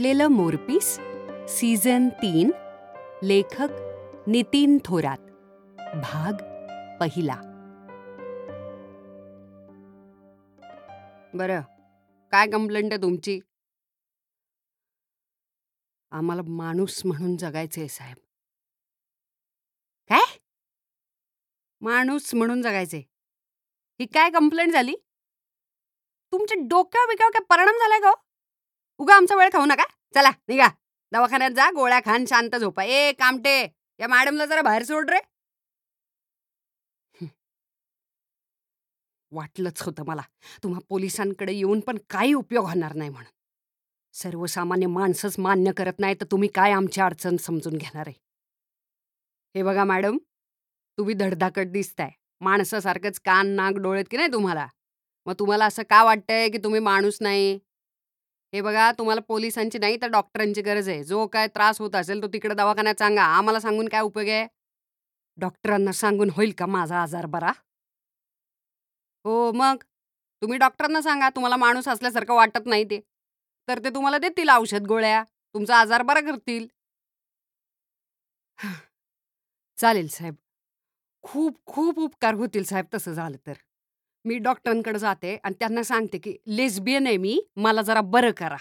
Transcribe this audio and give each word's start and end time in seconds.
पेटलेलं 0.00 0.26
मोरपीस 0.26 0.86
season 1.48 2.08
तीन 2.08 2.50
लेखक 3.22 3.72
नितीन 4.28 4.78
थोरात. 4.84 5.18
भाग 5.96 6.32
पहिला. 7.00 7.34
बरं 11.34 11.60
काय 12.30 12.46
कंप्लेंट 12.46 12.92
आहे 12.92 13.02
तुमची? 13.02 13.40
आम्हाला 16.10 16.42
माणूस 16.48 17.02
म्हणून 17.04 17.36
जगायचंय 17.36 17.88
साहेब. 17.88 18.16
काय? 20.08 20.38
माणूस 21.80 22.34
म्हणून 22.34 22.62
जगायचंय. 22.62 23.02
ही 24.00 24.06
काय 24.06 24.30
कंप्लेंट 24.30 24.72
झाली? 24.72 24.96
तुमच्या 26.32 26.66
डोक्यावर 26.70 27.06
बिक्यावर 27.08 27.38
काय 27.38 27.44
परिणाम 27.50 27.74
झालाय 27.74 28.00
का 28.00 28.08
हो? 28.08 28.29
उगा 29.00 29.14
आमचा 29.14 29.36
वेळ 29.36 29.48
खाऊ 29.52 29.64
नका. 29.64 29.84
चला 30.14 30.30
निघा. 30.48 30.68
दवाखान्यात 31.12 31.50
जा 31.50 31.70
गोळ्या 31.70 32.00
खान 32.04 32.24
शांत 32.28 32.56
झोपा. 32.56 32.82
ए 32.84 33.12
कामटे 33.12 33.56
या 34.00 34.08
मॅडमला 34.08 34.46
जरा 34.46 34.62
बाहेर 34.62 34.82
सोड 34.82 35.10
रे. 35.10 35.18
वाटलंच 39.32 39.82
होतं 39.82 40.04
मला. 40.06 40.22
तुम्हा 40.62 40.80
पोलिसांकडे 40.88 41.52
येऊन 41.52 41.80
पण 41.80 41.98
काही 42.10 42.32
उपयोग 42.34 42.66
होणार 42.66 42.94
नाही 42.94 43.10
म्हणून. 43.10 43.32
सर्वसामान्य 44.14 44.86
माणसंच 44.86 45.38
मान्य 45.38 45.72
करत 45.72 45.98
नाही 45.98 46.14
तर 46.14 46.24
तुम्ही 46.30 46.48
काय 46.48 46.72
आमची 46.72 47.00
अडचण 47.00 47.36
समजून 47.36 47.76
घेणार 47.76 48.06
आहे? 48.06 48.14
हे 49.54 49.62
बघा 49.62 49.84
मॅडम 49.84 50.18
तुम्ही 50.98 51.14
धडधाकट 51.14 51.66
दिसताय. 51.66 52.10
माणसासारखंच 52.40 53.20
कान 53.20 53.46
नाक 53.46 53.74
डोळेत 53.74 54.04
की 54.10 54.16
नाही 54.16 54.32
तुम्हाला? 54.32 54.66
मग 55.26 55.34
तुम्हाला 55.38 55.66
असं 55.66 55.82
का 55.90 56.02
वाटतंय 56.04 56.48
की 56.48 56.58
तुम्ही 56.58 56.80
माणूस 56.80 57.18
नाही? 57.20 57.58
हे 58.52 58.60
बघा 58.60 58.90
तुम्हाला 58.98 59.20
पोलिसांची 59.28 59.78
नाही 59.78 59.96
तर 60.02 60.08
डॉक्टरांची 60.10 60.62
गरज 60.62 60.88
आहे. 60.88 61.02
जो 61.04 61.26
काय 61.26 61.46
त्रास 61.48 61.80
होत 61.80 61.94
असेल 61.96 62.22
तो 62.22 62.28
तिकडे 62.32 62.54
दवाखान्यात 62.54 62.98
सांगा. 62.98 63.22
आम्हाला 63.36 63.60
सांगून 63.60 63.88
काय 63.88 64.00
उपयोग 64.00 64.28
आहे? 64.28 64.46
डॉक्टरांना 65.38 65.92
सांगून 65.92 66.30
होईल 66.36 66.52
का 66.58 66.66
माझा 66.66 67.02
आजार 67.02 67.26
बरा? 67.26 67.52
हो 69.24 69.50
मग? 69.52 69.76
तुम्ही 70.42 70.58
डॉक्टरांना 70.58 71.00
सांगा. 71.02 71.28
तुम्हाला 71.30 71.56
माणूस 71.56 71.88
असल्यासारखं 71.88 72.34
वाटत 72.34 72.66
नाही 72.66 72.84
ते. 72.84 73.00
तर 73.68 73.78
ते 73.84 73.90
तुम्हाला 73.94 74.18
देतील 74.18 74.50
औषध 74.50 74.86
गोळ्या. 74.88 75.22
तुमचा 75.54 75.76
आजार 75.76 76.02
बरा 76.02 76.20
करतील. 76.20 76.66
चालेल 79.78 80.08
साहेब. 80.08 80.36
खूप 81.24 81.58
खूप 81.66 81.98
उपकार 81.98 82.34
होतील 82.34 82.64
साहेब 82.64 82.86
तसं 82.94 83.12
झालं 83.14 83.36
तर. 83.46 83.54
मी 84.24 84.38
डॉक्टरांकडे 84.38 84.98
जाते 84.98 85.36
आणि 85.44 85.54
त्यांना 85.60 85.82
सांगते 85.82 86.18
की 86.18 86.36
लेस्बियन 86.46 87.06
आहे 87.06 87.16
मी 87.16 87.40
मला 87.56 87.82
जरा 87.82 88.00
बरं 88.00 88.30
करा. 88.30 88.56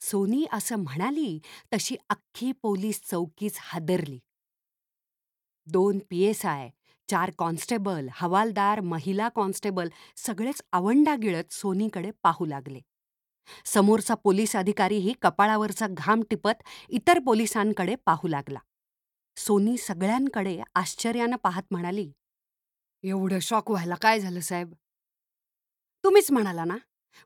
सोनी 0.00 0.44
असं 0.52 0.76
म्हणाली 0.76 1.38
तशी 1.72 1.96
अख्खी 2.10 2.52
पोलीस 2.52 3.00
चौकीच 3.10 3.58
हादरली. 3.60 4.18
दोन 5.66 5.98
पी 6.10 6.22
एस 6.22 6.46
आय 6.46 6.70
चार 7.10 7.30
कॉन्स्टेबल 7.38 8.08
हवालदार 8.12 8.80
महिला 8.80 9.28
कॉन्स्टेबल 9.28 9.88
सगळेच 10.16 10.62
आवंडा 10.72 11.14
गिळत 11.16 11.52
सोनीकडे 11.52 12.10
पाहू 12.22 12.46
लागले. 12.46 12.80
समोरचा 13.64 14.14
पोलीस 14.14 14.56
अधिकारीही 14.56 15.12
कपाळावरचा 15.22 15.86
घाम 15.90 16.22
टिपत 16.30 16.62
इतर 16.88 17.18
पोलिसांकडे 17.18 17.94
पाहू 17.94 18.28
लागला. 18.28 18.58
सोनी 19.36 19.76
सगळ्यांकडे 19.76 20.60
आश्चर्यानं 20.74 21.36
पाहत 21.36 21.62
म्हणाली 21.70 22.12
एवढं 23.04 23.38
शॉक 23.42 23.70
व्हायला 23.70 23.94
काय 24.02 24.20
झालं 24.20 24.40
साहेब? 24.40 24.72
तुम्हीच 26.04 26.30
म्हणाला 26.30 26.64
ना 26.64 26.76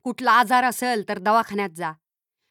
कुठला 0.05 0.33
आजार 0.33 0.65
असेल 0.65 1.09
तर 1.09 1.19
दवाखान्यात 1.19 1.71
जा. 1.77 1.93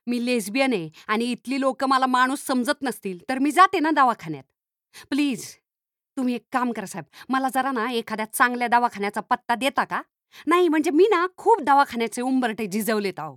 मी 0.07 0.25
लेस्बियन 0.25 0.73
आहे 0.73 0.89
आणि 1.07 1.25
इथली 1.25 1.59
लोक 1.61 1.83
मला 1.83 2.05
माणूस 2.05 2.45
समजत 2.47 2.81
नसतील 2.81 3.19
तर 3.29 3.39
मी 3.39 3.51
जाते 3.51 3.79
ना 3.79 3.91
दवाखान्यात. 3.91 4.43
प्लीज 5.09 5.45
तुम्ही 6.17 6.35
एक 6.35 6.45
काम 6.51 6.71
करा 6.71 6.85
साहेब 6.85 7.05
मला 7.29 7.49
जरा 7.55 7.71
ना 7.71 7.91
एखाद्या 7.91 8.25
चांगल्या 8.25 8.67
दवाखान्याचा 8.67 9.21
पत्ता 9.21 9.55
देता 9.55 9.83
का? 9.83 10.01
नाही 10.47 10.67
म्हणजे 10.67 10.91
मी 10.91 11.07
ना 11.11 11.25
खूप 11.37 11.61
दवाखान्याचे 11.61 12.21
उंबरटे 12.21 12.65
झिजवलेत 12.67 13.19
आहो 13.19 13.35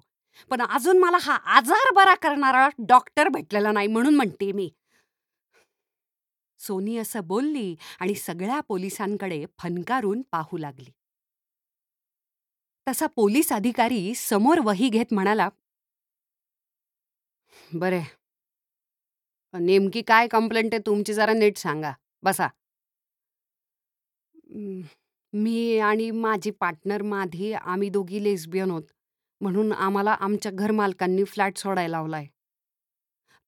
पण 0.50 0.62
अजून 0.62 0.98
मला 0.98 1.18
हा 1.20 1.34
आजार 1.56 1.92
बरा 1.94 2.14
करणारा 2.14 2.68
डॉक्टर 2.78 3.28
भेटलेला 3.28 3.72
नाही 3.72 3.86
म्हणून 3.86 4.14
म्हणते 4.16 4.52
मी. 4.52 4.70
सोनी 6.60 6.96
असं 6.98 7.26
बोलली 7.26 7.74
आणि 8.00 8.14
सगळ्या 8.16 8.60
पोलिसांकडे 8.68 9.44
फनकारून 9.58 10.22
पाहू 10.32 10.58
लागली. 10.58 10.90
तसा 12.86 13.06
पोलीस 13.16 13.52
अधिकारी 13.52 14.02
समोर 14.18 14.60
वही 14.64 14.88
घेत 14.90 15.12
म्हणाला 15.12 15.48
बरे. 17.72 18.02
नेमकी 19.54 20.02
काय 20.04 20.26
कंप्लेंट 20.28 20.74
आहे 20.74 20.82
तुमची 20.86 21.14
जरा 21.14 21.32
नीट 21.34 21.58
सांगा. 21.58 21.92
बसा. 22.22 22.48
मी 25.32 25.78
आणि 25.80 26.10
माझी 26.12 26.50
पार्टनर 26.60 27.02
माधी 27.04 27.52
आम्ही 27.54 27.88
दोघी 27.90 28.22
लेस्बियन 28.24 28.70
होत 28.70 28.82
म्हणून 29.40 29.72
आम्हाला 29.72 30.12
आमच्या 30.20 30.52
घरमालकांनी 30.52 31.24
फ्लॅट 31.24 31.58
सोडायला 31.58 31.96
लावलाय. 31.96 32.26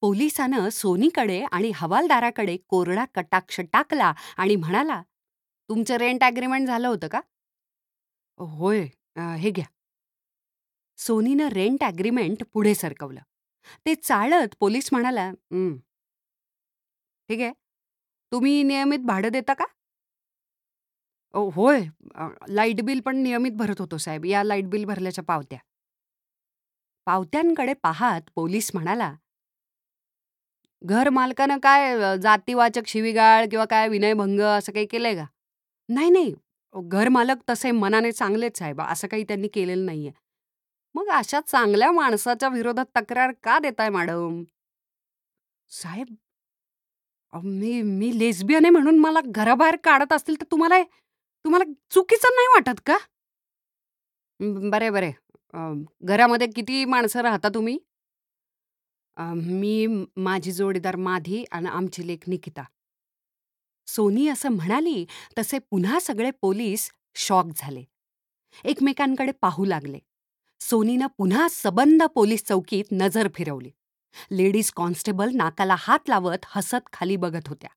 पोलिसानं 0.02 0.68
सोनीकडे 0.72 1.40
आणि 1.50 1.70
हवालदाराकडे 1.74 2.56
कोरडा 2.68 3.04
कटाक्ष 3.14 3.60
टाकला 3.72 4.12
आणि 4.36 4.56
म्हणाला 4.56 5.00
तुमचं 5.70 5.96
रेंट 5.96 6.22
ॲग्रीमेंट 6.24 6.66
झालं 6.66 6.88
होतं 6.88 7.08
का? 7.08 7.20
होय 8.40 8.80
अं, 9.16 9.36
हे 9.36 9.50
घ्या. 9.50 9.64
सोनीनं 10.98 11.48
रेंट 11.50 11.82
ॲग्रीमेंट 11.84 12.42
पुढे 12.52 12.74
सरकवलं. 12.74 13.20
ते 13.86 13.94
चाळत 13.96 14.54
पोलीस 14.60 14.88
म्हणाला 14.92 15.28
"हं. 15.28 15.76
ठीक 17.28 17.40
आहे. 17.40 17.52
तुम्ही 18.32 18.62
नियमित 18.64 19.00
भाडं 19.06 19.28
देता 19.30 19.54
का? 19.54 19.64
ओ, 21.34 21.48
होय. 21.50 21.80
अ, 22.16 22.28
लाइट 22.50 22.80
बिल 22.82 23.00
पण 23.02 23.16
नियमित 23.18 23.52
भरत 23.56 23.80
होतो 23.80 23.98
साहेब. 23.98 24.24
या 24.26 24.42
लाइट 24.44 24.66
बिल 24.68 24.84
भरल्याच्या 24.86 25.24
पावत्या. 25.24 25.58
पावत्यांकडे 27.06 27.72
पाहात 27.82 28.20
पोलीस 28.34 28.70
म्हणाला 28.74 29.12
घर 30.82 31.08
मालकानं 31.10 31.58
काय 31.58 31.92
अ, 31.94 32.14
जातीवाचक 32.16 32.86
शिवीगाळ 32.86 33.46
किंवा 33.46 33.64
काय 33.66 33.88
विनयभंग 33.88 34.40
असं 34.48 34.72
काही 34.72 34.86
केलंय 34.86 35.14
का? 35.14 35.24
नाही 35.88 36.10
नाही. 36.10 36.34
घरमालक 36.74 37.38
तसे 37.50 37.70
मनाने 37.72 38.12
चांगलेच 38.12 38.58
साहेब 38.58 38.80
असं 38.82 39.08
काही 39.08 39.24
त्यांनी 39.24 39.48
केलेलं 39.50 39.86
नाहीये. 39.86 40.12
मग 40.94 41.08
अशा 41.12 41.40
चांगल्या 41.42 41.90
माणसाच्या 41.92 42.48
विरोधात 42.50 42.86
तक्रार 42.96 43.32
का 43.44 43.58
देताय 43.60 43.88
मॅडम? 43.90 44.42
साहेब 45.70 46.16
अ, 47.32 47.38
मी 47.42 47.80
मी 47.82 48.10
लेस्बियन 48.12 48.64
आहे 48.64 48.70
म्हणून 48.70 48.98
मला 48.98 49.20
घराबाहेर 49.26 49.76
काढत 49.84 50.12
असतील 50.12 50.40
तर 50.40 50.44
तुम्हाला 50.50 50.82
तुम्हाला 51.44 51.64
चुकीचं 51.92 52.34
नाही 52.34 52.48
वाटत 52.48 52.80
का? 52.86 52.96
बरे 54.40 54.90
बरे. 54.90 55.10
अ, 55.54 55.58
घरामध्ये 56.04 56.46
किती 56.48 56.84
माणसं 56.86 57.20
राहता 57.22 57.48
तुम्ही? 57.48 57.78
अ, 59.16 59.22
मी 59.36 59.86
माझी 60.16 60.52
जोडीदार 60.52 60.96
माधी 60.96 61.44
आणि 61.52 61.68
आमची 61.68 62.06
लेख 62.06 62.28
निकिता. 62.28 62.62
सोनी 63.88 64.28
असं 64.28 64.48
म्हणाली 64.48 65.04
तसे 65.38 65.58
पुन्हा 65.58 65.98
सगळे 66.00 66.30
पोलीस 66.30 66.90
शॉक 67.14 67.46
झाले. 67.56 67.84
एकमेकांकडे 68.64 69.32
पाहू 69.32 69.64
लागले. 69.64 69.98
सोनीनं 70.60 71.06
पुन्हा 71.18 71.46
सबंद 71.50 72.02
पोलीस 72.14 72.44
चौकीत 72.44 72.84
नजर 72.92 73.28
फिरवली. 73.34 73.70
लेडीज 74.30 74.70
कॉन्स्टेबल 74.70 75.30
नाकाला 75.34 75.76
हात 75.78 76.08
लावत 76.08 76.44
हसत 76.46 76.88
खाली 76.92 77.16
बघत 77.16 77.48
होत्या. 77.48 77.70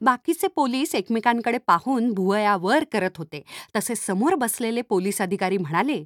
बाकीचे 0.00 0.46
पोलीस 0.48 0.94
एकमेकांकडे 0.94 1.58
पाहून 1.58 2.12
भुवया 2.12 2.56
वर 2.56 2.84
करत 2.92 3.18
होते. 3.18 3.42
तसे 3.76 3.94
समोर 3.94 4.34
बसलेले 4.34 4.82
पोलीस 4.82 5.20
अधिकारी 5.22 5.58
म्हणाले 5.58 6.04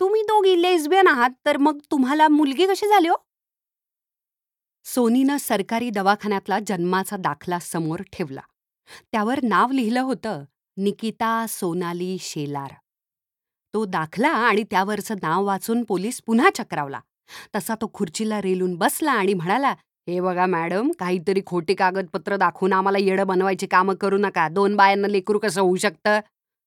तुम्ही 0.00 0.22
दोघी 0.22 0.62
लेस्बियन 0.62 1.08
आहात 1.08 1.30
तर 1.46 1.56
मग 1.56 1.78
तुम्हाला 1.90 2.28
मुलगी 2.28 2.66
कशी 2.66 2.86
झाली 2.86 3.08
हो? 3.08 3.16
सोनीनं 4.84 5.36
सरकारी 5.36 5.90
दवाखान्यातला 5.90 6.58
जन्माचा 6.66 7.16
दाखला 7.16 7.58
समोर 7.58 8.00
ठेवला. 8.12 8.40
त्यावर 9.12 9.40
नाव 9.42 9.70
लिहिलं 9.70 10.00
होतं 10.00 10.44
निकिता 10.76 11.46
सोनाली 11.48 12.16
शेलार. 12.20 12.72
तो 13.74 13.84
दाखला 13.84 14.28
आणि 14.28 14.62
त्यावरचं 14.62 15.14
नाव 15.22 15.44
वाचून 15.44 15.84
पोलीस 15.84 16.22
पुन्हा 16.26 16.50
चक्रावला. 16.54 17.00
तसा 17.56 17.74
तो 17.74 17.90
खुर्चीला 17.94 18.42
रेलून 18.42 18.74
बसला 18.76 19.12
आणि 19.12 19.34
म्हणाला 19.34 19.70
हे 20.08 20.20
बघा 20.20 20.46
मॅडम 20.46 20.90
काहीतरी 20.98 21.40
खोटी 21.46 21.74
कागदपत्र 21.74 22.36
दाखवून 22.36 22.72
आम्हाला 22.72 22.98
येडं 22.98 23.26
बनवायची 23.26 23.66
कामं 23.66 23.94
करू 23.94 24.18
नका. 24.18 24.48
दोन 24.48 24.76
बायांना 24.76 25.08
लेकरू 25.08 25.38
कसं 25.38 25.60
होऊ 25.60 25.76
शकतं? 25.76 26.20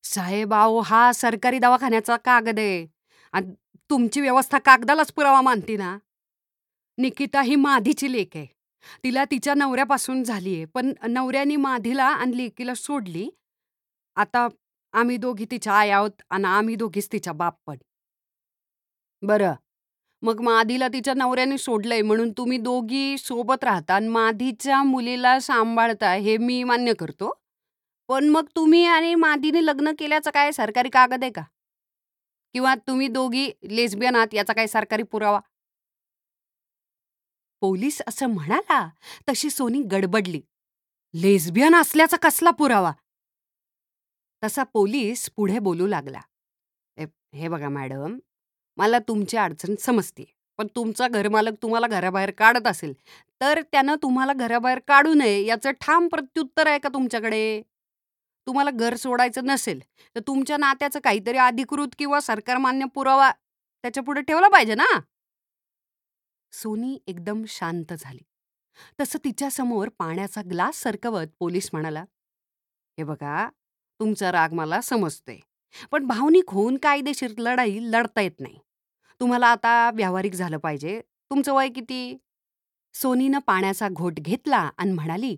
साहेब 0.04 0.54
हा 0.86 1.12
सरकारी 1.14 1.60
दवाखान्याचा 1.60 2.16
कागद 2.18 2.60
आहे. 2.60 2.97
आणि 3.38 3.54
तुमची 3.90 4.22
व्यवस्था 4.22 4.58
कागदालाच 4.60 5.12
पुरावा 5.12 5.42
मानते 5.42 5.76
ना? 5.78 5.98
निकिता 6.98 7.42
ही 7.42 7.56
माधीची 7.56 8.12
लेक 8.12 8.36
आहे. 8.36 8.46
तिला 9.04 9.24
तिच्या 9.26 9.54
नवऱ्यापासून 9.54 10.24
झाली 10.24 10.56
आहे 10.56 10.66
पण 10.66 10.94
नवऱ्याने 11.08 11.56
माधीला 11.56 12.06
आणि 12.06 12.38
लेकीला 12.38 12.74
सोडली. 12.74 13.30
आता 14.16 14.48
आम्ही 14.94 15.18
दोघी 15.18 15.46
तिच्या 15.52 15.74
आई 15.74 15.90
आहोत 15.90 16.22
आणि 16.30 16.46
आम्ही 16.46 16.76
दोघीच 16.76 17.12
तिच्या 17.12 17.34
बाप 17.34 17.56
पण. 17.68 17.78
बरं. 19.22 19.54
मग 20.24 20.42
माधीला 20.42 20.88
तिच्या 20.88 21.14
नवऱ्याने 21.14 21.58
सोडलंय 21.58 22.02
म्हणून 22.02 22.32
तुम्ही 22.32 22.58
दोघी 22.58 23.18
सोबत 23.18 23.64
राहता 23.64 23.94
आणि 23.96 24.08
माधीच्या 24.08 24.84
मुलीला 24.84 25.40
सांभाळता 25.40 26.14
हे 26.14 26.38
मी 26.38 26.64
मान्य 26.64 26.94
करतो. 26.94 27.34
पण 28.10 28.30
मग 28.30 28.46
तुम्ही 28.56 28.86
आणि 28.86 29.16
माधीने 29.16 29.66
लग्न 29.66 29.92
केल्याचं 30.00 30.32
काय? 30.34 30.52
सरकारी 30.52 30.90
कागद 30.90 31.24
आहे 31.24 31.32
का? 31.32 31.42
किंवा 32.56 32.74
तुम्ही 32.88 33.08
दोघी 33.08 33.50
लेस्बियन 33.70 34.16
आहात 34.16 34.34
याचा 34.34 34.54
काही 34.54 34.68
सरकारी 34.68 35.04
पुरावा? 35.04 35.40
पोलीस 37.62 38.02
असं 38.08 38.28
म्हणाला 38.28 38.88
तशी 39.30 39.50
सोनी 39.50 39.82
गडबडली. 39.82 40.42
लेस्बियन 41.14 41.76
असल्याचा 41.76 42.18
कसला 42.18 42.52
पुरावा? 42.52 42.92
तसा 44.44 44.64
पोलीस 44.64 45.30
पुढे 45.36 45.60
बोलू 45.60 45.88
लागला. 45.88 46.20
"हे 46.98 47.06
हे 47.34 47.48
बघा 47.48 47.70
मॅडम, 47.70 48.18
मला 48.78 49.00
तुमची 49.00 49.38
अडचण 49.38 49.76
समजते. 49.80 50.26
पण 50.60 50.68
तुमचा 50.76 51.08
घरमालक 51.08 51.54
तुम्हाला 51.62 51.88
घराबाहेर 51.88 52.32
काढत 52.32 52.68
असेल, 52.68 52.94
तर 53.42 53.62
त्यानं 53.72 53.96
तुम्हाला 53.96 54.34
घराबाहेर 54.34 54.80
काढू 54.88 55.14
नये 55.14 55.46
याचं 55.46 55.72
ठाम 55.82 56.08
प्रत्युत्तर 56.08 56.68
आहे 56.68 56.80
का 56.80 56.90
तुमच्याकडे? 56.90 57.62
तुम्हाला 58.48 58.72
घर 58.72 58.96
सोडायचं 58.96 59.46
नसेल, 59.46 59.80
तर 60.16 60.20
तुमच्या 60.20 60.58
नात्याचं 60.58 61.00
काहीतरी 61.00 61.38
अधिकृत 61.38 61.96
किंवा 61.98 62.20
सरकारमान्य 62.20 62.86
पुरावा 62.96 63.32
त्याच्यापुढे 63.84 64.22
ठेवला 64.22 64.48
पाहिजे 64.48 64.76
ना?" 64.76 65.00
सोनी 66.54 66.98
एकदम 67.08 67.44
शांत 67.48 67.94
झाली. 67.94 68.24
तसं 69.00 69.20
तिच्यासमोर 69.24 69.90
पाण्याचा 69.90 70.42
ग्लास 70.50 70.82
सरकवत 70.84 71.28
पोलीस 71.40 71.70
म्हणाला, 71.74 72.02
"हे 72.98 73.04
बघा, 73.04 73.50
तुमचा 74.00 74.32
राग 74.32 74.54
मला 74.54 74.82
समजतोय. 74.82 75.38
पण 75.92 76.06
भावनिक 76.06 76.50
होऊन 76.50 76.78
कायदेशीर 76.78 77.34
लढाई 77.38 77.80
लढता 77.82 78.22
येत 78.22 78.40
नाही. 78.40 78.60
तुम्हाला 79.22 79.48
आता 79.48 79.92
व्यावहारिक 79.96 80.34
झालं 80.34 80.58
पाहिजे. 80.58 81.02
तुमचं 81.32 81.54
वय 81.54 81.70
किती?" 81.70 82.18
सोनीनं 82.94 83.40
पाण्याचा 83.40 83.88
घोट 83.92 84.14
घेतला 84.20 84.70
आणि 84.78 84.92
म्हणाली, 84.92 85.36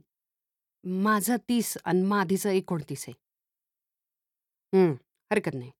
"माझं 0.84 1.36
तीस 1.50 1.78
आणि 1.86 2.02
माधीचं 2.02 2.50
एकोणतीस 2.50 3.06
आहे." 3.08 3.14
"हं, 4.74 4.94
हरकत 5.32 5.54
नाही. 5.56 5.72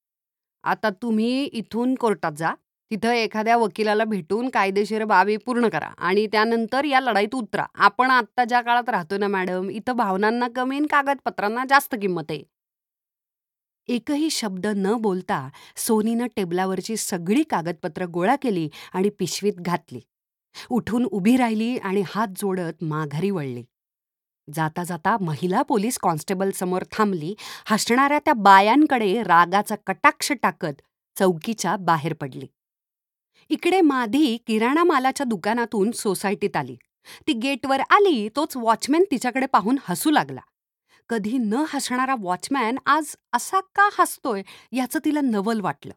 आता 0.64 0.90
तुम्ही 1.02 1.44
इथून 1.44 1.96
कोर्टात 1.96 2.32
जा. 2.32 2.54
तिथं 2.92 3.12
एखाद्या 3.14 3.56
वकिलाला 3.58 4.04
भेटून 4.04 4.50
कायदेशीर 4.50 5.04
बाबी 5.06 5.36
पूर्ण 5.38 5.68
करा 5.70 5.88
आणि 6.00 6.26
त्यानंतर 6.28 6.86
या 6.86 7.00
लढाईत 7.00 7.36
उतरा. 7.36 7.66
आपण 7.76 8.12
आत्ता 8.12 8.44
ज्या 8.44 8.62
काळात 8.62 8.90
राहतो 8.90 9.18
ना 9.18 9.28
मॅडम, 9.28 9.70
इथं 9.70 9.96
भावनांना 9.96 10.48
कमी 10.56 10.78
आणि 10.78 10.88
कागदपत्रांना 10.88 11.66
जास्त 11.70 11.96
किंमत 12.02 12.32
आहे." 12.32 12.44
एकही 13.90 14.30
शब्द 14.30 14.66
न 14.68 14.94
बोलता 15.02 15.38
सोनीनं 15.78 16.28
टेबलावरची 16.36 16.98
सगळी 16.98 17.44
कागदपत्र 17.44 18.06
गोळा 18.06 18.36
केली 18.36 18.68
आणि 18.94 19.10
पिशवीत 19.10 19.54
घातली. 19.60 20.00
उठून 20.70 21.06
उभी 21.06 21.36
राहिली 21.38 21.78
आणि 21.78 22.04
हात 22.08 22.28
जोडत 22.38 22.84
माघारी 22.84 23.30
वळली. 23.32 23.64
जाता 24.54 24.84
जाता 24.84 25.18
महिला 25.22 25.62
पोलीस 25.62 25.98
कॉन्स्टेबल 25.98 26.52
समोर 26.52 26.84
थांबली. 26.92 27.36
हसणाऱ्या 27.66 28.20
त्या 28.20 28.34
बायांकडे 28.34 29.24
रागाचा 29.24 29.76
कटाक्ष 29.88 30.32
टाकत 30.32 30.82
चौकीच्या 31.20 31.76
बाहेर 31.76 32.14
पडली. 32.14 32.48
इकडे 33.50 33.82
माधी 33.82 34.38
किराणा 34.48 34.84
मालाच्या 34.84 35.24
दुकानातून 35.24 35.92
सोसायटीत 35.92 36.56
आली. 36.56 36.78
ती 37.28 37.34
गेटवर 37.34 37.80
आली 37.80 38.30
तोच 38.36 38.58
वॉचमॅन 38.58 39.04
तिच्याकडे 39.12 39.46
पाहून 39.46 39.78
हसू 39.84 40.12
लागला. 40.12 40.42
कधी 41.10 41.38
न 41.38 41.64
हसणारा 41.70 42.16
वॉचमॅन 42.20 42.78
आज 42.86 43.16
असा 43.34 43.60
का 43.60 43.90
हसतोय 44.00 44.44
याचं 44.72 45.00
तिला 45.06 45.22
नवल 45.22 45.62
वाटलं. 45.62 45.94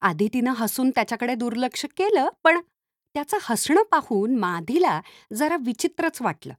आधी 0.00 0.28
तिनं 0.28 0.52
हसून 0.56 0.90
त्याच्याकडे 0.90 1.34
दुर्लक्ष 1.34 1.84
केलं 1.84 2.28
पण 2.44 2.60
त्याचं 3.14 3.36
हसणं 3.42 3.82
पाहून 3.82 4.36
माधीला 4.36 5.00
जरा 5.32 5.56
विचित्रच 5.60 6.22
वाटलं. 6.22 6.54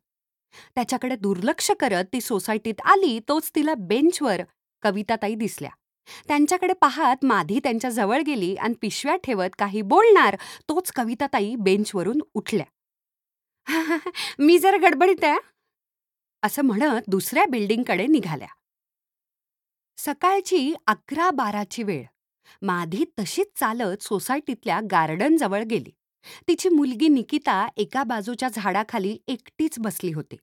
त्याच्याकडे 0.75 1.15
दुर्लक्ष 1.15 1.71
करत 1.79 2.05
ती 2.13 2.21
सोसायटीत 2.21 2.81
आली 2.85 3.19
तोच 3.27 3.51
तिला 3.55 3.73
बेंचवर 3.73 4.41
कविताताई 4.81 5.35
दिसल्या. 5.35 5.71
त्यांच्याकडे 6.27 6.73
पाहत 6.73 7.25
माधी 7.25 7.59
त्यांच्या 7.59 7.89
जवळ 7.89 8.21
गेली 8.21 8.55
आणि 8.55 8.73
पिशव्या 8.81 9.15
ठेवत 9.15 9.49
काही 9.59 9.81
बोलणार 9.81 10.35
तोच 10.69 10.91
कविताताई 10.91 11.55
बेंचवरून 11.55 12.19
उठल्या. 12.33 12.65
"मी 14.39 14.59
जरा 14.59 14.77
गडबडीत 14.77 15.23
आहे." 15.23 15.37
असं 16.43 16.61
म्हणत 16.61 17.01
दुसऱ्या 17.07 17.45
बिल्डिंगकडे 17.45 18.07
निघाल्या. 18.07 18.47
सकाळची 19.97 20.73
अकरा 20.87 21.31
बाराची 21.31 21.83
वेळ. 21.83 22.03
माधी 22.61 23.05
तशीच 23.19 23.47
चालत 23.59 24.03
सोसायटीतल्या 24.03 24.79
गार्डनजवळ 24.91 25.63
गेली. 25.63 25.91
तिची 26.47 26.69
मुलगी 26.69 27.07
निकिता 27.07 27.67
एका 27.77 28.03
बाजूच्या 28.03 28.49
झाडाखाली 28.49 29.17
एकटीच 29.27 29.79
बसली 29.79 30.11
होती. 30.11 30.37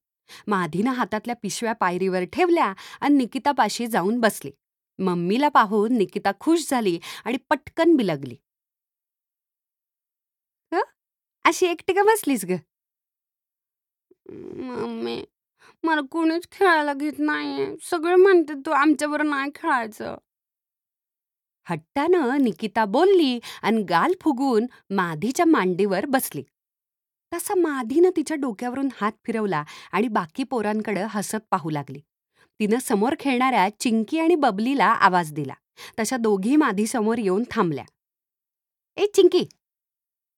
माधीनं 0.47 0.91
हातातल्या 0.91 1.35
पिशव्या 1.43 1.73
पायरीवर 1.73 2.25
ठेवल्या 2.25 2.73
आणि 3.01 3.15
निकितापाशी 3.17 3.87
जाऊन 3.87 4.21
बसली. 4.21 4.51
मम्मीला 4.99 5.49
पाहून 5.49 5.97
निकिता 5.97 6.31
खुश 6.41 6.69
झाली 6.71 6.99
आणि 7.25 7.37
पटकन 7.51 7.97
बिलगली. 7.97 8.37
"हं? 10.73 10.83
अशी 11.45 11.67
एकटी 11.67 11.93
का 11.93 12.03
बसलीस 12.03 12.45
ग 12.45 12.57
मम्मी 14.31 15.25
मला 15.85 16.01
कोणीच 16.11 16.47
खेळायला 16.53 16.93
घेत 16.95 17.19
नाहीये 17.19 17.67
सगळे 17.83 18.15
म्हणते 18.15 18.55
तू 18.67 18.71
आमच्याबरोबर 18.71 19.31
नाही 19.31 19.51
खेळायचं 19.55 20.17
हट्टानं 21.67 22.43
निकिता 22.43 22.85
बोलली 22.85 23.39
आणि 23.63 23.83
गाल 23.83 24.13
फुगून 24.21 24.67
माधीच्या 24.91 25.47
मांडीवर 25.47 26.07
बसली. 26.07 26.43
तसा 27.33 27.55
माधीनं 27.55 28.11
तिच्या 28.17 28.37
डोक्यावरून 28.37 28.89
हात 29.01 29.13
फिरवला 29.25 29.63
आणि 29.93 30.09
बाकी 30.09 30.45
पोरांकडं 30.45 31.07
हसत 31.11 31.47
पाहू 31.51 31.71
लागली. 31.71 32.01
तिनं 32.61 32.79
समोर 32.79 33.15
खेळणाऱ्या 33.21 33.69
चिंकी 33.81 34.19
आणि 34.19 34.35
बबलीला 34.35 34.87
आवाज 34.87 35.33
दिला. 35.33 35.55
तशा 36.01 36.17
दोघी 36.17 36.57
माधीसमोर 36.57 37.19
येऊन 37.19 37.43
थांबल्या. 37.51 37.85
ए 38.97 39.07
चिंकी! 39.07 39.45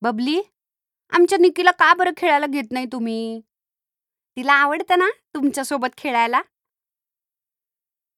बबली 0.03 0.41
आमच्या 1.13 1.39
निकीला 1.39 1.71
का 1.71 1.95
बरं 1.95 2.11
खेळायला 2.17 2.47
घेत 2.47 2.73
नाही 2.73 2.87
तुम्ही? 2.93 3.41
तिला 4.37 4.53
आवडतं 4.53 4.99
ना 4.99 5.09
तुमच्यासोबत 5.35 5.97
खेळायला? 5.99 6.41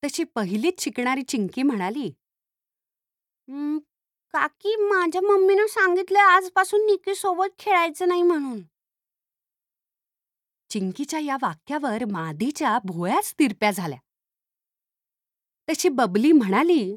तशी 0.03 0.25
पहिलीच 0.25 0.83
शिकणारी 0.83 1.23
चिंकी 1.23 1.63
म्हणाली 1.63 2.11
"हं, 3.51 3.79
काकी 4.35 4.77
माझ्या 4.77 5.21
मम्मीनं 5.23 5.67
सांगितलंय 5.67 6.23
आजपासून 6.23 6.87
निकी 6.87 7.15
सोबत 7.15 7.49
खेळायचं 7.59 8.09
नाही 8.09 8.23
म्हणून. 8.23 8.61
चिंकीच्या 10.71 11.21
या 11.21 11.37
वाक्यावर 11.43 12.05
मादीच्या 12.05 12.79
भोळ्याच 12.85 13.35
तिरप्या 13.39 13.71
झाल्या. 13.71 13.99
तशी 15.69 15.89
बबली 15.89 16.33
म्हणाली 16.33 16.97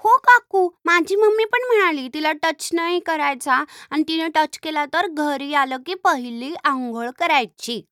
हो 0.00 0.16
काकू 0.18 0.68
माझी 0.84 1.16
मम्मी 1.16 1.44
पण 1.44 1.62
म्हणाली 1.62 2.08
तिला 2.08 2.32
टच 2.32 2.68
नाही 2.72 3.00
करायचा 3.00 3.64
आणि 3.90 4.02
तिने 4.02 4.28
टच 4.28 4.58
केला 4.58 4.84
तर 4.86 5.06
घरी 5.06 5.54
आलं 5.54 5.76
की 5.86 5.94
पहिली 5.94 6.54
आंघोळ 6.64 7.10
करायची. 7.10 7.82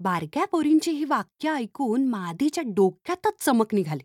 बारक्या 0.00 0.44
पोरींची 0.44 0.90
ही 0.90 1.04
वाक्य 1.04 1.50
ऐकून 1.50 2.06
मादीच्या 2.08 2.64
डोक्यातच 2.66 3.44
चमक 3.44 3.74
निघाली. 3.74 4.02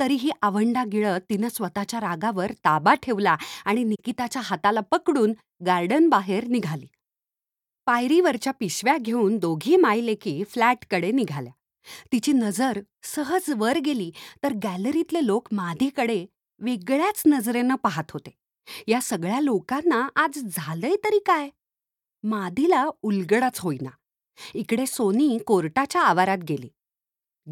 तरीही 0.00 0.30
आवंडा 0.42 0.84
गिळत 0.84 1.20
तिनं 1.30 1.48
स्वतःच्या 1.48 2.00
रागावर 2.00 2.52
ताबा 2.52 2.94
ठेवला 2.94 3.36
आणि 3.64 3.84
निकिताच्या 3.84 4.42
हाताला 4.42 4.80
पकडून 4.80 5.32
गार्डन 5.66 6.08
बाहेर 6.08 6.44
निघाली. 6.44 6.86
पायरीवरच्या 7.86 8.52
पिशव्या 8.52 8.96
घेऊन 8.98 9.38
दोघी 9.38 9.76
मायलेकी 9.76 10.44
फ्लॅटकडे 10.44 11.10
निघाल्या. 11.10 11.52
तिची 12.12 12.32
नजर 12.32 12.80
सहज 13.02 13.50
वर 13.56 13.78
गेली 13.78 14.10
तर 14.42 14.52
गॅलरीतले 14.52 15.26
लोक 15.26 15.48
माधीकडे 15.52 16.26
वेगळ्याच 16.58 17.22
नजरेनं 17.26 17.74
पाहत 17.74 18.10
होते. 18.10 18.30
या 18.88 19.00
सगळ्या 19.00 19.40
लोकांना 19.40 20.08
आज 20.16 20.38
झालंय 20.38 20.96
तरी 21.04 21.18
काय? 21.18 21.50
माधीला 22.22 22.86
उलगडाच 23.02 23.60
होईना. 23.60 23.90
इकडे 24.54 24.86
सोनी 24.86 25.38
कोर्टाच्या 25.46 26.02
आवारात 26.02 26.38
गेली. 26.38 26.68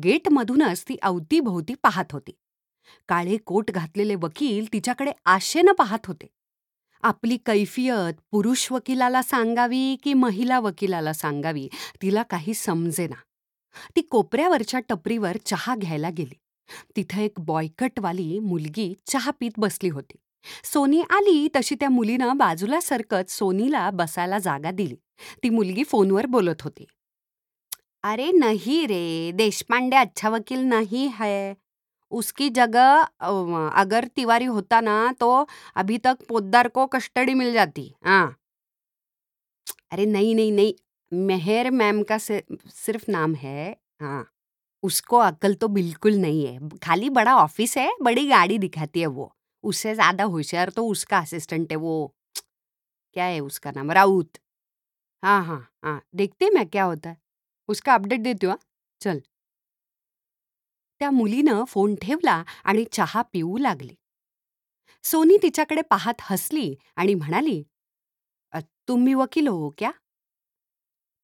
गेटमधूनच 0.05 0.85
ती 0.89 0.97
अवतीभोवती 1.03 1.75
पाहत 1.75 2.05
होती. 2.13 2.31
काळे 3.09 3.37
कोट 3.37 3.71
घातलेले 3.71 4.15
वकील 4.15 4.73
तिच्याकडे 4.73 5.13
आशेनं 5.25 5.73
पाहत 5.73 6.07
होते. 6.07 6.27
आपली 7.03 7.37
कैफियत 7.47 8.21
पुरुष 8.31 8.73
वकिलाला 8.73 9.23
सांगावी 9.23 9.97
की 9.97 10.15
महिला 10.15 10.61
वकिलाला 10.61 11.13
सांगावी 11.13 11.69
तिला 12.03 12.23
काही 12.23 12.55
समजेना. 12.55 13.15
ती 13.97 14.01
कोपऱ्यावरच्या 14.01 14.81
टपरीवर 14.81 15.37
चहा 15.47 15.77
घ्यायला 15.77 16.11
गेली. 16.11 16.35
तिथं 16.97 17.21
एक 17.21 17.33
बॉयकटवाली 17.39 18.39
मुलगी 18.39 18.95
चहा 19.07 19.31
पीत 19.41 19.51
बसली 19.59 19.89
होती. 19.89 20.17
सोनी 20.65 21.01
आली 21.01 21.49
तशी 21.57 21.75
त्या 21.75 21.89
मुलीनं 21.89 22.37
बाजूला 22.37 22.81
सरकत 22.81 23.31
सोनीला 23.31 23.91
बसायला 23.91 24.39
जागा 24.39 24.71
दिली. 24.71 24.97
ती 25.43 25.49
मुलगी 25.49 25.85
फोनवर 25.85 26.27
बोलत 26.27 26.63
होती. 26.63 26.85
अरे 28.09 28.31
नहीं 28.33 28.87
रे, 28.89 29.33
देशपांडे 29.35 29.97
अच्छा 29.97 30.29
वकील 30.31 30.61
नहीं 30.67 31.09
है। 31.15 31.57
उसकी 32.13 32.49
जगह 32.51 33.01
अगर 33.77 34.07
तिवारी 34.17 34.45
होता 34.47 34.81
ना 34.83 34.97
तो 35.21 35.31
अभी 35.77 35.99
तक 36.01 36.19
पोद्दार 36.29 36.69
को 36.71 36.87
कस्टडी 36.89 37.35
मिल 37.35 37.53
जाती। 37.55 37.93
हाँ। 38.07 38.37
अरे 39.93 40.05
नहीं 40.07 40.35
नहीं 40.35 40.53
नहीं, 40.53 40.73
मेहर 41.13 41.71
मैम 41.73 42.03
का 42.05 42.19
सिर्फ़ 42.19 43.11
नाम 43.11 43.35
है। 43.37 43.71
हाँ 44.01 44.27
उसको 44.83 45.19
अक्ल 45.19 45.55
तो 45.55 45.69
बिल्कुल 45.71 46.17
नहीं 46.17 46.47
है। 46.47 46.69
खाली 46.81 47.11
बड़ा 47.11 47.37
ऑफ़िस 47.37 47.77
है, 47.79 47.91
बड़ी 48.03 48.29
गाड़ी 48.29 48.59
दिखाती 48.59 49.01
है 49.01 49.07
वो। 49.09 49.33
उससे 49.65 49.95
ज़्यादा 49.95 50.25
होशियार 50.27 50.71
तो 50.71 50.87
उसका 50.89 51.19
असिस्टेंट 51.21 51.71
है 51.73 51.77
वो। 51.79 52.13
क्या 53.17 53.25
है 53.27 53.41
उसका 53.41 53.71
नाम? 53.71 53.93
राउत। 53.93 54.39
हाँ 55.23 55.45
हाँ 55.45 55.61
हाँ 55.85 56.01
देखते 56.17 56.51
मैं 56.51 56.67
क्या 56.69 56.85
होता 56.85 57.11
है। 57.11 57.17
उसका 57.69 57.95
अपडेट 57.95 58.21
देते 58.23 58.47
हो 58.47 58.53
हा? 58.53 58.57
चल. 59.01 59.21
त्या 61.01 61.11
मुलीनं 61.11 61.65
फोन 61.69 61.95
ठेवला 62.03 62.43
आणि 62.65 62.85
चहा 62.93 63.23
पिऊ 63.33 63.57
लागली. 63.59 63.95
सोनी 65.05 65.37
तिच्याकडे 65.43 65.83
पाहत 65.91 66.21
हसली 66.23 66.75
आणि 66.97 67.15
म्हणाली 67.15 67.63
तुम्ही 68.89 69.15
वकील 69.15 69.49
हो 69.49 69.69
क्या? 69.79 69.91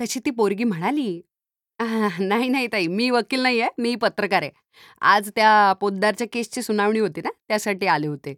तशी 0.00 0.20
ती 0.24 0.30
पोरगी 0.30 0.64
म्हणाली 0.64 1.20
नाही 2.20 2.48
नाही 2.48 2.66
ताई 2.72 2.86
मी 2.88 3.08
वकील 3.10 3.40
नाही 3.42 3.60
आहे 3.60 3.82
मी 3.82 3.94
पत्रकार 4.02 4.42
आहे. 4.42 4.50
आज 5.02 5.30
त्या 5.36 5.72
पोद्दारच्या 5.80 6.26
केसची 6.32 6.62
सुनावणी 6.62 6.98
होती 7.00 7.20
ना 7.20 7.30
त्यासाठी 7.48 7.86
आले 7.86 8.06
होते. 8.06 8.34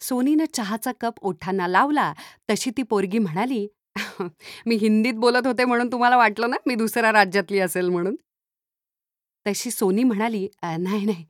सोनीनं 0.00 0.44
चहाचा 0.54 0.92
कप 1.00 1.14
ओठांना 1.22 1.66
लावला 1.68 2.12
तशी 2.50 2.70
ती 2.76 2.82
पोरगी 2.90 3.18
म्हणाली 3.18 3.66
मी 4.66 4.76
हिंदीत 4.78 5.14
बोलत 5.18 5.46
होते 5.46 5.64
म्हणून 5.64 5.92
तुम्हाला 5.92 6.16
वाटलं 6.16 6.50
ना 6.50 6.56
मी 6.66 6.74
दुसऱ्या 6.76 7.12
राज्यातली 7.12 7.58
असेल 7.60 7.88
म्हणून. 7.88 8.16
तशी 9.46 9.70
सोनी 9.70 10.02
म्हणाली 10.04 10.46
"अ, 10.62 10.76
नाही 10.78 11.04
नाही. 11.06 11.24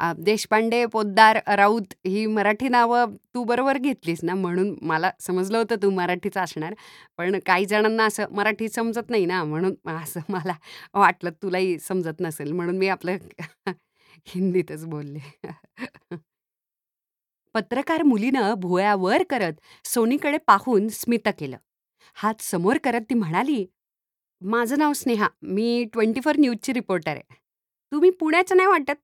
अ, 0.00 0.12
देशपांडे 0.18 0.84
पोद्दार 0.88 1.38
राऊत 1.48 1.92
ही 2.06 2.24
मराठी 2.28 2.68
नावं 2.68 3.14
तू 3.34 3.42
बरोबर 3.44 3.78
घेतलीस 3.78 4.20
ना 4.22 4.34
म्हणून 4.34 4.74
मला 4.82 5.10
समजलं 5.20 5.58
होतं 5.58 5.76
तू 5.82 5.90
मराठीचं 5.90 6.40
असणार. 6.40 6.74
पण 7.18 7.38
काही 7.46 7.66
जणांना 7.66 8.04
असं 8.04 8.32
मराठी 8.32 8.68
समजत 8.70 9.10
नाही 9.10 9.26
ना 9.26 9.42
म्हणून 9.44 9.74
असं 9.92 10.20
मला 10.30 10.54
वाटलं 10.94 11.30
तुलाही 11.42 11.78
समजत 11.80 12.20
नसेल 12.20 12.52
म्हणून 12.52 12.78
मी 12.78 12.88
आपलं 12.88 13.16
हिंदीतच 14.26 14.84
बोलले. 14.86 15.18
पत्रकार 17.54 18.02
मुलीनं 18.04 18.54
भुवया 18.56 18.94
वर 18.96 19.22
करत 19.30 19.54
सोनीकडे 19.84 20.38
पाहून 20.46 20.88
स्मित 20.92 21.28
केलं. 21.38 21.56
हात 22.16 22.40
समोर 22.42 22.78
करत 22.78 23.00
ती 23.10 23.14
म्हणाली 23.14 23.64
माझं 24.42 24.78
नाव 24.78 24.92
स्नेहा. 24.92 25.28
मी 25.44 25.84
ट्वेंटी 25.92 26.20
फोर 26.20 26.36
न्यूजची 26.38 26.72
रिपोर्टर 26.72 27.10
आहे. 27.10 27.34
तुम्ही 27.92 28.10
पुण्याचं 28.12 28.56
नाही 28.56 28.68
वाटत? 28.68 28.96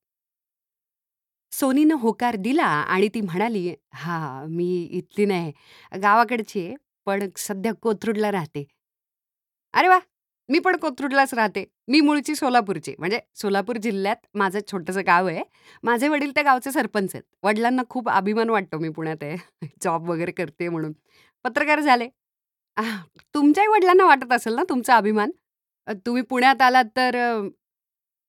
सोनीनं 1.52 1.94
होकार 1.94 2.36
दिला 2.36 2.64
आणि 2.64 3.08
ती 3.08 3.20
म्हणाली 3.20 3.74
हा 3.94 4.44
मी 4.48 4.66
इथली 4.92 5.24
नाही. 5.26 5.52
गावाकडची 5.92 6.60
आहे 6.60 6.74
पण 7.06 7.28
सध्या 7.38 7.72
कोथरूडला 7.74 8.30
राहते. 8.32 8.64
अरे 9.74 9.88
वा! 9.88 9.98
मी 10.48 10.58
पण 10.58 10.76
कोथरूडलाच 10.76 11.32
राहते. 11.34 11.64
मी 11.88 12.00
मूळची 12.00 12.34
सोलापूरची. 12.34 12.94
म्हणजे 12.98 13.18
सोलापूर 13.34 13.76
जिल्ह्यात 13.78 14.16
माझं 14.34 14.58
छोटंसं 14.70 15.02
गाव 15.06 15.26
आहे. 15.26 15.42
माझे 15.84 16.08
वडील 16.08 16.30
त्या 16.30 16.42
गावचे 16.44 16.70
सरपंच 16.72 17.14
आहेत. 17.14 17.22
वडिलांना 17.42 17.82
खूप 17.88 18.08
अभिमान 18.10 18.50
वाटतो 18.50 18.78
मी 18.78 18.88
पुण्यात 18.90 19.22
आहे. 19.22 19.36
जॉब 19.82 20.08
वगैरे 20.10 20.32
करते 20.32 20.68
म्हणून. 20.68 20.92
पत्रकार 21.44 21.80
झाले. 21.80 22.08
आह, 22.78 22.90
तुमच्याही 23.34 23.68
वडिलांना 23.68 24.04
वाटत 24.06 24.32
असेल 24.32 24.54
ना 24.54 24.62
तुमचा 24.68 24.96
अभिमान? 24.96 25.30
अ, 25.88 25.92
तुम्ही 26.06 26.22
पुण्यात 26.24 26.62
आलात 26.62 26.84
तर 26.96 27.16
अ, 27.16 27.48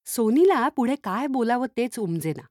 सोनीला 0.07 0.67
पुढे 0.75 0.95
काय 1.03 1.27
बोलावं 1.29 1.67
तेच 1.77 1.99
उमजेना. 1.99 2.43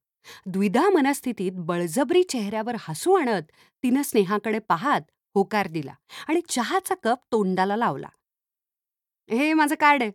द्विधा 0.47 0.89
मनस्थितीत 0.91 1.53
बळजबरी 1.67 2.23
चेहऱ्यावर 2.25 2.77
हसू 2.81 3.15
आणत 3.15 3.43
तिनं 3.85 4.03
स्नेहाकडे 4.03 4.59
पाहत 4.69 5.03
होकार 5.35 5.69
दिला 5.69 5.95
आणि 6.29 6.41
चहाचा 6.49 6.95
कप 7.05 7.19
तोंडाला 7.33 7.77
लावला. 7.77 8.09
हे 9.29 9.53
माझं 9.55 9.75
कार्ड 9.77 10.03
आहे. 10.03 10.11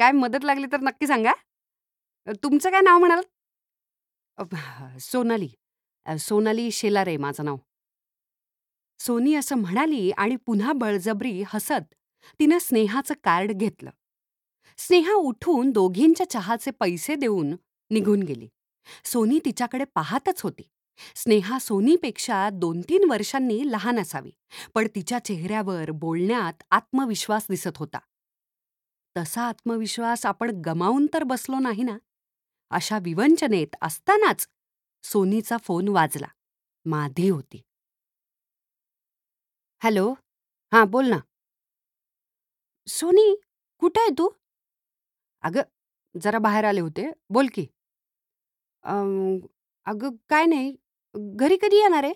काय 0.00 0.12
मदत 0.14 0.44
लागली 0.44 0.66
तर 0.66 0.80
नक्की 0.82 1.06
सांगा. 1.06 1.32
तुमचं 2.42 2.70
काय 2.70 2.80
नाव 2.82 2.98
म्हणाल 2.98 3.22
अ, 4.38 4.44
सोनाली. 5.02 5.48
अ, 6.06 6.16
सोनाली 6.20 6.70
शेलार 6.72 7.06
आहे 7.06 7.16
माझं 7.18 7.44
नाव. 7.44 7.56
सोनी 9.00 9.34
असं 9.34 9.56
म्हणाली 9.56 10.10
आणि 10.10 10.36
पुन्हा 10.36 10.72
बळजबरी 10.72 11.42
हसत 11.46 11.94
तिनं 12.40 12.58
स्नेहाचं 12.58 13.14
कार्ड 13.24 13.52
घेतलं. 13.52 13.90
स्नेहा 14.78 15.12
उठून 15.12 15.70
दोघींच्या 15.70 16.30
चहाचे 16.30 16.70
पैसे 16.70 17.14
देऊन 17.14 17.56
निघून 17.90 18.22
गेली. 18.22 18.48
सोनी 19.04 19.38
तिच्याकडे 19.44 19.84
पाहतच 19.84 20.40
होती. 20.42 20.62
स्नेहा 21.14 21.58
सोनीपेक्षा 21.58 22.50
दोन 22.50 22.80
तीन 22.80 23.10
वर्षांनी 23.10 23.72
लहान 23.72 23.98
असावी 23.98 24.30
पण 24.74 24.86
तिच्या 24.94 25.18
चेहऱ्यावर 25.18 25.90
बोलण्यात 25.90 26.62
आत्मविश्वास 26.70 27.46
दिसत 27.50 27.76
होता. 27.76 27.98
तसा 29.16 29.42
आत्मविश्वास 29.42 30.26
आपण 30.26 30.50
गमावून 30.50 31.06
तर 31.14 31.22
बसलो 31.22 31.58
नाही 31.58 31.82
ना? 31.82 31.98
अशा 32.70 32.98
विवंचनेत 32.98 33.76
असतानाच 33.82 34.48
सोनीचा 35.04 35.56
फोन 35.56 35.88
वाजला. 35.88 36.26
माधी 36.84 37.28
होती. 37.28 37.62
हॅलो. 39.82 40.04
हां 40.72 40.84
बोल 40.90 41.08
ना. 41.10 41.20
सोनी 42.88 43.26
कुठे 43.82 44.00
आहे 44.00 44.10
तू? 44.18 44.28
अगं 45.44 45.62
जरा 46.14 46.38
बाहेर 46.38 46.64
आले 46.64 46.80
होते. 46.80 47.10
बोल 47.30 47.48
की. 47.48 47.66
अं, 48.84 49.38
अगं 49.86 50.16
काय 50.28 50.46
नाही. 50.46 50.74
घरी 51.14 51.56
कधी 51.56 51.76
येणार 51.76 52.04
आहे? 52.04 52.14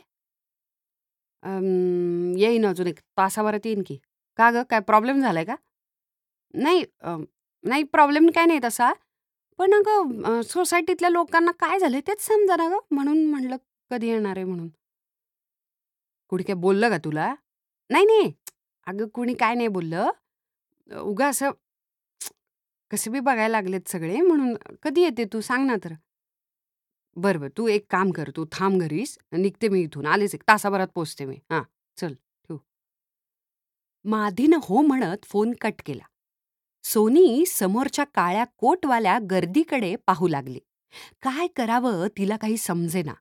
अं, 1.43 2.35
येईन 2.39 2.67
अजून 2.67 2.87
एक 2.87 2.99
तासाभरात 3.19 3.67
येईन 3.67 3.83
की. 3.87 3.97
का 4.39 4.51
गं 4.51 4.63
काय 4.63 4.81
प्रॉब्लेम 4.81 5.21
झालाय 5.21 5.45
का? 5.45 5.55
नाही 6.55 6.85
अं, 7.01 7.25
नाही 7.65 7.83
प्रॉब्लेम 7.83 8.31
काय 8.35 8.47
नाही 8.47 8.59
तसा. 8.65 8.93
पण 9.59 9.75
अगं 9.75 10.23
अं, 10.25 10.41
सोसायटीतल्या 10.43 11.11
लोकांना 11.11 11.51
काय 11.61 11.79
झालंय 11.79 12.01
तेच 12.01 12.21
समजा 12.27 12.57
ना 12.57 12.69
गं. 12.69 12.79
म्हणून 12.91 13.25
म्हणलं 13.27 13.57
कधी 13.91 14.09
येणार 14.09 14.37
आहे 14.37 14.45
म्हणून. 14.45 14.69
कुणी 16.33 16.43
काय 16.43 16.55
बोललं 16.57 16.89
का 16.89 16.99
तुला? 16.99 17.35
नाही 17.91 18.05
नाही. 18.05 18.33
अगं 18.87 19.09
कुणी 19.09 19.35
काय 19.35 19.55
नाही 19.55 19.69
बोललं. 19.69 20.11
उगा 21.01 21.27
असं 21.29 21.51
कसे 22.91 23.11
बी 23.11 23.21
बघायला 23.21 23.49
लागलेत 23.49 23.89
सगळे 23.89 24.21
म्हणून 24.21 24.57
कधी 24.83 25.03
येते 25.03 25.25
तू? 25.25 25.41
सांग 25.41 25.67
ना 25.67 25.77
तर. 25.85 25.93
बरं 27.17 27.41
बरं. 27.41 27.49
तू 27.57 27.67
एक 27.69 27.87
काम 27.91 28.11
कर. 28.11 28.31
तू 28.37 28.45
थांब 28.53 28.81
घरीस. 28.81 29.19
निघते 29.33 29.69
मी 29.69 29.81
इथून. 29.81 30.07
आलेच 30.07 30.35
एक 30.35 30.43
तासाभरात 30.49 30.89
पोचते 30.95 31.25
मी. 31.25 31.37
हां 31.51 31.63
चल. 31.97 32.15
ठेव. 32.15 32.57
माधीनं 34.05 34.59
हो 34.63 34.83
म्हणत 34.83 35.25
फोन 35.25 35.53
कट 35.61 35.83
केला. 35.87 36.05
सोनी 36.85 37.45
समोरच्या 37.47 38.05
काळ्या 38.05 38.45
कोटवाल्या 38.57 39.19
गर्दीकडे 39.31 39.97
पाहू 39.97 40.29
लागली. 40.29 40.59
काय 41.23 41.47
करावं 41.47 42.07
तिला 42.17 42.37
काही 42.37 42.57
समजेना. 42.57 43.15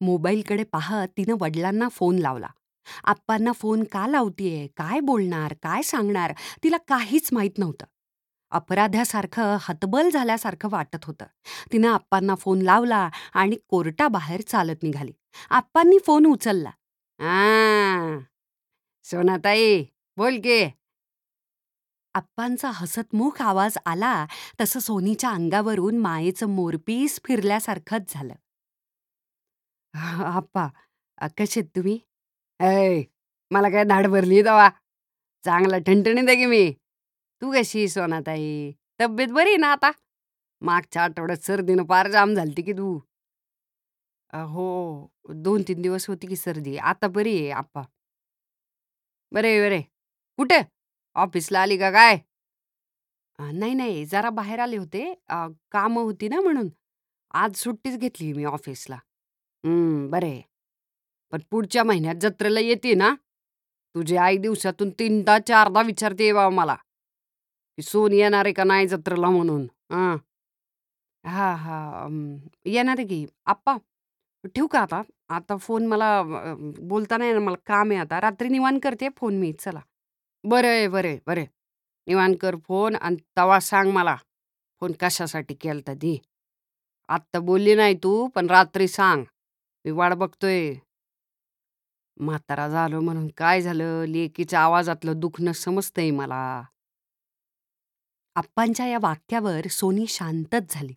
मोबाईलकडे 0.00 0.64
पाहत 0.64 1.08
तिनं 1.16 1.36
वडिलांना 1.40 1.88
फोन 1.88 2.18
लावला. 2.18 2.48
आप्पांना 3.04 3.52
फोन 3.52 3.82
का 3.84 4.06
लावतीये? 4.06 4.66
काय 4.76 5.00
बोलणार? 5.00 5.54
काय 5.62 5.82
सांगणार? 5.82 6.32
तिला 6.64 6.76
काहीच 6.88 7.28
माहीत 7.32 7.58
नव्हतं. 7.58 7.86
अपराध्यासारखं 8.52 9.56
हतबल 9.60 10.08
झाल्यासारखं 10.10 10.68
वाटत 10.70 11.04
होतं. 11.04 11.26
तिनं 11.72 11.88
आप्पांना 11.88 12.34
फोन 12.34 12.62
लावला 12.62 13.08
आणि 13.34 13.56
कोर्टाबाहेर 13.68 14.40
चालत 14.42 14.82
निघाली. 14.82 15.12
आप्पांनी 15.50 15.98
फोन 16.06 16.26
उचलला. 16.26 16.70
आ 17.20 18.18
सोनाताई 19.04 19.66
बोल 20.16 20.36
गे 20.38 20.60
आप्पांचा 22.14 22.70
हसतमुख 22.70 23.40
आवाज 23.42 23.76
आला 23.86 24.14
तसं 24.60 24.80
सोनीच्या 24.80 25.30
अंगावरून 25.30 25.98
मायेचं 25.98 26.48
मोरपीस 26.48 27.20
फिरल्यासारखंच 27.24 28.12
झालं. 28.14 28.34
आप्पा 29.94 30.64
अ, 31.18 31.26
कसे 31.38 31.62
तुम्ही? 31.70 32.00
ऐ 32.60 33.02
मला 33.50 33.68
काय 33.70 33.84
धाड 33.84 34.06
भरली 34.06 34.42
दवा 34.42 34.68
चांगला 35.44 35.78
ठणठणीत 35.78 36.28
आहे 36.28 36.36
की 36.36 36.46
मी. 36.46 36.72
तू 37.42 37.52
कशी 37.52 37.88
सोनाताई? 37.88 38.72
तब्येत 39.00 39.28
बरी 39.28 39.48
आहे 39.50 39.56
ना 39.56 39.72
आता? 39.72 39.90
मागच्या 40.62 41.02
आठवड्यात 41.04 41.44
सर्दीनं 41.44 41.82
पार 41.84 42.08
जाम 42.10 42.34
झालती 42.34 42.62
की 42.62 42.72
तू. 42.72 43.00
अ, 44.30 44.38
हो 44.44 44.66
दोन 45.36 45.62
तीन 45.62 45.82
दिवस 45.82 46.08
होती 46.08 46.26
की 46.26 46.36
सर्दी. 46.36 46.76
आता 46.76 47.08
बरी 47.08 47.36
आहे 47.38 47.50
आप्पा. 47.52 47.82
बरे 49.32 49.60
बरे. 49.60 49.80
कुठे? 50.38 50.60
ऑफिसला 51.16 51.60
आली 51.60 51.76
का 51.78 51.90
काय? 51.90 52.20
अ, 53.38 53.50
नाही 53.52 53.74
नाही. 53.74 54.04
जरा 54.06 54.30
बाहेर 54.30 54.60
आले 54.60 54.76
होते. 54.76 55.02
अ, 55.28 55.46
कामं 55.72 56.02
होती 56.02 56.28
ना 56.28 56.40
म्हणून. 56.40 56.68
आज 57.34 57.54
सुट्टीच 57.56 57.98
घेतली 57.98 58.32
मी 58.32 58.44
ऑफिसला. 58.46 58.96
हं, 59.64 60.08
बरं. 60.10 60.26
आहे. 60.26 60.42
पण 61.32 61.40
पुढच्या 61.50 61.84
महिन्यात 61.84 62.14
जत्रेला 62.22 62.60
येते 62.60 62.94
ना, 62.94 63.14
तुझी 63.94 64.16
आई 64.16 64.36
दिवसातून 64.36 64.90
तीनदा 64.90 65.38
चारदा 65.38 65.82
विचारते 65.82 66.32
बाबा 66.32 66.54
मला, 66.56 66.74
की 67.78 67.82
सोन 67.82 68.12
येणार 68.12 68.44
आहे 68.44 68.52
का 68.54 68.64
नाही 68.64 68.86
जत्रेला 68.88 69.30
म्हणून. 69.30 69.66
हां. 69.90 70.16
हां, 71.24 71.56
हां. 71.56 72.36
येणार 72.64 72.98
आहे 72.98 73.06
की. 73.06 73.24
आप्पा, 73.46 73.76
ठेवू 74.54 74.66
का 74.66 74.80
आता? 74.80 75.02
आता 75.28 75.56
फोन 75.56 75.86
मला 75.86 76.18
अ, 76.18 76.54
बोलता 76.88 77.16
नाही 77.16 77.30
येणार 77.30 77.44
मला 77.44 77.56
काम 77.66 77.90
आहे 77.90 78.00
आता. 78.00 78.20
रात्री 78.20 78.48
निवाण 78.48 78.78
करते 78.78 79.08
फोन 79.16 79.38
मी. 79.38 79.52
चला. 79.52 79.80
बरं 80.44 80.68
आहे, 80.68 80.88
बरं 80.88 81.08
आहे, 81.08 81.18
बरं 81.26 81.40
आहे. 81.40 81.48
निवाण 82.06 82.34
कर 82.34 82.56
फोन 82.68 82.96
आणि 82.96 83.16
तवा 83.36 83.58
सांग 83.60 83.90
मला, 83.92 84.16
फोन 84.82 84.92
कशासाठी 85.00 85.54
केलता 85.54 85.94
दी 85.94 86.18
आत्ता 87.08 87.38
बोलली 87.40 87.74
नाही 87.74 87.94
तू, 87.94 88.26
पण 88.34 88.46
रात्री 88.50 88.88
सांग. 88.88 89.24
मी 89.84 89.90
वाट 89.90 90.12
बघतोय. 90.14 90.74
म्हातारा 92.16 92.68
झालो 92.68 93.00
म्हणून 93.00 93.28
काय 93.28 93.60
झालं? 93.60 94.04
लेकीच्या 94.08 94.60
आवाजातलं 94.60 95.12
दुखणं 95.16 95.52
समजतंय 95.52 96.10
मला. 96.10 96.62
आप्पांच्या 98.34 98.86
या 98.86 98.98
वाक्यावर 99.02 99.66
सोनी 99.70 100.06
शांतच 100.08 100.62
झाली. 100.70 100.92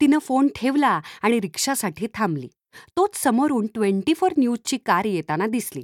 तिनं 0.00 0.18
फोन 0.18 0.48
ठेवला 0.54 1.00
आणि 1.22 1.40
रिक्षासाठी 1.40 2.06
थांबली. 2.14 2.48
तोच 2.96 3.16
समोरून 3.16 3.66
ट्वेंटी 3.66 4.14
फोर 4.14 4.32
न्यूजची 4.38 4.76
कार 4.76 5.04
येताना 5.04 5.46
दिसली. 5.46 5.82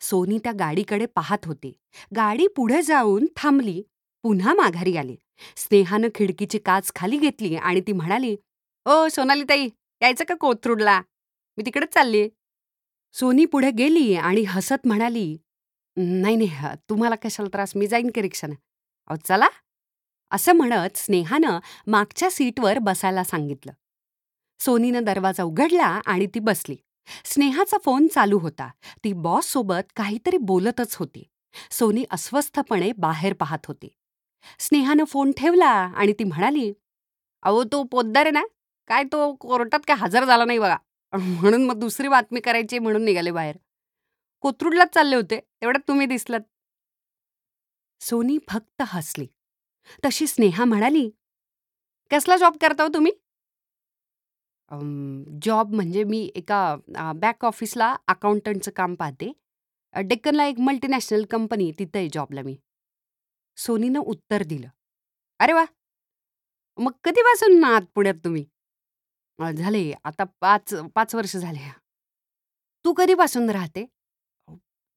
सोनी 0.00 0.38
त्या 0.38 0.52
गाडीकडे 0.52 1.06
पाहत 1.06 1.38
होती. 1.44 1.72
गाडी 2.16 2.46
पुढे 2.46 2.82
जाऊन 2.82 3.26
थांबली. 3.36 3.82
पुन्हा 4.22 4.54
माघारी 4.54 4.96
आली. 4.96 5.16
स्नेहानं 5.56 6.08
खिडकीची 6.14 6.58
काच 6.58 6.92
खाली 6.94 7.18
घेतली 7.18 7.56
आणि 7.56 7.80
ती 7.80 7.92
म्हणाली, 7.92 8.36
"ओ 8.86 9.08
सोनालीताई, 9.08 9.68
यायचं 10.02 10.24
का 10.24 10.34
कोथरूडला? 10.34 11.00
मी 11.56 11.62
तिकडेच 11.66 11.94
चाललीये." 11.94 12.28
सोनी 13.12 13.44
पुढे 13.44 13.70
गेली 13.70 14.14
आणि 14.14 14.40
हसत 14.40 14.86
म्हणाली, 14.86 15.38
"नाही, 15.96 16.36
नाही, 16.36 16.50
तुम्हाला 16.90 17.14
कशाला 17.14 17.48
त्रास? 17.48 17.72
मी 17.76 17.86
जाईन 17.86 18.10
की 18.14 18.22
रिक्षानं." 18.22 18.54
"अहो 19.06 19.16
चला." 19.28 19.48
असं 20.30 20.52
म्हणत 20.52 20.96
स्नेहानं 20.96 21.58
मागच्या 21.86 22.30
सीटवर 22.30 22.78
बसायला 22.78 23.24
सांगितलं. 23.24 23.72
सोनीनं 24.60 25.04
दरवाजा 25.04 25.42
उघडला 25.42 26.00
आणि 26.06 26.26
ती 26.26 26.38
बसली. 26.38 26.76
स्नेहाचा 27.24 27.76
फोन 27.84 28.06
चालू 28.06 28.38
होता. 28.38 28.70
ती 29.04 29.12
बॉससोबत 29.12 29.92
काहीतरी 29.96 30.36
बोलतच 30.36 30.94
होती. 30.94 31.28
सोनी 31.70 32.04
अस्वस्थपणे 32.10 32.92
बाहेर 32.92 33.34
पाहत 33.34 33.66
होती. 33.68 33.88
स्नेहानं 34.58 35.04
फोन 35.04 35.32
ठेवला 35.36 35.70
आणि 35.70 36.12
ती 36.12 36.24
म्हणाली, 36.24 36.72
"अहो 37.42 37.64
तो 37.64 37.82
पोद्दार 37.82 38.22
आहे 38.22 38.30
ना, 38.30 38.42
काय 38.86 39.02
तो 39.12 39.34
कोर्टात 39.34 39.80
काय 39.86 39.96
हजर 39.96 40.24
झाला 40.24 40.44
नाही 40.44 40.58
बघा. 40.58 40.76
म्हणून 41.12 41.64
मग 41.66 41.78
दुसरी 41.78 42.08
बातमी 42.08 42.40
करायची 42.40 42.78
म्हणून 42.78 43.04
निघाले 43.04 43.30
बाहेर. 43.30 43.56
कोथरूडलाच 44.44 44.94
चालले 44.94 45.16
होते, 45.16 45.40
तेवढ्यात 45.40 45.88
तुम्ही 45.88 46.06
दिसलात." 46.06 46.40
सोनी 48.00 48.38
फक्त 48.48 48.82
हसली. 48.86 49.26
तशी 50.04 50.26
स्नेहा 50.26 50.64
म्हणाली, 50.64 51.08
"कसला 52.10 52.36
जॉब 52.36 52.56
करता 52.60 52.82
हो 52.82 52.88
तुम्ही?" 52.94 53.12
"अं, 54.70 55.24
जॉब 55.42 55.74
म्हणजे 55.74 56.02
मी 56.04 56.20
एका 56.34 56.60
अ, 56.96 57.12
बॅक 57.16 57.44
ऑफिसला 57.44 57.94
अकाउंटंटचं 58.06 58.70
काम 58.76 58.94
पाहते. 58.94 59.32
अ, 59.94 60.00
डेक्कनला 60.00 60.44
एक 60.46 60.58
मल्टीनॅशनल 60.60 61.24
कंपनी 61.30 61.70
तिथं 61.78 61.98
आहे 61.98 62.08
जॉबला 62.12 62.42
मी." 62.42 62.56
सोनीनं 63.58 64.00
उत्तर 64.06 64.42
दिलं. 64.44 64.68
"अरे 65.40 65.52
वा, 65.52 65.64
मग 66.78 66.92
कधीपासून 67.04 67.64
आहात 67.64 67.82
पुण्यात 67.94 68.24
तुम्ही?" 68.24 68.44
"अ, 69.38 69.50
झाले 69.52 69.82
आता 70.04 70.24
पाच 70.40 70.74
पाच 70.94 71.14
वर्ष 71.14 71.36
झाले." 71.38 71.68
"तू 72.84 72.92
कधीपासून 72.94 73.50
राहते?" 73.50 73.84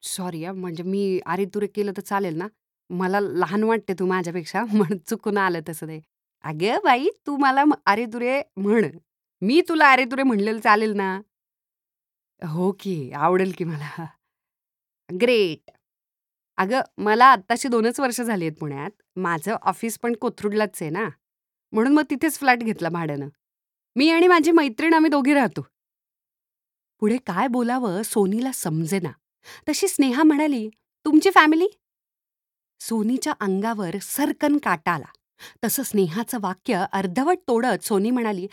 "सॉरी 0.03 0.43
हां, 0.43 0.53
म्हणजे 0.55 0.83
मी 0.85 1.01
अरेतुरे 1.27 1.67
केलं 1.67 1.91
तर 1.97 2.01
चालेल 2.03 2.35
ना? 2.37 2.47
मला 2.89 3.19
लहान 3.21 3.63
वाटते 3.63 3.93
तू 3.95 4.05
माझ्यापेक्षा 4.07 4.63
म्हणून 4.93 4.97
चुकून 5.07 5.37
आलं 5.39 5.59
तसं 5.69 5.87
ते." 5.87 5.99
"अगं 6.43 6.79
बाई, 6.83 7.09
तू 7.27 7.37
मला 7.37 7.63
अरे-तुरे 7.87 8.41
म्हण. 8.57 8.87
मी 9.41 9.61
तुला 9.69 9.91
अरे-तुरे 9.91 10.23
म्हणलेलं 10.23 10.59
चालेल 10.61 10.93
ना?" 10.95 11.09
"हो 12.41 12.71
की, 12.79 12.93
आवडेल 13.19 13.51
की 13.53 13.63
मला." 13.65 14.07
"ग्रेट." 15.09 15.71
"अगं, 16.57 16.81
मला 16.99 17.25
आत्ताशी 17.27 17.69
2च 17.69 17.99
वर्ष 17.99 18.21
झाली 18.21 18.45
आहेत 18.45 18.57
पुण्यात. 18.59 18.91
माझं 19.17 19.55
ऑफिस 19.63 19.97
पण 19.99 20.15
कोथरूडलाच 20.21 20.81
आहे 20.81 20.89
ना, 20.91 21.07
म्हणून 21.73 21.93
मग 21.93 22.03
तिथेच 22.09 22.37
फ्लॅट 22.39 22.63
घेतला 22.63 22.89
भाड्यानं. 22.91 23.29
मी 23.95 24.09
आणि 24.09 24.27
माझी 24.27 24.51
मैत्रीण 24.51 24.93
आम्ही 24.93 25.09
दोघी 25.11 25.33
राहतो." 25.33 25.61
पुढे 27.01 27.17
काय 27.17 27.47
बोलावं 27.47 28.01
सोनीला 28.03 28.51
समजेना. 28.53 29.11
तशी 29.67 29.87
स्नेहा 29.87 30.23
म्हणाली, 30.23 30.67
"तुमची 31.05 31.29
फॅमिली?" 31.29 31.67
सोनीच्या 32.81 33.33
अंगावर 33.39 33.97
सरकन 34.01 34.57
काटा 34.57 34.91
आला. 34.91 35.05
तसं 35.63 35.83
स्नेहाचं 35.83 36.37
वाक्य 36.41 36.83
अर्धवट 36.93 37.37
तोडत 37.47 37.83
सोनी 37.83 38.09
म्हणाली, 38.11 38.47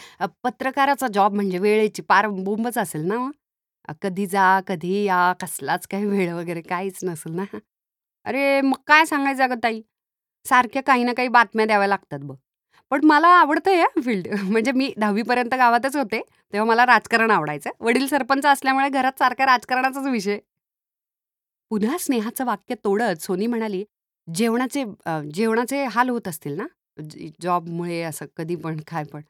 पत्रकाराचा 0.44 1.07
जॉब 1.09 1.35
म्हणजे 1.35 1.59
वेळेची 1.59 2.03
पार 2.03 2.27
बोंबच 2.29 2.79
असेल 2.79 3.03
ना 3.03 3.16
हो? 3.16 3.31
कधी 4.03 4.27
जा, 4.27 4.61
कधी 4.66 5.03
या, 5.05 5.33
कसलाच 5.42 5.87
काही 5.87 6.07
वेळ 6.07 6.33
वगैरे 6.35 6.61
काहीच 6.62 6.98
नसेल 7.05 7.33
ना?" 7.33 7.44
"अरे 8.27 8.61
मग 8.62 8.79
काय 8.87 9.05
सांगायचं 9.05 9.42
अगं 9.44 9.59
ताई, 9.62 9.81
सारख्या 10.46 10.83
काही 10.83 11.05
ना 11.05 11.12
काही 11.12 11.29
बातम्या 11.31 11.66
द्याव्या 11.66 11.88
लागतात 11.88 12.20
बघ. 12.22 12.37
पण 12.92 13.05
मला 13.05 13.29
आवडतं 13.29 13.70
या 13.70 13.87
फील्ड. 14.05 14.29
म्हणजे 14.59 14.72
मी 14.72 14.92
दहावीपर्यंत 14.96 15.55
गावातच 15.55 15.96
होते, 15.96 16.20
तेव्हा 16.53 16.68
मला 16.68 16.87
राजकारण 16.87 17.31
आवडायचं. 17.31 17.70
वडील 17.81 18.07
सरपंच 18.07 18.46
असल्यामुळे 18.46 18.88
घरात 18.88 19.18
सारखा 19.18 19.46
राजकारणाचाच 19.46 20.07
विषय." 20.07 20.38
पुन्हा 21.70 21.96
स्नेहाचं 21.98 22.44
वाक्य 22.44 22.74
तोडत 22.85 23.22
सोनी 23.22 23.46
म्हणाली, 23.46 23.85
"जेवणाचे 24.29 24.85
जेवणाचे 25.35 25.85
हाल 25.85 26.09
होत 26.09 26.29
असतील 26.29 26.57
ना? 26.57 26.66
जॉबमुळे 27.42 28.01
असं 28.03 28.27
कधी 28.37 28.57
पण 28.57 28.81
काय 28.87 29.05
पण." 29.05 29.20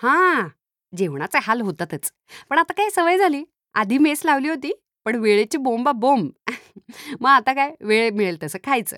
"हां, 0.00 0.48
जेवणाचे 0.92 1.38
हाल 1.42 1.60
होतातच. 1.60 2.12
पण 2.50 2.58
आता 2.58 2.72
काय 2.72 2.90
सवय 2.90 3.18
झाली. 3.18 3.44
आधी 3.74 3.98
मेस 3.98 4.22
लावली 4.24 4.48
होती, 4.48 4.72
पण 5.06 5.16
वेळेची 5.16 5.58
बोंबा 5.58 5.92
बोंब. 5.92 6.30
मग 7.20 7.28
आता 7.30 7.52
काय 7.52 7.74
वेळ 7.80 8.10
मिळेल 8.12 8.42
तसं 8.42 8.58
खायचं. 8.64 8.96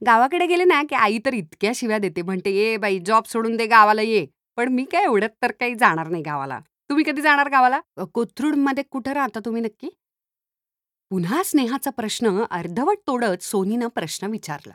गावाकडे 0.00 0.46
गेले 0.46 0.64
ना 0.64 0.82
की 0.82 0.94
आई 0.96 1.18
तर 1.26 1.34
इतक्या 1.34 1.72
शिव्या 1.74 1.98
देते, 1.98 2.22
म्हणते, 2.22 2.50
'ये 2.50 2.76
बाई 2.76 2.98
जॉब 3.06 3.24
सोडून 3.26 3.56
दे 3.56 3.66
गावाला 3.66 4.02
ये.' 4.02 4.26
पण 4.58 4.68
मी 4.68 4.84
काय 4.84 5.02
एवढ्यात 5.04 5.30
तर 5.42 5.52
काही 5.60 5.74
जाणार 5.74 6.08
नाही 6.08 6.22
गावाला. 6.22 6.58
तुम्ही 6.90 7.04
कधी 7.04 7.22
जाणार 7.22 7.48
गावाला? 7.48 7.80
कोथरूडमध्ये 8.14 8.84
कुठं 8.90 9.12
राहता 9.12 9.40
तुम्ही 9.44 9.62
नक्की?" 9.62 9.88
पुन्हा 11.10 11.42
स्नेहाचा 11.42 11.90
प्रश्न 11.90 12.42
अर्धवट 12.50 12.98
तोडत 13.06 13.42
सोनीनं 13.42 13.88
प्रश्न 13.88 14.26
विचारला. 14.26 14.72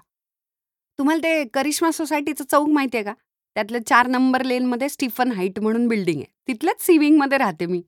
"तुम्हाला 1.00 1.24
ते 1.24 1.44
करिश्मा 1.54 1.92
सोसायटीचं 1.92 2.44
चौक 2.52 2.68
माहिती 2.70 2.98
आहे 2.98 3.04
का? 3.06 3.14
त्यातलं 3.56 3.80
चार 3.88 4.08
नंबर 4.08 4.44
लेनमध्ये 4.44 4.90
स्टीफन 4.90 5.32
हाईट 5.32 5.60
म्हणून 5.60 5.88
बिल्डिंग 5.88 6.20
आहे. 6.20 6.26
तिथल्याच 6.48 6.86
सिविंगमध्ये 6.86 7.38
राहते 7.38 7.66
मी." 7.66 7.82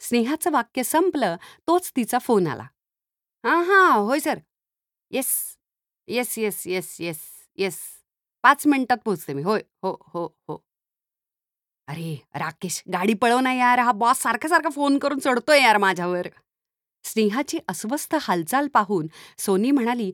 स्नेहाचं 0.00 0.50
वाक्य 0.50 0.82
संपलं 0.82 1.36
तोच 1.68 1.90
तिचा 1.96 2.18
फोन 2.18 2.46
आला. 2.46 2.62
"हां, 3.44 3.62
हां. 3.64 3.98
होय 4.00 4.18
sir. 4.20 4.38
Yes. 5.10 5.57
Yes, 6.08 6.38
yes, 6.38 6.62
yes, 6.66 6.96
yes, 7.00 7.18
yes. 7.58 7.78
पाच 8.44 8.66
मिनिटात 8.66 8.98
पोहोचते 9.04 9.32
मी. 9.34 9.42
होय. 9.42 9.60
हो, 9.82 9.96
हो, 10.06 10.26
हो." 10.48 10.62
"अरे 11.88 12.14
राकेश, 12.36 12.82
गाडी 12.92 13.14
पळव 13.14 13.38
ना 13.40 13.52
यार. 13.54 13.78
हा 13.80 13.92
बॉस 13.94 14.18
सारखा-सारखा 14.22 14.68
फोन 14.70 14.98
करून 14.98 15.18
चढतोय 15.18 15.60
यार 15.62 15.76
माझ्यावर." 15.78 16.28
स्नेहाची 17.04 17.58
अस्वस्थ 17.68 18.16
हालचाल 18.20 18.68
पाहून 18.68 19.06
सोनी 19.38 19.70
म्हणाली, 19.70 20.10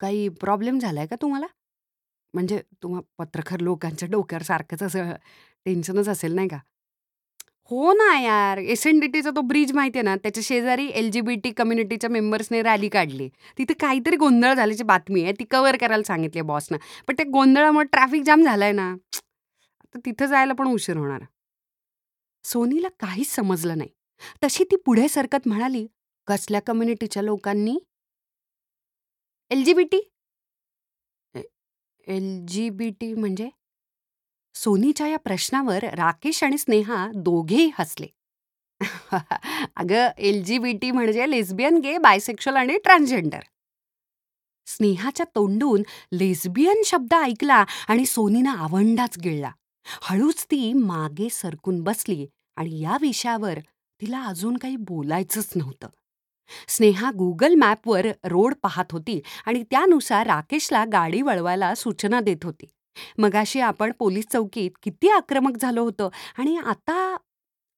काही 0.00 0.28
प्रॉब्लेम 0.40 0.78
झालाय 0.78 1.06
का 1.06 1.16
तुम्हाला? 1.22 1.46
म्हणजे 2.34 2.60
तुम्हा 2.82 3.00
पत्रकार 3.18 3.60
लोकांच्या 3.60 4.08
डोक्यावर 4.10 4.42
सारखंच 4.42 4.82
असं 4.82 5.12
टेन्शनच 5.66 6.08
असेल 6.08 6.34
नाही 6.34 6.48
का?" 6.48 6.58
"हो 7.70 7.92
ना 7.92 8.06
यार. 8.18 8.58
एस-एन-डी-टीचा 8.58 9.30
तो 9.30 9.40
ब्रिज 9.40 9.72
माहिती 9.72 9.98
आहे 9.98 10.04
ना, 10.04 10.16
त्याच्या 10.16 10.42
शेजारी 10.46 10.86
एल-जी-बी-टी 10.94 11.50
कम्युनिटीच्या 11.50 12.10
मेंबर्सने 12.10 12.62
रॅली 12.62 12.88
काढली. 12.88 13.28
तिथे 13.58 13.74
काहीतरी 13.74 14.16
गोंधळ 14.16 14.54
झाल्याची 14.54 14.82
बातमी 14.82 15.22
आहे. 15.24 15.32
ती 15.32 15.44
कव्हर 15.44 15.76
करायला 15.76 16.02
सांगितली 16.02 16.38
आहे 16.40 16.46
बॉसनं. 16.46 16.78
पण 17.08 17.14
त्या 17.16 17.26
गोंधळामुळे 17.32 17.86
ट्रॅफिक 17.92 18.22
जाम 18.22 18.42
झालाय 18.42 18.72
ना. 18.72 18.90
आता 19.80 19.98
तिथं 20.06 20.26
जायला 20.26 20.52
पण 20.52 20.68
उशीर 20.68 20.96
होणार." 20.96 21.24
सोनीला 22.44 22.88
काहीच 23.00 23.28
समजलं 23.28 23.78
नाही. 23.78 23.90
तशी 24.44 24.64
ती 24.64 24.76
पुढे 24.76 25.08
सरकत 25.08 25.48
म्हणाली, 25.48 25.86
"कसल्या 26.28 26.60
कम्युनिटीच्या 26.60 27.22
लोकांनी?" 27.22 27.78
"एल-जी-बी-टी." 29.50 30.00
"एल-जी-बी-टी 32.06 33.14
म्हणजे?" 33.14 33.48
सोनीच्या 34.54 35.06
या 35.06 35.18
प्रश्नावर 35.18 35.84
राकेश 35.84 36.44
आणि 36.44 36.58
स्नेहा 36.58 37.06
दोघेही 37.14 37.70
हसले. 37.78 38.06
"अगं, 39.76 40.08
एल-जी-बी-टी 40.18 40.90
म्हणजे 40.90 41.30
लेस्बियन, 41.30 41.78
गे, 41.78 41.98
बायसेक्शुअल 41.98 42.56
आणि 42.56 42.78
ट्रान्सजेंडर." 42.78 43.40
स्नेहाच्या 44.66 45.26
तोंडून 45.34 45.82
लेस्बियन 46.12 46.82
शब्द 46.86 47.14
ऐकला 47.14 47.64
आणि 47.88 48.06
सोनीनं 48.06 48.50
आवंडाच 48.50 49.18
गिळला. 49.18 49.50
हळूच 50.02 50.44
ती 50.44 50.72
मागे 50.72 51.28
सरकून 51.30 51.82
बसली 51.82 52.26
आणि 52.56 52.80
या 52.80 52.96
विषयावर 53.00 53.58
तिला 54.00 54.22
अजून 54.22 54.56
काही 54.56 54.76
बोलायचंच 54.76 55.52
नव्हतं. 55.56 55.88
स्नेहा 56.68 57.10
गुगल 57.10 57.54
मॅपवर 57.54 58.06
रोड 58.24 58.54
पाहत 58.62 58.92
होती 58.92 59.20
आणि 59.46 59.62
त्यानुसार 59.70 60.26
राकेशला 60.26 60.84
गाडी 60.84 61.22
वळवायला 61.22 61.74
सूचना 61.74 62.20
देत 62.20 62.44
होती. 62.44 62.66
मगाशी 63.18 63.60
आपण 63.60 63.92
पोलीस 63.98 64.26
चौकीत 64.32 64.70
किती 64.82 65.08
आक्रमक 65.08 65.56
झालो 65.56 65.82
होतो 65.82 66.10
आणि 66.38 66.56
आता 66.56 67.16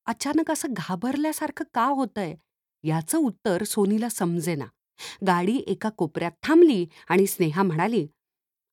अचानक 0.06 0.50
असं 0.50 0.68
घाबरल्यासारखं 0.72 1.64
का 1.74 1.84
होतंय? 1.84 2.34
याचं 2.84 3.18
उत्तर 3.18 3.62
सोनीला 3.64 4.08
समजेना. 4.08 4.64
गाडी 5.26 5.56
एका 5.66 5.88
कोपऱ्यात 5.88 6.32
थांबली 6.42 6.86
आणि 7.08 7.26
स्नेहा 7.26 7.62
म्हणाली 7.62 8.06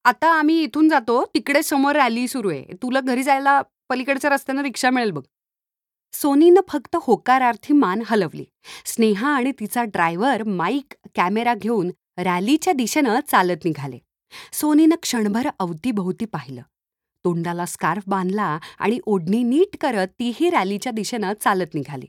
आता 0.06 0.28
आम्ही 0.28 0.64
इथून 0.64 0.90
जातो 0.90 1.24
तिकडे 1.26 1.64
समोर 1.64 1.96
रॅली 1.96 2.28
सुरू 2.28 2.50
आहे. 2.50 2.66
तुला 2.84 3.00
घरी 3.02 3.24
जायला 3.24 3.62
पलीकडच्या 3.90 4.30
रस्त्यानं 4.30 4.62
रिक्षा 4.62 4.90
मिळेल 4.90 5.12
बघ. 5.12 5.22
सोनीनं 6.14 6.62
फक्त 6.68 6.96
होकारार्थी 7.02 7.74
मान 7.74 8.04
हलवली. 8.06 8.46
स्नेहा 8.86 9.30
आणि 9.30 9.52
तिचा 9.60 9.84
ड्रायव्हर 9.84 10.44
माईक 10.44 10.94
कॅमेरा 11.16 11.54
घेऊन 11.54 11.92
रॅलीच्या 12.18 12.74
दिशेनं 12.74 13.20
चालत 13.28 13.66
निघाले. 13.66 14.00
सोनीनं 14.54 14.96
क्षणभर 15.02 15.50
अवतीभोवती 15.60 16.26
पाहिलं. 16.26 16.62
तोंडाला 17.26 17.66
स्कार्फ 17.66 18.04
बांधला 18.08 18.60
आणि 18.80 19.00
ओढणी 19.06 19.44
नीट 19.44 19.78
करत 19.82 20.08
तीही 20.20 20.50
रॅलीच्या 20.50 20.92
दिशेनं 20.92 21.34
चालत 21.42 21.74
निघाली. 21.74 22.06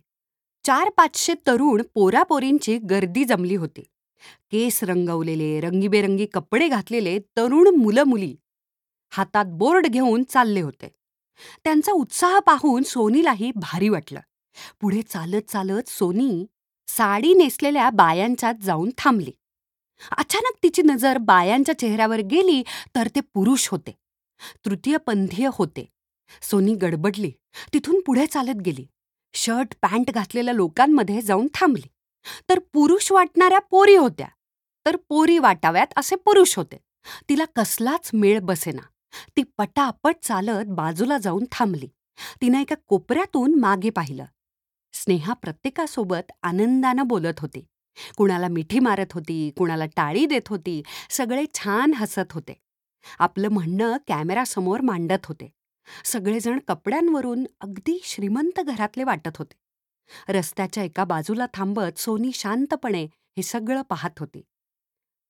चार 0.64 0.90
पाचशे 0.96 1.34
तरुण 1.46 1.82
पोरापोरींची 1.94 2.78
गर्दी 2.78 3.24
जमली 3.24 3.54
होती. 3.54 3.80
केस 4.52 4.82
रंगवलेले 4.82 5.60
रंगीबेरंगी 5.60 6.26
कपडे 6.26 6.68
घातलेले 6.68 7.18
तरुण 7.18 7.74
मुलं 7.74 8.02
मुली 8.02 8.36
हातात 9.10 9.44
बोर्ड 9.48 9.86
घेऊन 9.86 10.22
चालले 10.22 10.60
होते. 10.60 10.94
त्यांचा 11.64 11.92
उत्साह 11.92 12.38
पाहून 12.38 12.82
सोनीलाही 12.82 13.50
भारी 13.56 13.88
वाटलं. 13.88 14.20
पुढे 14.80 15.02
चालत 15.02 15.50
चालत 15.50 15.88
सोनी 15.88 16.46
साडी 16.88 17.34
नेसलेल्या 17.34 17.90
बायांच्यात 17.90 18.54
जाऊन 18.54 18.90
थांबली. 18.98 19.32
अचानक 20.10 20.52
तिची 20.62 20.82
नजर 20.82 21.18
बायांच्या 21.18 21.78
चेहऱ्यावर 21.78 22.18
गेली 22.18 22.62
तर 22.94 23.08
ते 23.08 23.20
पुरुष 23.20 23.68
होते. 23.68 23.96
तृतीयपंथीय 24.64 25.48
होते. 25.52 25.88
सोनी 26.42 26.74
गडबडली. 26.74 27.32
तिथून 27.72 28.00
पुढे 28.06 28.26
चालत 28.26 28.60
गेली. 28.64 28.86
शर्ट 29.34 29.74
पॅन्ट 29.82 30.10
घातलेल्या 30.10 30.54
लोकांमध्ये 30.54 31.22
जाऊन 31.22 31.46
थांबली. 31.54 31.88
तर 32.48 32.58
पुरुष 32.58 33.12
वाटणाऱ्या 33.12 33.58
पोरी 33.58 33.96
होत्या. 33.96 34.28
तर 34.86 34.96
पोरी 35.08 35.38
वाटाव्यात 35.38 35.86
असे 35.96 36.16
पुरुष 36.16 36.56
होते. 36.56 36.76
तिला 37.28 37.44
कसलाच 37.56 38.10
मेळ 38.12 38.40
बसेना. 38.40 38.86
ती 39.36 39.42
पटापट 39.58 40.16
चालत 40.22 40.64
बाजूला 40.68 41.18
जाऊन 41.18 41.44
थांबली. 41.52 41.88
तिनं 42.40 42.60
एका 42.60 42.74
कोपऱ्यातून 42.86 43.60
मागे 43.60 43.90
पाहिलं. 43.90 44.24
स्नेहा 44.92 45.32
प्रत्येकासोबत 45.32 46.32
आनंदानं 46.42 47.06
बोलत 47.06 47.40
होती. 47.40 47.64
कुणाला 48.16 48.48
मिठी 48.48 48.78
मारत 48.78 49.12
होती 49.12 49.50
कुणाला 49.50 49.86
टाळी 49.86 50.26
देत 50.26 50.48
होती 50.48 50.82
सगळे 51.10 51.44
छान 51.54 51.94
हसत 51.94 52.32
होते. 52.32 52.60
आपलं 53.18 53.48
म्हणणं 53.48 53.96
कॅमेरासमोर 54.08 54.80
मांडत 54.80 55.26
होते. 55.26 55.50
सगळेजण 56.04 56.58
कपड्यांवरून 56.68 57.44
अगदी 57.60 58.00
श्रीमंत 58.04 58.60
घरातले 58.60 59.04
वाटत 59.04 59.36
होते. 59.36 59.54
रस्त्याच्या 60.32 60.84
एका 60.84 61.04
बाजूला 61.04 61.46
थांबत 61.54 61.98
सोनी 61.98 62.30
शांतपणे 62.34 63.04
हे 63.04 63.42
सगळं 63.42 63.82
पाहत 63.82 64.18
होती. 64.18 64.42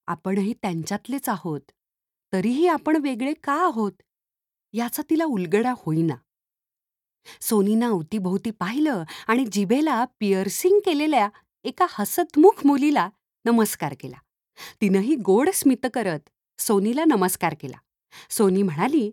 आपणही 0.07 0.55
त्यांच्यातलेच 0.63 1.29
आहोत. 1.29 1.61
तरीही 2.33 2.67
आपण 2.67 2.97
वेगळे 2.97 3.33
का 3.33 3.53
आहोत? 3.53 3.93
याचा 4.73 5.03
तिला 5.11 5.25
उलगडा 5.25 5.75
होईना. 5.77 6.15
सोनीनं 7.41 7.87
अवतीभोवती 7.87 8.51
पाहिलं 8.51 9.05
आणि 9.29 9.45
जिभेला 9.53 10.05
पिअर्सिंग 10.21 10.79
केलेल्या 10.85 11.29
एका 11.65 11.87
हसतमुख 11.91 12.65
मुलीला 12.67 13.09
नमस्कार 13.45 13.95
केला. 14.01 14.17
तिनंही 14.81 15.15
गोड 15.17 15.51
स्मित 15.55 15.87
करत 15.95 16.29
सोनीला 16.59 17.05
नमस्कार 17.05 17.55
केला. 17.61 17.77
सोनी 18.31 18.63
म्हणाली 18.63 19.11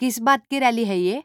किस 0.00 0.20
बात 0.20 0.38
की 0.50 0.58
रॅली 0.58 0.84
है 0.84 0.96
ये? 0.98 1.20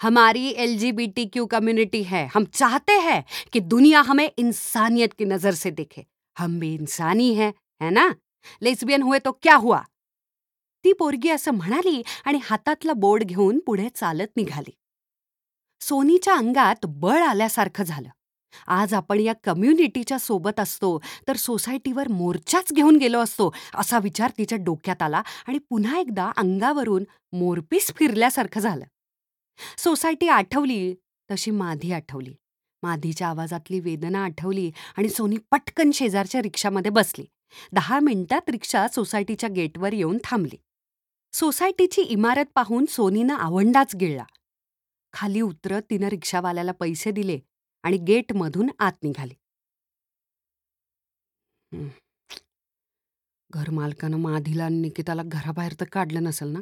हमारी 0.00 0.46
L 0.56 0.76
G 0.78 0.90
B 0.92 1.06
T 1.16 1.24
Q 1.32 1.46
community 1.46 2.02
है. 2.02 2.26
हम 2.34 2.44
चाहते 2.44 2.98
हैं 2.98 3.22
कि 3.52 3.60
दुनिया 3.60 4.00
हमें 4.00 4.28
इंसानियत 4.36 5.14
की 5.18 5.24
नज़र 5.24 5.54
से 5.54 5.70
देखे. 5.70 6.04
हम 6.36 6.58
भी 6.60 6.74
इंसानी 6.74 7.32
है 7.34 7.50
है 7.80 7.90
ना? 7.90 8.08
लेस्बियन 8.62 9.02
हुए 9.02 9.18
तो 9.18 9.32
क्या 9.32 9.56
हुआ? 9.56 9.80
ती 10.84 10.92
पोरगी 10.92 11.30
असं 11.30 11.52
म्हणाली 11.52 12.02
आणि 12.26 12.38
हातातला 12.44 12.92
बोर्ड 12.92 13.24
घेऊन 13.24 13.58
पुढे 13.66 13.88
चालत 13.88 14.36
निघाली. 14.36 14.72
सोनीच्या 15.80 16.34
अंगात 16.34 16.86
बळ 16.86 17.22
आल्यासारखं 17.22 17.84
झालं. 17.84 18.08
आज 18.66 18.94
आपण 18.94 19.20
या 19.20 19.32
कम्युनिटीच्या 19.44 20.18
सोबत 20.18 20.60
असतो 20.60 20.98
तर 21.28 21.36
सोसायटीवर 21.36 22.08
मोर्चाच 22.08 22.72
घेऊन 22.72 22.96
गेलो 22.96 23.20
असतो 23.20 23.54
असा 23.74 23.98
विचार 23.98 24.30
तिच्या 24.38 24.58
डोक्यात 24.58 25.02
आला 25.02 25.22
आणि 25.46 25.58
पुन्हा 25.58 25.98
एकदा 25.98 26.30
अंगावरून 26.36 27.04
मोरपीस 27.32 27.92
फिरल्यासारखं 27.96 28.60
झालं. 28.60 28.84
सोसायटी 29.78 30.28
आठवली 30.28 30.94
तशी 31.30 31.50
माधी 31.50 31.92
आठवली. 31.92 32.34
माधीच्या 32.82 33.28
आवाजातली 33.28 33.80
वेदना 33.80 34.24
आठवली 34.24 34.70
आणि 34.96 35.08
सोनी 35.08 35.36
पटकन 35.50 35.90
शेजारच्या 35.90 36.42
रिक्षामध्ये 36.42 36.90
बसली. 36.90 37.24
दहा 37.72 38.00
मिनिटात 38.00 38.50
रिक्षा 38.50 38.88
सोसायटीच्या 38.88 39.48
गेटवर 39.48 39.92
येऊन 39.92 40.18
थांबली. 40.24 40.56
सोसायटीची 41.32 42.02
इमारत 42.02 42.44
पाहून 42.54 42.84
सोनीनं 42.88 43.34
आवंडाच 43.34 43.96
गिळला. 43.96 44.24
खाली 45.12 45.40
उतरत 45.40 45.82
तिनं 45.90 46.08
रिक्षावाल्याला 46.08 46.72
पैसे 46.72 47.10
दिले. 47.10 47.38
आणि 47.84 47.96
गेटमधून 47.98 48.70
आत 48.78 48.92
निघाली. 49.02 49.34
घरमालकानं 53.50 54.16
माधीला 54.16 54.64
आणि 54.64 54.80
निकिताला 54.80 55.22
घराबाहेर 55.22 55.74
तर 55.80 55.84
काढलं 55.92 56.22
नसेल 56.22 56.48
ना? 56.48 56.60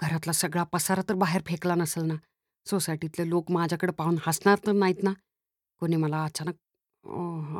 घरातला 0.00 0.32
सगळा 0.32 0.62
पसारा 0.72 1.02
तर 1.08 1.14
बाहेर 1.14 1.42
फेकला 1.46 1.74
नसेल 1.74 2.04
ना? 2.04 2.14
सोसायटीतले 2.66 3.28
लोक 3.28 3.50
माझ्याकडे 3.50 3.92
पाहून 3.92 4.16
हसणार 4.26 4.58
तर 4.66 4.72
नाहीत 4.72 5.02
ना? 5.02 5.12
कोणी 5.80 5.96
मला 5.96 6.24
अचानक 6.24 6.54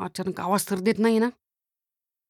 अचानक 0.04 0.40
आवाज 0.40 0.68
तर 0.70 0.78
देत 0.78 0.98
नाही 0.98 1.18
ना? 1.18 1.28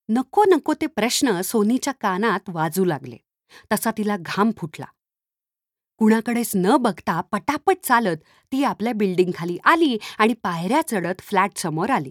नको 0.08 0.44
नको 0.44 0.74
ते 0.80 0.86
प्रश्न 0.86 1.40
सोनीच्या 1.44 1.92
कानात 2.00 2.50
वाजू 2.50 2.84
लागले. 2.84 3.16
तसा 3.72 3.90
तिला 3.98 4.16
घाम 4.20 4.50
फुटला. 4.58 4.86
कुणाकडेच 5.98 6.52
न 6.54 6.76
बघता 6.76 7.20
पटापट 7.20 7.76
चालत 7.82 8.16
ती 8.52 8.64
आपल्या 8.64 8.92
बिल्डिंगखाली 8.92 9.58
आली 9.64 9.98
आणि 10.18 10.32
पायऱ्या 10.32 10.80
चढत 10.88 11.20
फ्लॅटसमोर 11.20 11.90
आली. 11.90 12.10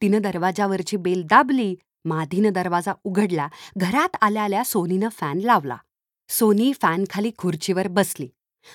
तिनं 0.00 0.20
दरवाजावरची 0.22 0.96
बेल 0.96 1.22
दाबली 1.22 1.74
माधीनं 2.04 2.52
दरवाजा 2.52 2.92
उघडला 3.04 3.48
घरात 3.76 4.16
आल्या 4.20 4.42
आल्या 4.42 4.64
सोनीनं 4.64 5.08
फॅन 5.08 5.38
लावला. 5.38 5.76
सोनी 6.28 6.72
फॅनखाली 6.82 7.30
खुर्चीवर 7.38 7.88
बसली. 7.88 8.28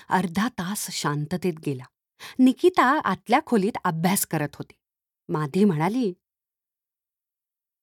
अर्धा 0.08 0.48
तास 0.48 0.86
शांततेत 0.90 1.54
गेला. 1.66 1.84
निकिता 2.38 3.00
आतल्या 3.04 3.40
खोलीत 3.46 3.78
अभ्यास 3.84 4.26
करत 4.26 4.54
होती. 4.54 4.74
माधी 5.28 5.64
म्हणाली 5.64 6.12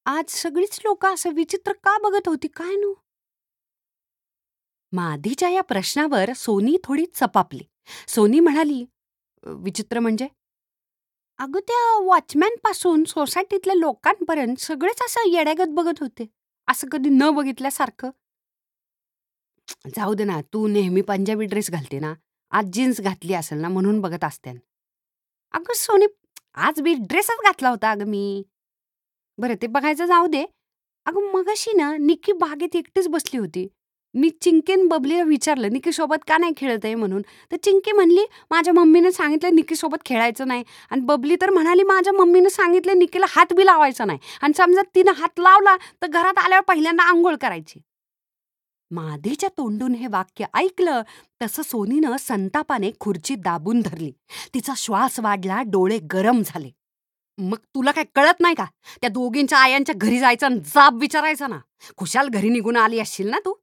आज 0.06 0.30
सगळीच 0.30 0.80
लोक 0.84 1.06
असं 1.06 1.30
विचित्र 1.30 1.72
का 1.72 1.98
बघत 1.98 2.28
होती? 2.28 2.48
काय 2.48 2.76
नो? 2.76 3.05
माधीच्या 4.94 5.50
या 5.50 5.62
प्रश्नावर 5.62 6.32
सोनी 6.36 6.76
थोडी 6.84 7.06
चपापली. 7.16 7.64
सोनी 8.08 8.40
म्हणाली 8.40 8.84
विचित्र 9.44 10.00
म्हणजे? 10.00 10.28
अगं 11.40 11.60
त्या 11.60 11.98
वॉचमॅनपासून 12.04 13.04
सोसायटीतल्या 13.08 13.76
लोकांपर्यंत 13.76 14.60
सगळेच 14.60 15.02
असं 15.06 15.28
येड्यागत 15.30 15.74
बघत 15.74 16.00
होते. 16.02 16.26
असं 16.68 16.88
कधी 16.92 17.10
न 17.10 17.30
बघितल्यासारखं. 17.36 18.10
जाऊ 19.96 20.14
दे 20.14 20.24
ना 20.24 20.40
तू 20.54 20.68
नेहमी 20.68 21.02
पंजाबी 21.02 21.46
ड्रेस 21.46 21.70
घालते 21.72 22.00
ना? 22.00 22.14
आज 22.52 22.66
जीन्स 22.74 23.02
घातली 23.02 23.34
असेल 23.34 23.58
ना 23.60 23.70
म्हणून 23.70 24.00
बघत 24.02 24.24
असते 24.24 24.50
अगं 25.54 25.74
सोनी 25.76 26.06
आज 26.68 26.80
बी 26.82 26.94
ड्रेसच 27.10 27.42
घातला 27.46 27.70
होता 27.70 27.92
अगं 27.92 28.06
मी. 28.10 28.44
बरं 29.38 29.56
ते 29.62 29.68
बघायचं 29.68 30.06
जाऊ 30.06 30.28
दे. 30.28 30.46
अगं 31.06 31.32
मगाशी 31.34 31.74
ना 31.78 31.92
निक्की 32.00 32.32
बागेत 32.34 32.76
एकटीच 32.76 33.08
बसली 33.10 33.40
होती. 33.40 33.68
मी 34.16 34.30
चिंकेन 34.30 34.88
बबलीला 34.88 35.24
विचारलं 35.24 35.70
निकीसोबत 35.74 36.16
का 36.28 36.38
नाही 36.38 36.54
खेळत 36.58 36.80
आहे? 36.84 36.96
म्हणून. 36.96 37.22
तर 37.52 37.56
चिंकी 37.56 37.92
म्हणली 37.92 38.26
माझ्या 38.52 38.74
मम्मीने 38.74 39.12
सांगितलं 39.12 39.56
निकीसोबत 39.56 39.98
खेळायचं 40.06 40.48
नाही. 40.48 40.64
आणि 40.90 41.02
बबली 41.02 41.36
तर 41.36 41.50
म्हणाली 41.50 41.84
माझ्या 41.84 42.14
मम्मीनं 42.14 42.50
सांगितलं 42.50 43.00
निकीला 43.00 43.26
हात 43.30 43.54
बी 43.54 43.66
लावायचा 43.66 44.06
नाही. 44.06 44.20
आणि 44.42 44.54
समजा 44.58 44.82
तिनं 44.96 45.12
हात 45.12 45.40
लावला 45.40 45.76
तर 46.02 46.08
घरात 46.08 46.38
आल्यावर 46.38 46.64
पहिल्यांदा 46.64 47.04
आंघोळ 47.04 47.36
करायची. 47.36 47.80
माधीच्या 48.92 49.50
तोंडून 49.50 49.96
हे 49.96 50.08
वाक्य 50.08 50.46
ऐकलं 50.54 51.02
तसं 51.42 51.62
सोनीनं 51.62 52.18
संतापाने 52.20 52.92
खुर्ची 53.00 53.36
दाबून 53.36 53.82
धरली. 53.82 54.12
तिचा 54.54 54.74
श्वास 54.78 55.20
वाढला 55.20 55.62
डोळे 55.62 56.00
गरम 56.14 56.42
झाले. 56.46 56.70
मग 57.38 57.58
तुला 57.58 57.92
काय 57.92 58.04
कळत 58.16 58.40
नाही 58.40 58.56
का? 58.56 58.66
त्या 59.02 59.10
दोघींच्या 59.10 59.60
आयांच्या 59.60 59.96
घरी 59.98 60.20
जायचं 60.20 60.46
आणि 60.46 60.60
जाब 60.60 61.00
विचारायचा 61.00 61.48
ना? 61.48 61.58
खुशाल 61.98 62.28
घरी 62.28 62.50
निघून 62.50 62.78
आली 62.78 63.00
असशील 63.00 63.30
ना 63.30 63.38
तू? 63.46 63.54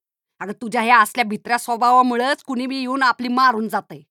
अगं 0.43 0.53
तुझ्या 0.53 0.83
ह्या 0.83 0.99
असल्या 0.99 1.25
भित्र्या 1.25 1.59
स्वभावामुळेच 1.59 2.43
कुणी 2.43 2.67
बी 2.67 2.77
येऊन 2.77 3.03
आपली 3.03 3.29
मारून 3.29 3.69
जाते 3.69 4.03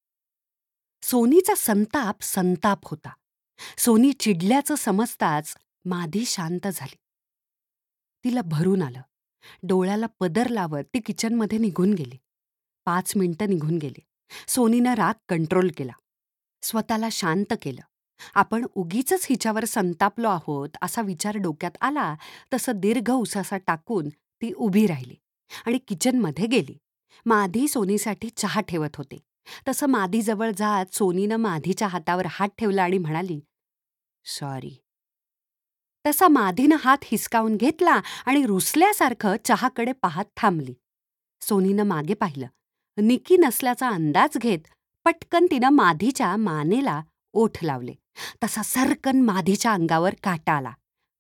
सोनीचा 1.04 1.54
संताप 1.58 2.22
संताप 2.22 2.80
होता. 2.84 3.10
सोनी 3.78 4.14
चिडल्याचं 4.14 4.76
समजताच 4.76 5.56
माधी 5.86 6.26
शांत 6.26 6.68
झाली. 6.74 6.96
तिला 8.24 8.42
भरून 8.42 8.82
आलं. 8.82 9.02
डोळ्याला 9.64 10.06
पदर 10.20 10.48
लावत 10.48 10.84
ती 10.94 11.00
किचनमध्ये 11.00 11.58
निघून 11.58 11.94
गेली. 11.94 12.18
पाच 12.86 13.14
मिनिटं 13.16 13.50
निघून 13.50 13.78
गेली. 13.78 14.04
सोनीनं 14.48 14.94
राग 14.94 15.14
कंट्रोल 15.30 15.70
केला. 15.78 15.94
स्वतःला 16.62 17.08
शांत 17.12 17.54
केलं. 17.62 17.82
आपण 18.36 18.66
उगीच 18.76 19.14
हिच्यावर 19.14 19.66
संतापलो 19.66 20.30
आहोत 20.30 20.70
असा 20.82 21.02
विचार 21.02 21.38
डोक्यात 21.38 21.78
आला 21.82 22.16
तसं 22.54 22.72
दीर्घ 22.76 23.12
उसासा 23.12 23.58
टाकून 23.58 24.10
ती 24.10 24.54
उभी 24.54 24.88
राहिली. 24.88 25.16
आणि 25.66 25.78
किचनमध्ये 25.78 26.46
गेली. 26.46 26.78
माधी 27.26 27.68
सोनीसाठी 27.68 28.30
चहा 28.30 28.62
ठेवत 28.62 28.96
होते. 28.96 29.18
तसं 29.68 29.88
माधीजवळ 29.88 30.52
जात 30.58 30.96
सोनीनं 30.96 31.36
माधीच्या 31.36 31.88
हातावर 31.88 32.26
हात 32.30 32.50
ठेवला 32.58 32.84
आणि 32.84 32.98
म्हणाली 32.98 33.42
सॉरी. 34.26 34.82
तसा 36.06 36.28
माधीनं 36.28 36.76
हात 36.80 36.98
हिसकावून 37.04 37.58
घेतला 37.58 38.02
आणि 38.26 38.46
रुसल्यासारखं 38.46 39.36
चहाकडे 39.46 39.92
पाहत 39.92 40.26
थांबली. 40.38 40.74
सोनीनं 41.42 41.84
मागे 41.84 42.14
पाहिलं. 42.14 42.48
निकी 42.98 43.38
नसल्याचा 43.38 43.90
अंदाज 43.90 44.38
घेत 44.38 44.60
पटकन 45.06 45.46
तिनं 45.52 45.70
माधीच्या 45.70 46.36
मानेला 46.36 47.02
ओठ 47.34 47.64
लावले. 47.64 47.94
तसा 48.44 48.62
सरकन 48.62 49.22
माधीच्या 49.22 49.74
अंगावर 49.74 50.14
काटा 50.24 50.54
आला. 50.54 50.72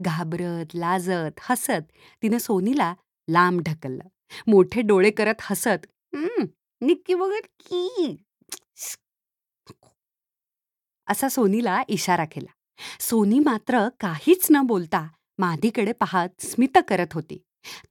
घाबरत 0.01 0.75
लाजत 0.75 1.39
हसत 1.41 1.91
तिनं 2.21 2.37
सोनीला 2.37 2.93
लांब 3.29 3.61
ढकललं. 3.61 4.03
मोठे 4.47 4.81
डोळे 4.81 5.11
करत 5.11 5.41
हसत 5.41 5.85
निक्की 6.81 7.13
बघत 7.13 7.47
की 7.59 8.15
असा 11.07 11.29
सोनीला 11.29 11.81
इशारा 11.87 12.25
केला. 12.25 12.51
सोनी 12.99 13.39
मात्र 13.39 13.87
काहीच 13.99 14.47
न 14.49 14.61
बोलता 14.61 15.07
माधीकडे 15.37 15.91
पाहत 15.91 16.41
स्मित 16.41 16.77
करत 16.87 17.13
होती. 17.13 17.41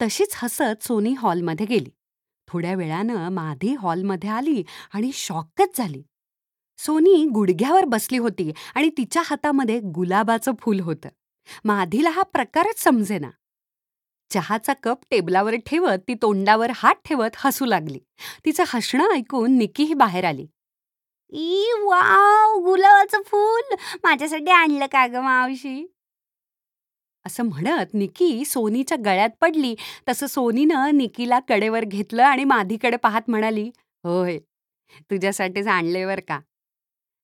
तशीच 0.02 0.34
हसत 0.36 0.82
सोनी 0.82 1.12
हॉलमध्ये 1.12 1.66
गेली. 1.66 1.90
थोड्या 2.48 2.74
वेळानं 2.74 3.28
माधी 3.28 3.74
हॉलमध्ये 3.74 4.30
आली 4.30 4.62
आणि 4.92 5.10
शॉकच 5.14 5.76
झाली. 5.78 6.02
सोनी 6.78 7.24
गुडघ्यावर 7.24 7.84
बसली 7.84 8.18
होती 8.18 8.50
आणि 8.74 8.90
तिच्या 8.96 9.22
हातामध्ये 9.26 9.78
गुलाबाचं 9.94 10.52
फूल 10.60 10.80
होतं. 10.80 11.08
माधीला 11.64 12.10
हा 12.10 12.22
प्रकारच 12.22 12.78
समजेना. 12.78 13.30
चहाचा 14.30 14.72
कप 14.82 14.98
टेबलावर 15.10 15.54
ठेवत 15.66 15.98
ती 16.08 16.14
तोंडावर 16.14 16.70
हात 16.74 16.94
ठेवत 17.04 17.36
हसू 17.36 17.64
लागली. 17.64 17.98
तिचं 18.44 18.64
हसणं 18.68 19.14
ऐकून 19.14 19.56
निकीही 19.58 19.94
बाहेर 19.94 20.24
आली. 20.24 20.46
ई 21.32 21.64
वाव 21.82 22.58
गुलाबाचं 22.64 23.22
फूल! 23.26 23.74
माझ्यासाठी 24.04 24.50
आणलं 24.50 24.86
का 24.92 25.06
ग 25.06 25.20
मावशी? 25.22 25.86
असं 27.26 27.44
म्हणत 27.44 27.94
निकी 27.94 28.44
सोनीच्या 28.44 28.96
गळ्यात 29.04 29.30
पडली. 29.40 29.74
तसं 30.08 30.26
सोनीनं 30.26 30.96
निकीला 30.96 31.38
कडेवर 31.48 31.84
घेतलं 31.84 32.22
आणि 32.22 32.44
माधीकडे 32.44 32.96
पाहत 32.96 33.30
म्हणाली 33.30 33.70
होय 34.04 34.38
तुझ्यासाठीच 35.10 35.66
आणले 35.66 36.04
बर 36.06 36.20
का. 36.20 36.38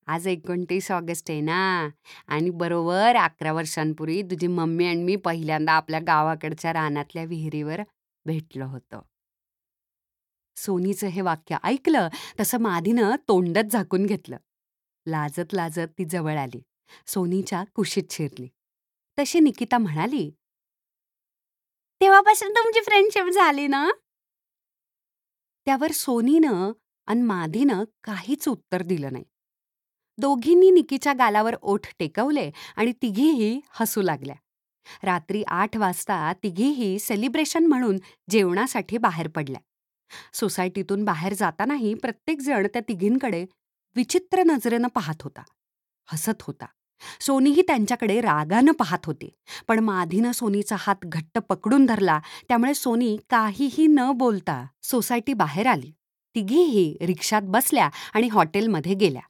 आज 0.08 0.26
एकोणतीस 0.28 0.90
ऑगस्ट 0.90 1.30
आहे 1.30 1.40
ना. 1.40 1.88
आणि 2.26 2.50
बरोबर 2.50 3.16
अकरा 3.16 3.52
वर्षांपूर्वी 3.52 4.22
तुझी 4.22 4.46
मम्मी 4.46 4.86
आणि 4.86 5.02
मी 5.02 5.16
पहिल्यांदा 5.16 5.72
आपल्या 5.72 6.00
गावाकडच्या 6.00 6.72
रानातल्या 6.72 7.24
विहिरीवर 7.24 7.80
भेटलो 8.26 8.66
होतो. 8.66 9.06
सोनीचं 10.56 11.06
हे 11.06 11.20
वाक्य 11.20 11.56
ऐकलं 11.64 12.08
तसं 12.40 12.58
माधीनं 12.58 13.16
तोंडच 13.28 13.72
झाकून 13.72 14.06
घेतलं. 14.06 14.36
लाजत 15.06 15.54
लाजत 15.54 15.92
ती 15.98 16.04
जवळ 16.04 16.36
आली. 16.36 16.62
सोनीच्या 17.06 17.64
कुशीत 17.74 18.04
शिरली. 18.10 18.48
तशी 19.18 19.40
निकिता 19.40 19.78
म्हणाली 19.78 20.30
तेव्हापासून 22.00 22.52
तुमची 22.52 22.80
फ्रेंडशिप 22.80 23.24
झाली 23.24 23.66
ना? 23.66 23.90
त्यावर 25.66 25.90
सोनीनं 25.90 26.72
आणि 27.06 27.22
माधीनं 27.22 27.84
काहीच 28.04 28.48
उत्तर 28.48 28.82
दिलं 28.82 29.12
नाही. 29.12 29.24
दोघींनी 30.18 30.70
निकीच्या 30.70 31.12
गालावर 31.12 31.54
ओठ 31.62 31.86
टेकवले 31.98 32.50
आणि 32.76 32.92
तिघीही 33.02 33.60
हसू 33.70 34.02
लागल्या. 34.02 34.36
रात्री 35.02 35.42
आठ 35.46 35.76
वाजता 35.76 36.32
तिघीही 36.32 36.98
सेलिब्रेशन 36.98 37.66
म्हणून 37.66 37.98
जेवणासाठी 38.30 38.98
बाहेर 38.98 39.28
पडल्या. 39.28 39.60
सोसायटीतून 40.32 41.04
बाहेर 41.04 41.34
जातानाही 41.34 41.94
प्रत्येकजण 41.94 42.66
त्या 42.66 42.82
तिघींकडे 42.88 43.44
विचित्र 43.96 44.42
नजरेनं 44.42 44.88
पाहत 44.88 45.22
होता 45.22 45.42
हसत 46.12 46.42
होता. 46.42 46.66
सोनीही 47.20 47.62
त्यांच्याकडे 47.62 48.20
रागानं 48.20 48.72
पाहत 48.72 49.06
होती 49.06 49.28
पण 49.68 49.78
माधीनं 49.78 50.32
सोनीचा 50.32 50.76
हात 50.78 51.04
घट्ट 51.04 51.38
पकडून 51.38 51.86
धरला 51.86 52.18
त्यामुळे 52.48 52.74
सोनी 52.74 53.16
काहीही 53.30 53.86
न 53.86 54.10
बोलता 54.14 54.64
सोसायटी 54.82 55.32
बाहेर 55.32 55.66
आली. 55.66 55.92
तिघीही 56.34 56.96
रिक्षात 57.00 57.42
बसल्या 57.42 57.88
आणि 58.14 58.28
हॉटेलमध्ये 58.28 58.94
गेल्या. 58.94 59.22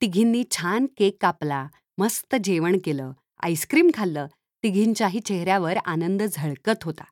तिघींनी 0.00 0.44
छान 0.50 0.86
केक 0.96 1.16
कापला 1.20 1.66
मस्त 1.98 2.34
जेवण 2.44 2.78
केलं 2.84 3.12
आईस्क्रीम 3.42 3.90
खाल्लं 3.94 4.26
तिघींच्याही 4.62 5.20
चेहऱ्यावर 5.20 5.76
आनंद 5.76 6.22
झळकत 6.22 6.82
होता. 6.82 7.04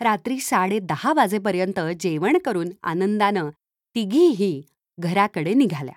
रात्री 0.00 0.40
साडे 0.40 0.78
दहा 0.78 1.12
वाजेपर्यंत 1.12 1.80
जेवण 2.00 2.38
करून 2.38 2.68
आनंदानं 2.82 3.48
तिघीही 3.94 4.62
घराकडे 4.98 5.54
निघाल्या. 5.54 5.94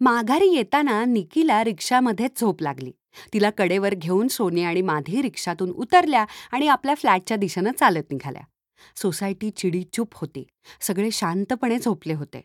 माघारी 0.00 0.56
येताना 0.56 1.04
निकीला 1.04 1.64
रिक्षामध्येच 1.64 2.40
झोप 2.40 2.62
लागली. 2.62 2.92
तिला 3.32 3.50
कडेवर 3.50 3.94
घेऊन 3.94 4.28
सोने 4.28 4.62
आणि 4.62 4.82
माधी 4.82 5.22
रिक्षातून 5.22 5.70
उतरल्या 5.70 6.24
आणि 6.52 6.68
आपल्या 6.68 6.94
फ्लॅटच्या 6.94 7.36
दिशेनं 7.36 7.70
चालत 7.78 8.10
निघाल्या. 8.10 8.42
सोसायटी 8.96 9.50
चिडीचूप 9.50 10.08
होती. 10.14 10.46
सगळे 10.80 11.10
शांतपणे 11.10 11.78
झोपले 11.78 12.14
होते. 12.14 12.40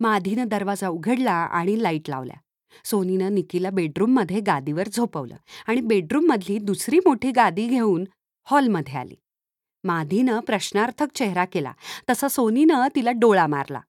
माधीनं 0.00 0.44
दरवाजा 0.48 0.88
उघडला 0.88 1.32
आणि 1.32 1.82
लाइट 1.82 2.08
लावल्या. 2.08 2.36
सोनीनं 2.84 3.34
निकीला 3.34 3.70
बेडरूममध्ये 3.70 4.40
गादीवर 4.40 4.88
झोपवलं 4.88 5.36
आणि 5.66 5.80
बेडरूममधली 5.80 6.58
दुसरी 6.58 6.98
मोठी 6.98 7.30
गादी 7.30 7.66
घेऊन 7.66 8.04
हॉलमध्ये 8.44 8.98
आली. 8.98 9.14
माधीनं 9.84 10.40
प्रश्नार्थक 10.40 11.06
चेहरा 11.14 11.44
केला 11.44 11.72
तसा 12.10 12.28
सोनीनं 12.28 12.86
तिला 12.94 13.10
डोळा 13.10 13.46
मारला. 13.46 13.80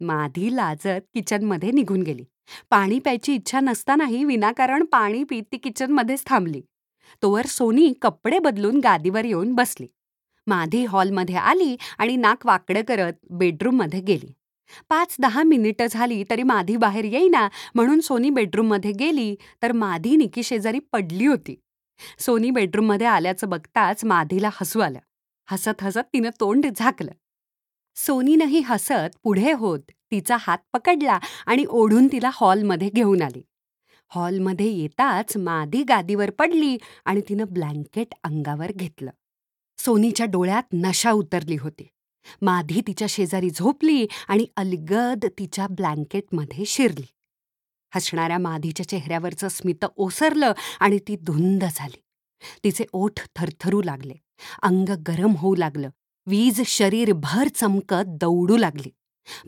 माधी 0.00 0.56
लाजत 0.56 1.02
किचनमध्ये 1.14 1.70
निघून 1.70 2.02
गेली. 2.02 2.24
पाणी 2.70 2.98
प्यायची 2.98 3.34
इच्छा 3.34 3.60
नसतानाही 3.60 4.24
विनाकारण 4.24 4.84
पाणी 4.84 5.24
पीत 5.24 5.42
ती 5.52 5.56
किचनमध्येच 5.56 6.22
थांबली. 6.26 6.62
तोवर 7.22 7.46
सोनी 7.46 7.92
कपडे 8.02 8.38
बदलून 8.38 8.78
गादीवर 8.78 9.24
येऊन 9.24 9.54
बसली. 9.54 9.86
माधी 10.46 10.84
हॉलमध्ये 10.84 11.34
आली 11.34 11.76
आणि 11.98 12.16
नाक 12.16 12.46
वाकडं 12.46 12.82
करत 12.82 13.12
बेडरूममध्ये 13.30 14.00
गेली. 14.00 14.32
पाच 14.88 15.16
दहा 15.18 15.42
मिनिटं 15.42 15.86
झाली 15.90 16.24
तरी 16.30 16.42
माधी 16.42 16.76
बाहेर 16.76 17.04
येईना. 17.04 17.48
म्हणून 17.74 18.00
सोनी 18.00 18.30
बेडरूममध्ये 18.30 18.92
गेली 18.92 19.36
तर 19.62 19.72
माधी 19.72 20.16
निकी 20.16 20.42
शेजारी 20.42 20.78
पडली 20.78 21.26
होती. 21.26 21.54
सोनी 22.18 22.50
बेडरूममध्ये 22.50 23.06
आल्याचं 23.06 23.48
बघताच 23.48 24.04
माधीला 24.04 24.50
हसू 24.52 24.80
आलं. 24.80 24.98
हसत 25.50 25.82
हसत 25.82 26.08
तिनं 26.12 26.30
तोंड 26.40 26.66
झाकलं. 26.76 27.12
सोनीनंही 27.96 28.60
हसत 28.60 29.16
पुढे 29.22 29.52
होत 29.52 29.80
तिचा 30.10 30.36
हात 30.40 30.58
पकडला 30.72 31.18
आणि 31.46 31.64
ओढून 31.68 32.08
तिला 32.12 32.30
हॉलमध्ये 32.32 32.90
घेऊन 32.94 33.22
आली. 33.22 33.42
हॉलमध्ये 34.08 34.66
येताच 34.66 35.36
मादी 35.36 35.82
गादीवर 35.82 36.30
पडली 36.30 36.78
आणि 37.04 37.20
तिनं 37.28 37.44
ब्लँकेट 37.50 38.14
अंगावर 38.24 38.72
घेतलं. 38.72 39.10
सोनीच्या 39.78 40.26
डोळ्यात 40.26 40.62
नशा 40.72 41.10
उतरली 41.10 41.56
होती. 41.56 41.88
माधी 42.42 42.80
तिच्या 42.80 43.08
शेजारी 43.08 43.50
झोपली 43.50 44.06
आणि 44.28 44.46
अलगद 44.56 45.24
तिच्या 45.38 45.66
ब्लँकेटमध्ये 45.66 46.64
शिरली. 46.64 47.06
हसणाऱ्या 47.94 48.38
माधीच्या 48.38 48.88
चेहऱ्यावरचं 48.88 49.48
स्मित 49.48 49.84
ओसरलं 49.96 50.52
आणि 50.80 50.98
ती 50.98 51.16
धुंद 51.16 51.64
झाली. 51.74 52.02
तिचे 52.64 52.84
ओठ 52.92 53.20
थरथरू 53.36 53.82
लागले. 53.82 54.14
अंग 54.62 54.88
गरम 54.88 55.32
होऊ 55.36 55.54
लागलं. 55.54 55.90
वीज 56.26 56.62
शरीर 56.66 57.12
भर 57.12 57.48
चमकत 57.48 58.02
दौडू 58.06 58.56
लागली. 58.56 58.90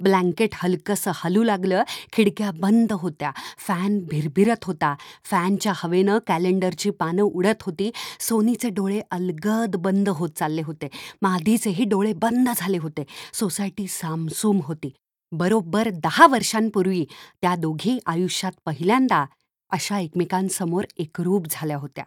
ब्लँकेट 0.03 0.51
हलकंसं 0.55 1.11
हलू 1.15 1.43
लागलं 1.43 1.83
खिडक्या 2.13 2.51
बंद 2.51 2.93
होत्या 2.93 3.31
फॅन 3.59 3.99
भिरभिरत 4.11 4.65
होता. 4.65 4.95
फॅनच्या 5.25 5.73
हवेनं 5.77 6.19
कॅलेंडरची 6.27 6.91
पानं 6.91 7.23
उडत 7.23 7.63
होती. 7.63 7.91
सोनीचे 8.21 8.69
डोळे 8.69 9.01
अलगद 9.11 9.77
बंद 9.77 10.09
होत 10.09 10.31
चालले 10.37 10.63
होते. 10.63 10.89
माधीचेही 11.23 11.85
डोळे 11.85 12.13
बंद 12.13 12.49
झाले 12.57 12.79
होते. 12.79 13.05
सोसायटी 13.33 13.87
सामसूम 13.89 14.61
होती. 14.65 14.93
बरोबर 15.33 15.89
दहा 15.89 16.27
वर्षांपूर्वी 16.27 17.05
त्या 17.43 17.55
दोघी 17.57 17.99
आयुष्यात 18.07 18.53
पहिल्यांदा 18.67 19.25
अशा 19.71 19.99
एकमेकांसमोर 19.99 20.85
एकरूप 20.97 21.47
झाल्या 21.51 21.77
होत्या. 21.77 22.05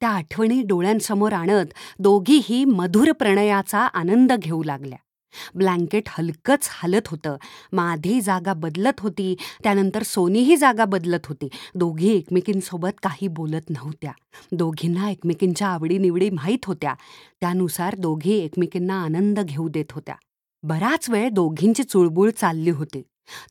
त्या 0.00 0.08
आठवणी 0.08 0.62
डोळ्यांसमोर 0.62 1.32
आणत 1.32 1.66
दोघीही 1.98 2.64
मधुर 2.64 3.12
प्रणयाचा 3.12 3.80
आनंद 3.80 4.32
घेऊ 4.32 4.62
लागल्या. 4.62 4.98
ब्लँकेट 5.54 6.02
हलकंच 6.08 6.68
हालत 6.70 7.08
होतं. 7.08 7.36
माधी 7.72 8.20
जागा 8.20 8.52
बदलत 8.52 9.00
होती 9.00 9.36
त्यानंतर 9.62 10.02
सोनीही 10.02 10.56
जागा 10.56 10.84
बदलत 10.84 11.26
होती. 11.26 11.48
दोघी 11.74 12.16
एकमेकींसोबत 12.16 13.00
काही 13.02 13.28
बोलत 13.28 13.70
नव्हत्या. 13.70 14.12
दोघींना 14.52 15.10
एकमेकींच्या 15.10 15.68
आवडीनिवडी 15.68 16.30
माहीत 16.30 16.64
होत्या. 16.64 16.94
त्यानुसार 17.40 17.94
दोघी 17.94 18.38
एकमेकींना 18.38 19.02
आनंद 19.02 19.40
घेऊ 19.40 19.68
देत 19.68 19.92
होत्या. 19.92 20.14
बराच 20.62 21.10
वेळ 21.10 21.28
दोघींची 21.28 21.82
चुळबुळ 21.82 22.30
चालली 22.30 22.70
होती. 22.70 23.02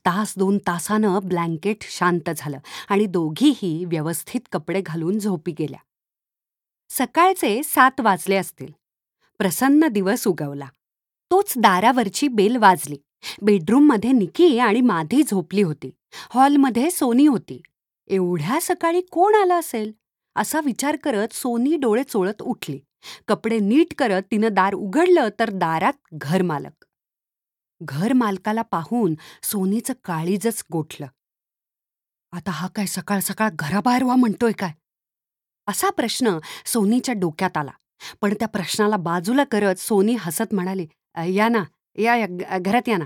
तास 0.06 0.34
दोन 0.36 0.58
तासानं 0.58 1.18
ब्लँकेट 1.24 1.76
शांत 1.80 2.30
झालं 2.36 2.58
आणि 2.88 3.06
दोघीही 3.06 3.84
व्यवस्थित 3.84 4.40
कपडे 4.52 4.80
घालून 4.80 5.18
झोपी 5.18 5.54
गेल्या. 5.58 5.78
सकाळचे 6.90 7.62
सात 7.62 8.00
वाजले 8.00 8.36
असतील. 8.36 8.72
प्रसन्न 9.38 9.88
दिवस 9.88 10.26
उगवला. 10.26 10.66
तोच 11.30 11.52
दारावरची 11.56 12.28
बेल 12.28 12.56
वाजली. 12.56 12.96
बेडरूममध्ये 13.42 14.12
निकी 14.12 14.58
आणि 14.58 14.80
माधी 14.80 15.22
झोपली 15.22 15.62
होती. 15.62 15.90
हॉलमध्ये 16.30 16.90
सोनी 16.90 17.26
होती. 17.26 17.60
एवढ्या 18.10 18.60
सकाळी 18.60 19.00
कोण 19.12 19.34
आलं 19.34 19.54
असेल? 19.54 19.92
असा 20.36 20.60
विचार 20.64 20.96
करत 20.96 21.32
सोनी 21.34 21.76
डोळे 21.76 22.02
चोळत 22.02 22.42
उठली. 22.42 22.78
कपडे 23.28 23.58
नीट 23.58 23.94
करत 23.98 24.22
तिनं 24.30 24.54
दार 24.54 24.74
उघडलं 24.74 25.28
तर 25.40 25.50
दारात 25.50 26.14
घरमालक 26.14 26.84
घरमालकाला 27.80 28.62
पाहून 28.62 29.14
सोनीचं 29.42 29.92
काळीजच 30.04 30.64
गोठलं. 30.72 31.06
आता 32.32 32.50
हा 32.50 32.66
काय 32.68 32.86
सकाळ 32.86 33.20
सकाळ 33.20 33.48
घराबाहेर 33.52 34.04
व्हा 34.04 34.16
म्हणतोय 34.16 34.52
काय? 34.52 34.72
असा 35.68 35.90
प्रश्न 35.90 36.38
सोनीच्या 36.66 37.14
डोक्यात 37.14 37.56
आला. 37.56 37.70
पण 38.20 38.34
त्या 38.34 38.48
प्रश्नाला 38.48 38.96
बाजूला 38.96 39.44
करत 39.44 39.76
सोनी 39.76 40.16
हसत 40.20 40.54
म्हणाली 40.54 40.86
या 41.26 41.48
ना 41.48 41.64
या 41.98 42.16
या 42.16 42.58
घरात 42.58 42.88
या 42.88 42.96
ना. 42.98 43.04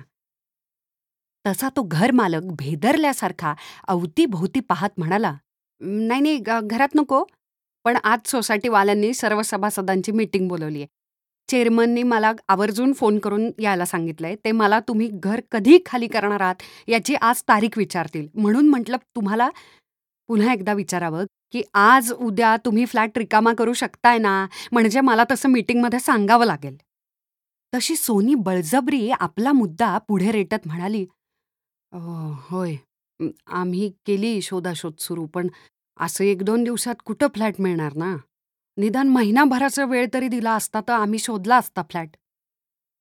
तसा 1.44 1.68
तो 1.76 1.82
घर 1.84 2.10
मालक 2.12 2.42
भेदरल्यासारखा 2.58 3.54
अवतीभोवती 3.88 4.60
पाहत 4.68 4.90
म्हणाला 4.98 5.32
नाही 5.80 6.20
नाही 6.20 6.38
घरात 6.60 6.94
नको 6.94 7.24
पण 7.84 7.96
आज 8.04 8.28
सोसायटीवाल्यांनी 8.30 9.12
सर्व 9.14 9.40
सभासदांची 9.44 10.12
मीटिंग 10.12 10.48
बोलवली 10.48 10.78
आहे 10.80 10.86
चेअरमननी 11.48 12.02
मला 12.02 12.32
आवर्जून 12.48 12.92
फोन 12.92 13.18
करून 13.18 13.50
यायला 13.60 13.84
सांगितलंय. 13.86 14.34
ते 14.44 14.52
मला 14.52 14.78
तुम्ही 14.88 15.08
घर 15.14 15.40
कधी 15.52 15.78
खाली 15.86 16.06
करणार 16.08 16.40
आहात 16.40 16.62
याची 16.88 17.14
आज 17.20 17.42
तारीख 17.48 17.78
विचारतील. 17.78 18.26
म्हणून 18.34 18.68
म्हटलं 18.68 18.96
तुम्हाला 19.16 19.48
पुन्हा 20.28 20.52
एकदा 20.52 20.72
विचारावं 20.72 21.24
की 21.52 21.62
आज 21.74 22.12
उद्या 22.12 22.56
तुम्ही 22.64 22.84
फ्लॅट 22.86 23.18
रिकामा 23.18 23.52
करू 23.58 23.72
शकताय 23.74 24.18
ना? 24.18 24.46
म्हणजे 24.72 25.00
मला 25.02 25.24
तसं 25.30 25.48
मीटिंगमध्ये 25.50 26.00
सांगावं 26.00 26.46
लागेल. 26.46 26.76
तशी 27.72 27.94
सोनी 27.96 28.34
बळजबरी 28.46 29.08
आपला 29.10 29.52
मुद्दा 29.52 29.96
पुढे 30.08 30.32
रेटत 30.32 30.66
म्हणाली 30.66 31.04
होय 32.50 32.74
आम्ही 33.52 33.90
केली 34.06 34.40
शोधाशोध 34.42 34.92
सुरू 35.00 35.26
पण 35.34 35.48
असं 35.98 36.24
एक 36.24 36.42
दोन 36.42 36.64
दिवसात 36.64 36.94
कुठं 37.04 37.26
फ्लॅट 37.34 37.60
मिळणार 37.60 37.92
ना? 37.96 38.14
निदान 38.76 39.08
महिनाभराचा 39.08 39.84
वेळ 39.84 40.06
तरी 40.14 40.28
दिला 40.28 40.52
असता 40.52 40.80
तर 40.88 40.92
आम्ही 40.92 41.18
शोधला 41.18 41.56
असता 41.56 41.82
फ्लॅट. 41.90 42.08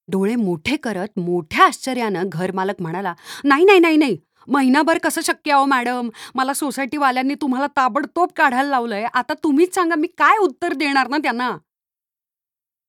डोळे 0.07 0.35
मोठे 0.35 0.75
करत 0.83 1.19
मोठ्या 1.19 1.65
आश्चर्यानं 1.65 2.29
घरमालक 2.31 2.81
म्हणाला 2.81 3.13
नाही 3.43 3.65
नाही 3.65 3.79
नाही 3.79 3.97
नाही 3.97 4.17
महिनाभर 4.47 4.97
कसं 5.03 5.21
शक्य 5.23 5.51
अहो 5.51 5.65
मॅडम? 5.65 6.09
मला 6.35 6.53
सोसायटीवाल्यांनी 6.53 7.35
तुम्हाला 7.41 7.67
ताबडतोब 7.77 8.29
काढायला 8.35 8.69
लावलंय. 8.69 9.05
आता 9.13 9.33
तुम्हीच 9.43 9.73
सांगा 9.75 9.95
मी 9.95 10.07
काय 10.17 10.37
उत्तर 10.37 10.73
देणार 10.73 11.07
ना 11.09 11.17
त्यांना? 11.17 11.51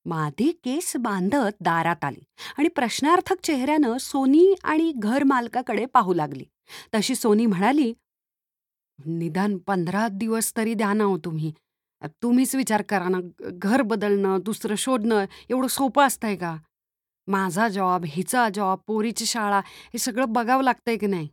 माधी 0.06 0.50
केस 0.64 0.96
बांधत 1.00 1.56
दारात 1.60 2.04
आली 2.04 2.22
आणि 2.58 2.68
प्रश्नार्थक 2.68 3.40
चेहऱ्यानं 3.44 3.96
सोनी 4.00 4.54
आणि 4.64 4.92
घर 4.96 5.24
मालकाकडे 5.24 5.84
पाहू 5.86 6.14
लागली. 6.14 6.44
तशी 6.94 7.14
सोनी 7.14 7.46
म्हणाली 7.46 7.92
निदान 8.98 9.56
पंधरा 9.66 10.06
दिवस 10.08 10.52
तरी 10.56 10.74
द्या 10.74 10.92
ना 10.92 11.04
हो 11.04 11.16
तुम्ही. 11.24 11.52
तुम्हीच 12.22 12.54
विचार 12.54 12.82
करा 12.88 13.08
ना 13.08 13.18
घर 13.52 13.82
बदलणं 13.82 14.38
दुसरं 14.44 14.74
शोधणं 14.78 15.24
एवढं 15.50 15.66
सोपं 15.68 16.06
असतंय 16.06 16.36
का? 16.36 16.56
माझा 17.28 17.68
जॉब 17.68 18.04
हिचा 18.08 18.48
जॉब 18.54 18.78
पोरीची 18.86 19.26
शाळा 19.26 19.58
हे 19.66 19.98
सगळं 19.98 20.32
बघावं 20.32 20.62
लागतंय 20.64 20.96
की 20.96 21.06
नाही? 21.06 21.28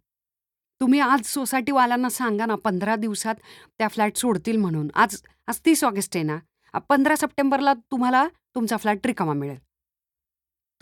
तुम्ही 0.81 0.99
आज 0.99 1.25
सोसायटीवाल्यांना 1.27 2.09
सांगा 2.09 2.45
ना 2.45 2.55
पंधरा 2.55 2.95
दिवसात 2.95 3.35
त्या 3.77 3.87
फ्लॅट 3.87 4.17
सोडतील 4.17 4.57
म्हणून. 4.57 4.87
आज 4.95 5.21
आज 5.47 5.59
तीस 5.65 5.83
ऑगस्ट 5.83 6.15
आहे 6.15 6.23
ना 6.25 6.79
पंधरा 6.89 7.15
सप्टेंबरला 7.15 7.73
तुम्हाला 7.91 8.27
तुमचा 8.55 8.77
फ्लॅट 8.77 9.05
रिकामा 9.05 9.33
मिळेल. 9.33 9.57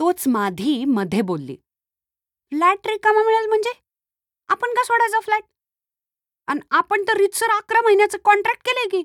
तोच 0.00 0.26
माधी 0.28 0.84
मध्ये 0.84 1.22
बोलली. 1.22 1.56
फ्लॅट 2.52 2.86
रिकामा 2.86 3.22
मिळेल 3.22 3.48
म्हणजे? 3.48 3.72
आपण 4.48 4.68
का 4.68 4.84
सोडायचा 4.84 5.20
फ्लॅट? 5.20 5.42
आणि 6.46 6.60
आपण 6.70 7.02
तर 7.08 7.16
रितसर 7.16 7.50
अकरा 7.50 7.80
महिन्याचं 7.84 8.18
कॉन्ट्रॅक्ट 8.24 8.62
केलंय 8.64 8.88
की. 8.90 9.02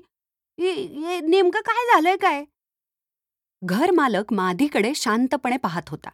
नेमकं 1.28 1.60
काय 1.60 1.86
झालंय 1.86 2.16
काय? 2.16 2.44
घर 3.62 3.90
मालक 3.90 4.32
माधीकडे 4.32 4.92
शांतपणे 4.94 5.56
पाहत 5.56 5.88
होता. 5.88 6.10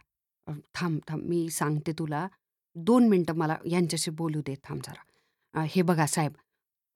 थांब 0.75 0.99
थांब 1.07 1.23
मी 1.23 1.49
सांगते 1.49 1.91
तुला. 1.91 2.27
दोन 2.75 3.07
मिनटं 3.09 3.35
मला 3.35 3.55
यांच्याशी 3.65 4.11
बोलू 4.11 4.41
दे 4.41 4.55
थांब 4.63 4.81
जरा. 4.87 5.61
हे 5.63 5.81
बघा 5.81 6.05
साहेब 6.05 6.33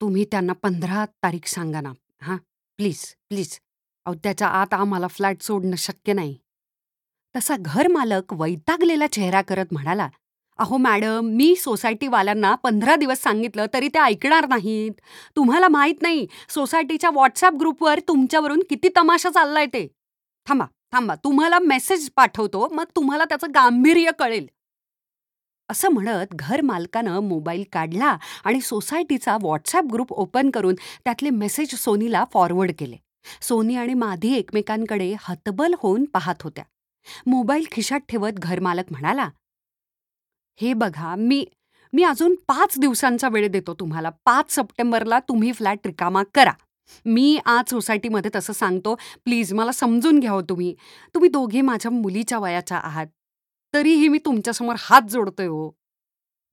तुम्ही 0.00 0.24
त्यांना 0.24 0.52
पंधरा 0.52 1.04
तारीख 1.22 1.46
सांगा 1.46 1.80
ना. 1.80 1.92
हां 2.22 2.36
प्लीज 2.78 3.04
प्लीज. 3.28 3.58
अहो 4.06 4.14
त्याच्या 4.24 4.48
आत 4.48 4.74
आम्हाला 4.74 5.06
फ्लॅट 5.08 5.42
सोडणं 5.42 5.76
शक्य 5.78 6.12
नाही. 6.12 6.36
तसा 7.34 7.54
घरमालक 7.58 8.32
वैतागलेला 8.34 9.06
चेहरा 9.06 9.40
करत 9.42 9.72
म्हणाला 9.72 10.08
अहो 10.58 10.76
मॅडम 10.76 11.26
मी 11.36 11.54
सोसायटीवाल्यांना 11.56 12.54
पंधरा 12.62 12.94
दिवस 12.96 13.22
सांगितलं 13.22 13.66
तरी 13.74 13.88
ते 13.94 13.98
ऐकणार 13.98 14.46
नाहीत. 14.48 14.92
तुम्हाला 15.36 15.68
माहीत 15.68 16.02
नाही 16.02 16.26
सोसायटीच्या 16.48 17.10
व्हॉट्सॲप 17.10 17.54
ग्रुपवर 17.60 18.00
तुमच्यावरून 18.08 18.60
किती 18.70 18.88
तमाशा 18.96 19.30
चाललाय 19.30 19.66
ते. 19.66 19.86
थांबा 20.46 20.66
थांबा 20.92 21.14
तुम्हाला 21.24 21.58
मेसेज 21.58 22.08
पाठवतो 22.16 22.68
मग 22.72 22.84
तुम्हाला 22.96 23.24
त्याचं 23.24 23.50
गांभीर्य 23.54 24.10
कळेल. 24.18 24.46
असं 25.68 25.92
म्हणत 25.92 26.34
घर 26.34 26.60
मालकानं 26.60 27.18
मोबाईल 27.20 27.64
काढला 27.72 28.16
आणि 28.44 28.60
सोसायटीचा 28.60 29.36
व्हॉट्सॲप 29.42 29.92
ग्रुप 29.92 30.12
ओपन 30.12 30.50
करून 30.50 30.74
त्यातले 31.04 31.30
मेसेज 31.30 31.74
सोनीला 31.74 32.24
फॉरवर्ड 32.32 32.72
केले. 32.78 32.96
सोनी 33.40 33.76
आणि 33.76 33.94
माधी 33.94 34.34
एकमेकांकडे 34.34 35.14
हतबल 35.20 35.74
होऊन 35.78 36.04
पाहत 36.04 36.42
होत्या. 36.42 36.64
मोबाईल 37.26 37.64
खिशात 37.72 38.00
ठेवत 38.08 38.32
घरमालक 38.32 38.84
म्हणाला 38.90 39.28
हे 40.60 40.72
बघा 40.72 41.14
मी 41.14 41.44
मी 41.92 42.02
अजून 42.02 42.34
पाच 42.34 42.78
दिवसांचा 42.78 43.28
वेळ 43.28 43.48
देतो 43.48 43.74
तुम्हाला. 43.74 44.10
पाच 44.24 44.54
सप्टेंबरला 44.54 45.18
तुम्ही 45.18 45.52
फ्लॅट 45.52 45.86
रिकामा 45.86 46.22
करा. 46.34 46.52
मी 47.06 47.38
आज 47.46 47.70
सोसायटीमध्ये 47.70 48.30
तसं 48.36 48.52
सांगतो. 48.52 48.94
प्लीज 48.94 49.52
मला 49.52 49.72
समजून 49.72 50.18
घ्या 50.20 50.30
हो 50.30 50.42
तुम्ही. 50.42 50.74
तुम्ही 51.14 51.30
दोघे 51.30 51.60
माझ्या 51.60 51.90
मुलीच्या 51.90 52.38
वयाच्या 52.38 52.78
आहात. 52.78 53.06
तरीही 53.74 54.08
मी 54.08 54.18
तुमच्यासमोर 54.18 54.74
हात 54.78 55.02
जोडतोय 55.02 55.46
हो. 55.46 55.70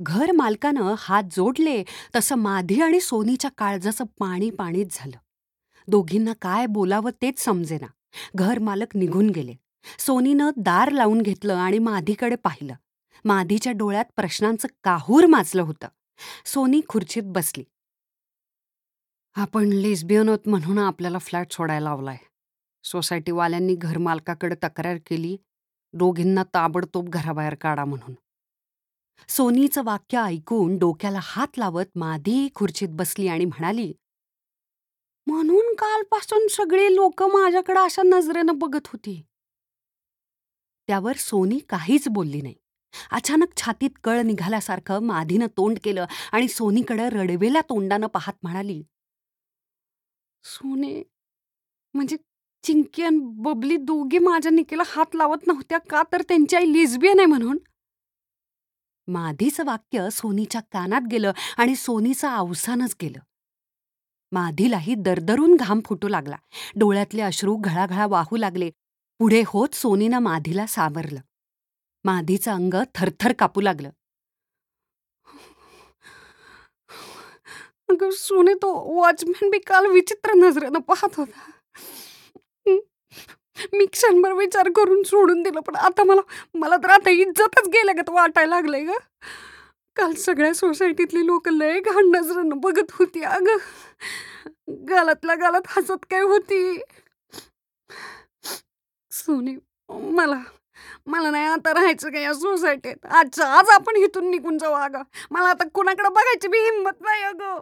घर 0.02 0.32
मालकानं 0.32 0.96
हात 0.98 1.24
जोडले. 1.32 1.84
तसं 2.16 2.36
माधी 2.36 2.82
आणि 2.82 3.00
सोनीच्या 3.00 3.52
काळजाचं 3.58 4.04
पाणी 4.20 4.50
पाणीच 4.50 4.88
झालं. 4.92 5.23
दोघींना 5.88 6.34
काय 6.42 6.66
बोलावं 6.66 7.12
तेच 7.22 7.40
समजेना. 7.40 7.88
घर 8.36 8.60
मालक 8.60 8.96
निघून 8.96 9.30
गेले. 9.30 9.56
सोनीनं 10.00 10.50
दार 10.58 10.92
लावून 10.92 11.22
घेतलं 11.22 11.54
आणि 11.54 11.80
माधीकडे 11.80 12.36
पाहिलं. 12.36 12.74
माधीच्या 13.26 13.74
डोळ्यात 13.74 14.06
प्रश्नांचं 14.16 14.68
काहूर 14.84 15.26
माजलं 15.26 15.62
होतं. 15.62 15.88
सोनी 16.46 16.82
खुर्चीत 16.90 17.24
बसली. 17.26 17.64
आपण 19.36 19.64
लेस्बियन 19.64 20.30
होत 20.30 20.40
म्हणून 20.46 20.80
आपल्याला 20.80 21.18
फ्लॅट 21.18 21.52
सोडायला 21.52 21.90
लावलाय. 21.90 22.18
सोसायटीवाल्यांनी 22.84 23.76
घरमालकाकडे 23.76 24.56
तक्रार 24.56 24.98
केली. 24.98 25.38
दोघींना 25.94 26.44
ताबडतोब 26.54 27.10
घराबाहेर 27.10 27.56
काढा 27.56 27.86
म्हणून. 27.86 28.16
सोनीचं 29.28 29.84
वाक्य 29.84 30.18
ऐकून 30.18 30.78
डोक्याला 30.78 31.20
हात 31.24 31.48
लावत 31.58 31.86
माधी 31.96 32.50
खुर्चीत 32.56 32.88
बसली 32.92 33.28
आणि 33.28 33.46
म्हणाली 33.46 33.94
म्हणून 35.28 35.74
कालपासून 35.76 36.48
सगळे 36.48 36.96
लोक 36.96 37.24
माझ्याकडे 37.24 37.80
अशा 37.80 38.02
नजरेनं 38.06 38.58
बघत 38.58 38.88
होती. 38.88 39.22
त्यावर 40.88 41.18
सोनी 41.18 41.60
काहीच 41.60 42.08
बोलली 42.08 42.42
नाही. 42.42 42.56
अचानक 43.12 43.56
छातीत 43.58 43.90
कळ 44.04 44.22
निघाल्यासारखं 44.22 45.00
माधीनं 45.00 45.48
तोंड 45.58 45.78
केलं 45.84 46.06
आणि 46.32 46.48
सोनीकडं 46.48 47.10
रडवेल्या 47.10 47.62
तोंडानं 47.62 48.08
पाहत 48.08 48.34
म्हणाली 48.44 48.84
सोने 50.44 51.02
म्हणजे 51.96 52.18
चिंकी 52.64 53.04
आणि 53.04 53.20
बबली 53.22 53.78
दोघी 53.78 54.18
माझ्या 54.18 54.52
निकेला 54.52 54.84
हात 54.88 55.16
लावत 55.16 55.48
नव्हत्या 55.48 55.78
का 55.90 56.02
तर 56.12 56.22
त्यांची 56.22 56.56
आई 56.56 56.72
लिजबियन 56.74 57.20
आहे 57.20 57.26
म्हणून? 57.26 57.58
माधीचं 59.08 59.66
वाक्य 59.66 60.10
सोनीच्या 60.12 60.62
कानात 60.72 61.08
गेलं 61.12 61.32
आणि 61.58 61.76
सोनीचं 61.76 62.28
अवसानच 62.28 62.96
गेलं. 63.02 63.20
माधीलाही 64.34 64.96
दरदरून 64.96 65.56
घाम 65.56 65.80
फुटू 65.86 66.08
लागला. 66.08 66.36
डोळ्यातले 66.76 67.22
अश्रू 67.22 67.56
घळाघळा 67.56 68.08
वाहू 68.08 68.38
लागले. 68.38 68.70
पुढे 69.20 69.44
होत 69.48 69.70
सोनीनं 69.74 70.20
माधीला 70.20 70.66
सावरलं. 70.68 71.20
माधीचं 72.04 72.52
अंग 72.52 72.74
थरथर 72.96 73.34
कापू 73.34 73.62
लागलं. 73.62 73.90
अगं 77.90 78.10
सोने 78.12 78.54
तो 78.54 78.74
वॉचमॅन 78.96 79.50
बी 79.50 79.60
काल 79.60 79.86
विचित्र 79.86 80.34
नजरेनं 80.34 80.80
पाहत 80.80 81.16
होता. 81.18 81.50
मी 83.74 83.86
क्षणभर 83.86 84.32
विचार 84.32 84.70
करून 84.76 85.04
सोडून 85.04 85.44
दिलं 85.44 85.60
पण 85.60 85.76
आता 85.76 86.04
मला 86.04 86.22
मला 86.54 86.78
तर 86.78 86.90
आता 86.90 87.10
इज्जतच 87.10 87.68
गेल्या 87.68 87.96
का 87.96 88.14
वाटायला 88.14 88.56
लागलंय 88.56 88.84
ग. 88.84 88.92
काल 89.96 90.14
सगळ्या 90.14 90.54
सोसायटीतली 90.54 91.26
लोक 91.26 91.48
लय 91.50 91.80
घाण 91.80 92.10
नजरेनं 92.16 92.60
बघत 92.60 92.92
होती 92.92 93.22
अगं. 93.24 93.58
गालातल्या 94.90 95.36
गालात 95.36 95.62
हसत 95.68 96.06
काय 96.12 96.22
होती? 96.22 96.78
सोनी 99.12 99.56
मला 99.90 100.40
मला 101.08 101.30
नाही 101.32 101.46
आता 101.46 101.74
राहायचं 101.74 102.10
का 102.10 102.20
या 102.20 102.34
सोसायटीत? 102.34 103.06
आजच्या 103.06 103.48
आज 103.48 103.70
आपण 103.70 103.96
इथून 103.96 104.30
निघून 104.32 104.58
जाऊ 104.58 104.74
अगं. 104.74 105.02
मला 105.32 105.50
आता 105.50 105.68
कुणाकडे 105.74 106.10
बघायची 106.10 106.48
बी 106.48 106.58
हिंमत 106.60 107.02
नाही 107.02 107.24
अगं. 107.24 107.60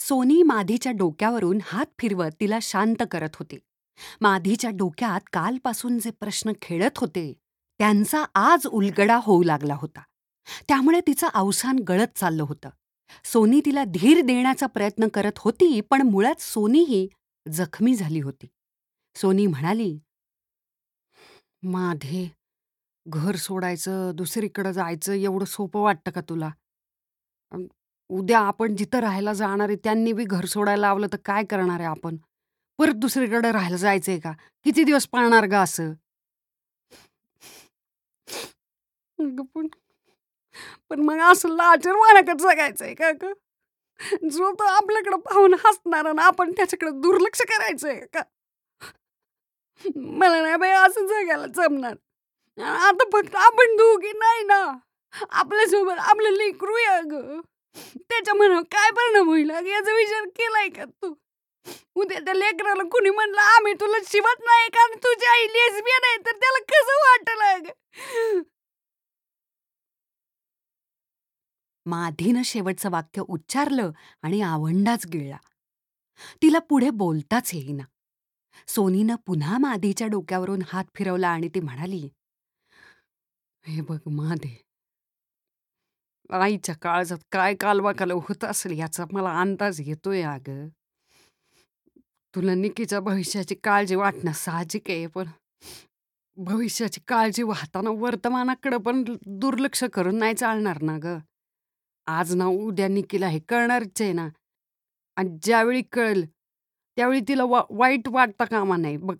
सोनी 0.00 0.42
माधीच्या 0.42 0.92
डोक्यावरून 0.92 1.58
हात 1.64 1.86
फिरवत 1.98 2.30
तिला 2.40 2.58
शांत 2.62 3.02
करत 3.10 3.36
होती. 3.38 3.58
माधीच्या 4.20 4.70
डोक्यात 4.70 5.20
कालपासून 5.32 5.98
जे 5.98 6.10
प्रश्न 6.10 6.52
खेळत 6.62 6.98
होते 6.98 7.32
त्यांचा 7.80 8.24
आज 8.34 8.66
उलगडा 8.66 9.18
होऊ 9.22 9.42
लागला 9.42 9.74
होता. 9.74 10.02
त्यामुळे 10.68 11.00
तिचं 11.00 11.28
अवसान 11.34 11.78
गळत 11.88 12.18
चाललं 12.18 12.42
होतं. 12.42 12.68
सोनी 13.24 13.60
तिला 13.64 13.84
धीर 13.84 14.20
देण्याचा 14.20 14.66
प्रयत्न 14.66 15.08
करत 15.08 15.38
होती 15.38 15.80
पण 15.80 16.02
मुळात 16.02 16.40
सोनीही 16.40 17.06
जखमी 17.46 17.94
झाली 17.94 18.20
होती. 18.20 18.46
सोनी 19.16 19.46
म्हणाली 19.46 19.98
माधे 21.64 22.28
घर 23.06 23.36
सोडायचं 23.36 24.10
दुसरीकडं 24.14 24.72
जायचं 24.72 25.12
एवढं 25.12 25.44
सोपं 25.44 25.80
वाटतं 25.80 26.10
का 26.10 26.20
तुला? 26.20 26.50
उद्या 28.10 28.38
आपण 28.40 28.74
जिथं 28.76 28.98
राहायला 28.98 29.32
जाणार 29.32 29.68
आहे 29.68 29.76
त्यांनी 29.84 30.12
बी 30.12 30.24
घर 30.24 30.44
सोडायला 30.44 30.80
लावलं 30.80 31.06
तर 31.12 31.16
काय 31.24 31.44
करणार 31.44 31.80
आहे 31.80 31.88
आपण? 31.88 32.16
परत 32.78 32.94
दुसरीकडे 32.94 33.52
राहायला 33.52 33.76
जायचंय 33.76 34.18
का? 34.18 34.32
किती 34.66 34.84
दिवस 34.84 35.06
पाळणार 35.08 35.46
ग 35.46 35.54
असं? 35.54 35.92
अगं 39.18 39.44
पण 39.54 39.66
पण 40.90 41.00
मग 41.00 41.20
असं 41.30 41.48
लाजरवानाकडे 41.56 42.32
जगायचंय 42.40 42.94
का 42.94 43.10
ग? 43.22 43.32
जो 44.30 44.50
तो 44.52 44.64
आपल्याकडे 44.68 45.16
पाहून 45.26 45.54
हसणार 45.64 46.06
आणि 46.06 46.22
आपण 46.22 46.52
त्याच्याकडे 46.52 46.90
दुर्लक्ष 47.02 47.42
करायचंय 47.48 48.00
का? 48.14 48.22
मला 49.84 50.40
नाही 50.42 50.56
बाई 50.56 50.70
असं 50.72 51.06
जगायला 51.06 51.46
जमणार. 51.56 51.94
आता 52.58 53.04
फक्त 53.12 53.36
आपण 53.36 53.76
दोघी 53.76 54.12
नाही 54.18 54.42
ना 54.44 54.60
आपल्यासोबत 55.32 55.98
आपलं 56.00 56.30
लेकरू 56.36 56.76
या 56.78 57.00
ग 57.06 57.40
त्याच्या 58.00 58.34
मनावर 58.34 58.62
काय 58.72 58.90
परिणाम 58.96 59.28
होईल 59.28 59.50
याचा 59.50 59.94
विचार 59.96 60.24
केलाय 60.36 60.68
का 60.76 60.84
तू? 60.84 61.14
उद्या 61.96 62.18
त्या 62.24 62.34
लेकराला 62.34 62.82
कुणी 62.92 63.10
म्हणलं 63.10 63.40
आम्ही 63.42 63.72
तुला 63.80 63.98
शिवत 64.06 64.42
नाही 64.46 64.68
का? 64.74 64.82
आणि 64.84 64.96
तुझी 65.04 65.26
आई 65.28 65.46
लेसबियन 65.48 66.04
आहे. 66.04 66.16
तर 66.26 66.36
त्याला 66.40 66.58
कसं 66.72 67.00
वाटलं 67.06 68.42
माधीनं 71.86 72.42
शेवटचं 72.44 72.90
वाक्य 72.90 73.22
उच्चारलं 73.28 73.90
आणि 74.22 74.40
आवंडाच 74.40 75.06
गिळला. 75.06 75.36
तिला 76.42 76.58
पुढे 76.58 76.90
बोलताच 76.90 77.50
येईना. 77.54 77.82
सोनीनं 78.68 79.14
पुन्हा 79.26 79.58
माधीच्या 79.58 80.06
डोक्यावरून 80.06 80.62
हात 80.66 80.84
फिरवला 80.94 81.28
आणि 81.28 81.48
ती 81.48 81.60
म्हणाली 81.60 82.08
हे 83.64 83.80
बघ 83.80 83.98
माधे 84.06 84.56
आईच्या 86.30 86.74
काळजात 86.74 87.18
काय 87.32 87.54
कालवा 87.54 87.92
कालव 87.92 88.18
होत 88.18 88.44
असेल 88.44 88.78
याचा 88.78 89.04
मला 89.12 89.40
अंदाज 89.40 89.80
येतोय 89.80 90.22
अग. 90.22 90.48
तुला 92.34 92.54
निकीच्या 92.54 93.00
भविष्याची 93.00 93.54
काळजी 93.54 93.94
वाटणं 93.94 94.32
साहजिक 94.32 94.90
आहे 94.90 95.06
पण 95.06 95.28
भविष्याची 96.36 97.00
काळजी 97.08 97.42
वाहताना 97.42 97.90
वर्तमानाकडं 97.90 98.78
पण 98.78 99.04
दुर्लक्ष 99.26 99.84
करून 99.84 100.18
नाही 100.18 100.34
चालणार 100.34 100.82
ना 100.82 100.98
ग. 100.98 101.16
आज 102.06 102.34
ना 102.34 102.46
उद्या 102.46 102.88
निकीला 102.88 103.28
हे 103.28 103.38
कळणारच 103.48 104.00
आहे 104.02 104.12
ना. 104.12 104.28
आणि 105.16 105.38
ज्यावेळी 105.42 105.82
कळेल 105.92 106.24
त्यावेळी 106.96 107.20
तिला 107.28 107.44
वा 107.44 107.62
वाईट 107.70 108.08
वाटता 108.08 108.44
कामा 108.44 108.76
नाही. 108.76 108.96
बघ 108.96 109.16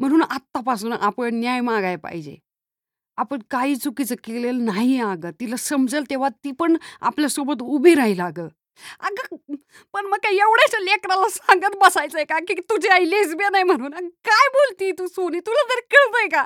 म्हणून 0.00 0.22
आत्तापासून 0.22 0.92
आपण 0.92 1.34
न्याय 1.34 1.60
मागाय 1.60 1.96
पाहिजे. 1.96 2.36
आपण 3.18 3.40
काही 3.50 3.76
चुकीचं 3.76 4.14
केलेलं 4.24 4.64
नाही 4.64 5.00
अगं. 5.00 5.30
तिला 5.40 5.56
समजेल 5.56 6.04
तेव्हा 6.10 6.28
ती 6.44 6.50
पण 6.52 6.76
आपल्यासोबत 7.00 7.62
उभी 7.62 7.94
राहील 7.94 8.20
अगं. 8.20 8.48
अगं 9.00 9.54
पण 9.94 10.06
मग 10.06 10.18
काय 10.18 10.36
एवढ्याच्या 10.36 10.80
लेकराला 10.80 11.28
सांगत 11.28 11.76
बसायचंय 11.80 12.24
का 12.24 12.38
की 12.38 12.54
तुझी 12.70 12.88
आई 12.88 13.10
लेसबियन 13.10 13.54
आहे 13.54 13.64
म्हणून? 13.64 14.08
काय 14.24 14.48
बोलती 14.48 14.90
तू 14.92 15.06
सोनी? 15.06 15.40
तुला 15.40 15.62
तरी 15.70 15.80
कळतंय 15.90 16.28
का? 16.28 16.44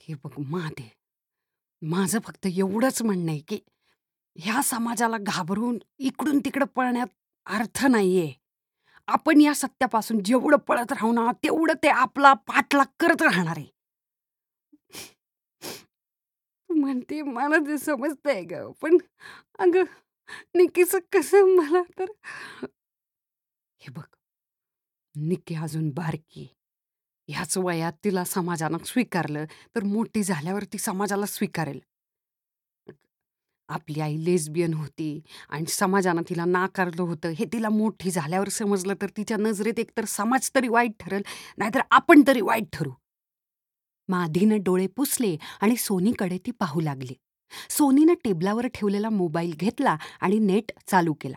हे 0.00 0.14
बघ 0.24 0.32
माते 0.50 0.88
माझं 1.82 2.18
फक्त 2.24 2.46
एवढंच 2.46 3.02
म्हणणं 3.02 3.30
आहे 3.30 3.40
की 3.48 3.58
ह्या 4.36 4.62
समाजाला 4.64 5.16
घाबरून 5.20 5.78
इकडून 5.98 6.38
तिकडं 6.44 6.66
पळण्यात 6.76 7.06
अर्थ 7.46 7.84
नाहीये. 7.86 8.32
आपण 9.08 9.40
या 9.40 9.54
सत्यापासून 9.54 10.22
जेवढं 10.24 10.56
पळत 10.68 10.92
राहू 10.92 11.12
ना 11.12 11.30
तेवढं 11.44 11.74
ते 11.82 11.88
आपला 11.88 12.32
पाठलाग 12.48 12.86
करत 13.00 13.22
राहणार 13.22 13.56
आहे. 13.56 13.66
तू 16.70 16.74
म्हणते 16.74 17.20
मला 17.22 17.56
ते 17.66 17.78
समजतंय 17.78 18.42
ग 18.50 18.62
पण 18.82 18.96
अगं 19.58 19.84
निकीच 20.56 20.94
कसं 21.12 21.54
मला 21.56 21.82
तर 21.98 22.10
हे 23.80 23.90
बघ 23.90 24.04
निक्की 25.14 25.54
अजून 25.54 25.90
बारकी 25.90 26.46
ह्याच 27.28 27.56
वयात 27.58 27.92
तिला 28.04 28.24
समाजानं 28.24 28.84
स्वीकारलं 28.86 29.44
तर 29.76 29.84
मोठी 29.84 30.22
झाल्यावर 30.22 30.64
ती 30.72 30.78
समाजाला 30.78 31.26
स्वीकारेल. 31.26 31.80
आपली 33.70 34.00
आई 34.00 34.16
लेस्बियन 34.24 34.74
होती 34.74 35.20
आणि 35.48 35.66
समाजानं 35.66 36.22
तिला 36.28 36.44
नाकारलं 36.44 37.02
होतं. 37.02 37.28
हे 37.28 37.44
तिला 37.44 37.68
मोठी 37.68 38.10
झाल्यावर 38.10 38.48
समजलं 38.48 38.94
तर 39.02 39.06
तिच्या 39.16 39.36
नजरेत 39.36 39.78
एकतर 39.78 40.04
समाज 40.04 40.50
तरी 40.54 40.68
वाईट 40.68 40.92
ठरेल 41.00 41.22
नाहीतर 41.58 41.80
आपण 41.90 42.22
तरी 42.26 42.40
वाईट 42.40 42.66
ठरू. 42.72 42.90
माधीनं 44.08 44.62
डोळे 44.62 44.86
पुसले 44.86 45.36
आणि 45.60 45.76
सोनीकडे 45.76 46.38
ती 46.38 46.50
पाहू 46.50 46.80
लागली. 46.80 47.14
सोनीनं 47.70 48.14
टेबलावर 48.24 48.66
ठेवलेला 48.66 49.08
मोबाईल 49.10 49.54
घेतला 49.58 49.96
आणि 50.20 50.38
नेट 50.38 50.72
चालू 50.86 51.12
केला. 51.12 51.36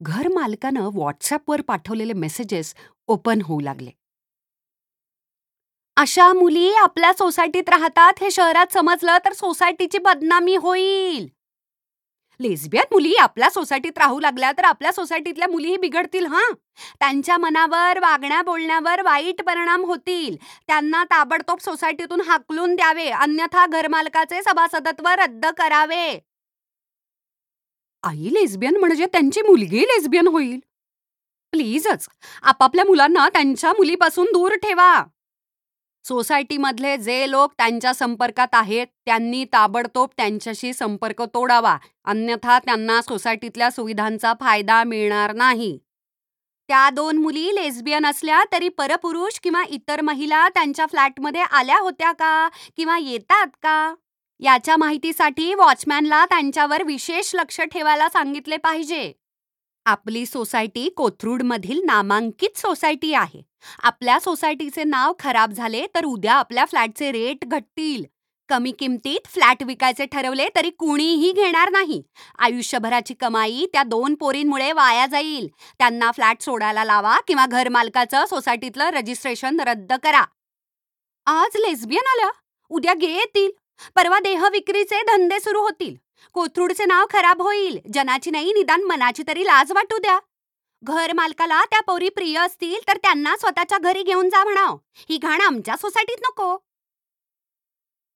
घर 0.00 0.28
मालकानं 0.28 0.88
व्हॉट्सॲपवर 0.94 1.60
पाठवलेले 1.60 2.12
मेसेजेस 2.12 2.74
ओपन 3.06 3.42
होऊ 3.42 3.60
लागले. 3.60 3.90
अशा 5.96 6.32
मुली 6.32 6.72
आपल्या 6.74 7.12
सोसायटीत 7.12 7.68
राहतात. 7.68 8.12
हे 8.20 8.30
शहरात 8.30 8.72
समजलं 8.72 9.18
तर 9.24 9.32
सोसायटीची 9.32 9.98
बदनामी 9.98 10.56
होईल. 10.56 11.26
लेस्बियन 12.40 12.84
मुली 12.92 13.14
आपल्या 13.14 13.50
सोसायटीत 13.50 13.98
राहू 13.98 14.20
लागल्या 14.20 14.52
तर 14.52 14.64
आपल्या 14.64 14.92
सोसायटीतल्या 14.92 15.48
मुलीही 15.48 15.76
बिघडतील 15.76 16.26
हां? 16.26 16.52
त्यांच्या 17.00 17.36
मनावर 17.38 17.98
वागण्या 17.98 18.42
बोलण्यावर 18.42 19.02
वाईट 19.02 19.42
परिणाम 19.42 19.84
होतील. 19.84 20.36
त्यांना 20.66 21.04
ताबडतोब 21.04 21.58
सोसायटीतून 21.58 22.20
हाकलून 22.20 22.74
द्यावे. 22.76 23.08
अन्यथा 23.10 23.66
घरमालकाचे 23.66 24.42
सभासदत्व 24.42 25.08
रद्द 25.08 25.46
करावे. 25.46 26.18
आई 28.02 28.28
लेस्बियन 28.32 28.76
म्हणजे 28.76 29.06
त्यांची 29.06 29.42
मुलगी 29.42 29.82
लेस्बियन 29.82 30.28
होईल. 30.28 30.58
प्लीजच 31.52 32.08
आपापल्या 32.42 32.84
मुलांना 32.84 33.28
त्यांच्या 33.28 33.72
मुलीपासून 33.72 34.26
दूर 34.26 34.54
ठेवा. 34.54 35.04
सोसायटीमधले 36.04 36.96
जे 36.96 37.30
लोक 37.30 37.52
त्यांच्या 37.58 37.94
संपर्कात 37.94 38.48
आहेत 38.52 38.86
त्यांनी 39.06 39.44
ताबडतोब 39.44 40.08
त्यांच्याशी 40.16 40.72
संपर्क 40.72 41.22
तोडावा. 41.22 41.76
अन्यथा 42.04 42.58
त्यांना 42.58 43.00
सोसायटीतल्या 43.02 43.70
सुविधांचा 43.70 44.32
फायदा 44.40 44.84
मिळणार 44.84 45.32
नाही. 45.32 45.78
त्या 46.68 46.90
दोन 46.90 47.18
मुली 47.18 47.54
लेस्बियन 47.54 48.06
असल्या 48.06 48.42
तरी 48.52 48.68
परपुरुष 48.68 49.38
किंवा 49.42 49.62
इतर 49.70 50.00
महिला 50.00 50.48
त्यांच्या 50.48 50.86
फ्लॅटमध्ये 50.86 51.40
आल्या 51.40 51.78
होत्या 51.78 52.12
का? 52.12 52.48
किंवा 52.76 52.98
येतात 52.98 53.46
का? 53.62 53.94
याच्या 54.40 54.76
माहितीसाठी 54.76 55.54
वॉचमॅनला 55.54 56.24
त्यांच्यावर 56.24 56.82
विशेष 56.82 57.34
लक्ष 57.34 57.60
ठेवायला 57.60 58.08
सांगितले 58.08 58.56
पाहिजे. 58.56 59.12
आपली 59.86 60.26
सोसायटी 60.26 60.88
कोथरूडमधील 60.88 61.80
नामांकित 61.84 62.58
सोसायटी 62.58 63.14
आहे. 63.14 63.42
आपल्या 63.78 64.20
सोसायटीचे 64.20 64.84
नाव 64.84 65.12
खराब 65.18 65.52
झाले 65.52 65.86
तर 65.94 66.04
उद्या 66.04 66.32
आपल्या 66.32 66.64
फ्लॅटचे 66.64 67.12
रेट 67.12 67.44
घटतील. 67.44 68.04
कमी 68.48 68.72
किमतीत 68.72 69.26
फ्लॅट 69.26 69.62
विकायचे 69.62 70.06
ठरवले 70.06 70.48
तरी 70.56 70.70
कुणीही 70.70 71.32
घेणार 71.32 71.70
नाही. 71.70 72.02
आयुष्यभराची 72.38 73.14
कमाई 73.14 73.66
त्या 73.72 73.82
दोन 73.82 74.14
पोरींमुळे 74.14 74.72
वाया 74.72 75.06
जाईल. 75.06 75.48
त्यांना 75.78 76.10
फ्लॅट 76.10 76.42
सोडायला 76.42 76.84
लावा 76.84 77.18
किंवा 77.28 77.46
घरमालकाचं 77.46 78.24
सोसायटीतलं 78.26 78.84
रजिस्ट्रेशन 78.84 79.60
रद्द 79.60 79.92
करा. 79.92 80.24
आज 81.26 81.56
लेस्बियन 81.56 82.06
आल्या 82.06 82.30
उद्या 82.68 82.94
गे 82.94 83.06
येतील. 83.06 83.50
परवा 83.96 84.18
देह 84.18 84.48
विक्रीचे 84.52 85.02
धंदे 85.02 85.40
सुरू 85.40 85.60
होतील. 85.60 86.01
कोथरूडचे 86.32 86.84
नाव 86.84 87.06
खराब 87.10 87.42
होईल. 87.42 87.78
जनाची 87.94 88.30
नाही 88.30 88.52
निदान 88.52 88.82
मनाची 88.82 89.22
तरी 89.28 89.44
लाज 89.44 89.72
वाटू 89.72 89.98
द्या. 89.98 90.20
घर 90.82 91.12
मालकाला 91.12 91.64
त्या 91.64 91.80
पोरी 91.80 92.08
प्रिय 92.08 92.38
असतील 92.38 92.88
तर 92.88 92.96
त्यांना 92.96 93.36
स्वतःच्या 93.36 93.78
घरी 93.78 94.02
घेऊन 94.02 94.28
जा 94.28 94.44
म्हणाव. 94.44 94.78
ही 94.96 95.18
घाण 95.18 95.40
आमच्या 95.40 95.76
सोसायटीत 95.76 96.16
नको. 96.20 96.56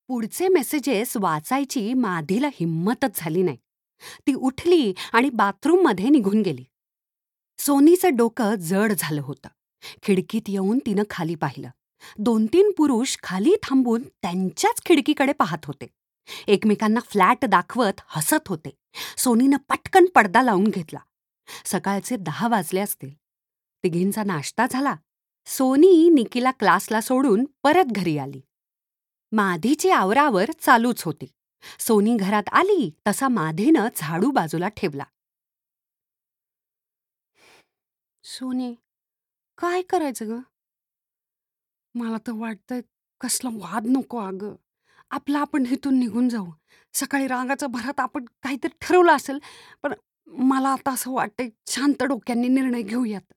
पुढचे 0.08 0.48
मेसेजेस 0.48 1.16
वाचायची 1.16 1.94
माधीला 1.94 2.48
हिंमतच 2.48 3.10
झाली 3.14 3.42
नाही. 3.42 3.56
ती 4.26 4.34
उठली 4.34 4.94
आणि 5.12 5.30
बाथरूममध्ये 5.30 6.08
निघून 6.08 6.42
गेली. 6.42 6.64
सोनीचं 7.58 8.16
डोकं 8.16 8.54
जड 8.54 8.92
झालं 8.98 9.20
होतं. 9.20 9.48
खिडकीत 10.02 10.42
येऊन 10.48 10.78
तिनं 10.78 11.02
खाली 11.10 11.34
पाहिलं. 11.34 11.68
दोन 12.18 12.46
तीन 12.46 12.70
पुरुष 12.76 13.16
खाली 13.22 13.54
थांबून 13.62 14.02
त्यांच्याच 14.02 14.80
खिडकीकडे 14.86 15.32
पाहत 15.32 15.58
होते. 15.64 15.86
एकमेकांना 16.46 17.00
फ्लॅट 17.00 17.44
दाखवत 17.44 18.00
हसत 18.06 18.48
होते. 18.48 18.70
सोनीनं 19.16 19.56
पटकन 19.56 20.06
पडदा 20.14 20.42
लावून 20.42 20.64
घेतला. 20.64 20.98
सकाळचे 21.64 22.16
दहा 22.16 22.48
वाजले 22.48 22.80
असतील. 22.80 23.14
तिघींचा 23.84 24.22
नाश्ता 24.24 24.66
झाला. 24.70 24.96
सोनी 25.46 26.10
निकीला 26.10 26.50
क्लासला 26.50 27.00
सोडून 27.00 27.44
परत 27.62 27.84
घरी 27.84 28.18
आली. 28.18 28.40
माधीची 29.32 29.90
आवरावर 29.90 30.50
चालूच 30.60 31.02
होती. 31.02 31.32
सोनी 31.78 32.16
घरात 32.16 32.42
आली 32.52 32.90
तसा 33.06 33.28
माधीनं 33.28 33.88
झाडू 33.96 34.30
बाजूला 34.30 34.68
ठेवला. 34.68 35.04
सोनी 38.24 38.74
काय 39.58 39.82
करायचं 39.82 40.28
ग? 40.28 40.40
मला 41.94 42.18
तर 42.18 42.32
वाटतंय 42.34 42.80
कसला 43.20 43.50
वाद 43.52 43.86
नको 43.86 44.18
अगं. 44.18 44.54
आपला 45.10 45.38
आपण 45.40 45.66
इथून 45.72 45.98
निघून 45.98 46.28
जाऊ. 46.28 46.46
सकाळी 46.94 47.26
रागाच्या 47.28 47.68
भरात 47.68 48.00
आपण 48.00 48.24
काहीतरी 48.42 48.76
ठरवलं 48.80 49.12
असेल 49.12 49.38
पण 49.82 49.92
मला 50.46 50.68
आता 50.68 50.92
असं 50.92 51.10
वाटतंय 51.12 51.48
शांत 51.68 52.02
डोक्यांनी 52.02 52.48
निर्णय 52.48 52.82
घेऊयात. 52.82 53.32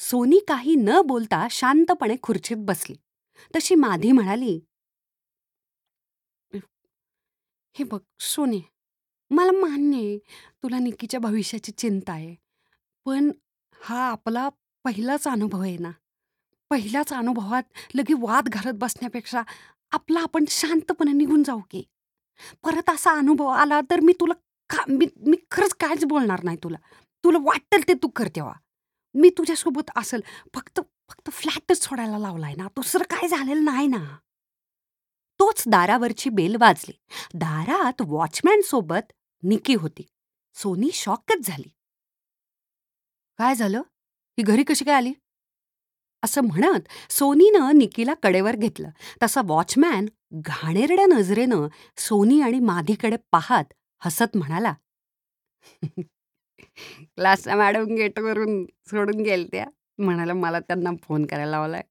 सोनी 0.00 0.38
काही 0.48 0.74
न 0.76 1.00
बोलता 1.06 1.46
शांतपणे 1.50 2.16
खुर्चीत 2.22 2.56
बसली. 2.66 2.94
तशी 3.54 3.74
माधी 3.74 4.12
म्हणाली 4.12 4.58
हे 7.76 7.84
बघ 7.84 7.98
सोने 8.22 8.60
मला 9.30 9.52
मान्य 9.52 9.96
आहे 9.98 10.18
तुला 10.62 10.78
निकीच्या 10.78 11.20
भविष्याची 11.20 11.72
चिंता 11.72 12.12
आहे 12.12 12.34
पण 13.06 13.30
हा 13.76 13.98
आपला 14.10 14.48
पहिलाच 14.84 15.26
अनुभव 15.28 15.60
आहे 15.62 15.76
ना. 15.78 15.90
पहिल्याच 16.70 17.12
अनुभवात 17.12 17.62
लगे 17.94 18.14
वाद 18.20 18.48
घालत 18.48 18.78
बसण्यापेक्षा 18.80 19.42
आपला 19.90 20.20
आपण 20.20 20.44
शांतपणे 20.48 21.12
निघून 21.12 21.42
जाऊ 21.42 21.60
की. 21.70 21.82
परत 22.62 22.90
असा 22.90 23.12
अनुभव 23.12 23.46
आला 23.46 23.80
तर 23.90 24.00
मी 24.00 24.12
तुला 24.12 24.34
का 24.70 24.84
मी 24.88 25.06
मी 25.26 25.36
खरंच 25.50 25.74
कायच 25.74 26.04
बोलणार 26.04 26.44
नाही 26.44 26.56
तुला. 26.56 26.78
तुला 27.24 27.38
वाटेल 27.40 27.88
ते 27.88 27.92
तू 27.94 28.08
कर 28.08 28.28
तेव्हा. 28.28 28.52
मी 29.14 29.30
तुझ्यासोबत 29.38 29.90
असेल 29.96 30.20
फक्त 30.54 30.80
फक्त 31.08 31.30
फ्लॅटच 31.32 31.84
सोडायला 31.84 32.18
लावलाय 32.18 32.54
ना 32.54 32.66
दुसरं 32.66 33.04
काय 33.10 33.28
झालेलं 33.28 33.64
नाही 33.64 33.86
ना. 33.86 34.16
तोच 35.40 35.64
दारावरची 35.66 36.30
बेल 36.30 36.56
वाजली. 36.60 36.92
दारात 37.34 38.02
वॉचमॅन 38.06 38.60
सोबत 38.60 39.12
निकी 39.42 39.74
होती. 39.74 40.06
सोनी 40.54 40.90
शॉकच 40.92 41.46
झाली. 41.46 41.68
काय 43.38 43.54
झालं? 43.54 43.78
ही 44.38 44.42
घरी 44.42 44.64
कशी 44.64 44.84
काय 44.84 44.94
आली? 44.94 45.12
असं 46.22 46.40
म्हणत 46.40 46.88
सोनीनं 47.12 47.78
निकीला 47.78 48.14
कडेवर 48.22 48.56
घेतलं. 48.56 48.90
तसा 49.22 49.40
वॉचमॅन 49.44 50.06
घाणेरड्या 50.34 51.06
नजरेनं 51.06 51.66
सोनी 51.98 52.40
आणि 52.40 52.58
माधीकडे 52.60 53.16
पाहत 53.32 53.72
हसत 54.02 54.36
म्हणाला 54.36 54.74
क्लासला 57.16 57.56
मॅडम 57.56 57.84
गेटवरून 57.94 58.64
सोडून 58.90 59.20
गेलत्या. 59.22 59.64
म्हणाला 59.98 60.34
मला 60.34 60.60
त्यांना 60.60 60.90
फोन 61.02 61.24
करायला 61.26 61.50
लावलाय. 61.50 61.82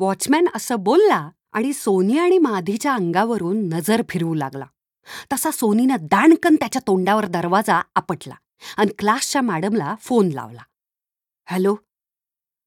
वॉचमॅन 0.00 0.46
असं 0.54 0.76
बोलला 0.76 1.28
आणि 1.52 1.72
सोनी 1.72 2.18
आणि 2.18 2.38
माधीच्या 2.38 2.94
अंगावरून 2.94 3.68
नजर 3.68 4.02
फिरवू 4.08 4.34
लागला. 4.34 4.64
तसा 5.32 5.50
सोनीनं 5.50 6.06
दाणकन 6.10 6.54
त्याच्या 6.54 6.82
तोंडावर 6.86 7.26
दरवाजा 7.26 7.80
आपटला. 7.94 8.34
आणि 8.76 8.92
क्लासच्या 8.98 9.42
मॅडमला 9.42 9.94
फोन 10.00 10.28
लावला. 10.28 10.62
हॅलो 11.48 11.76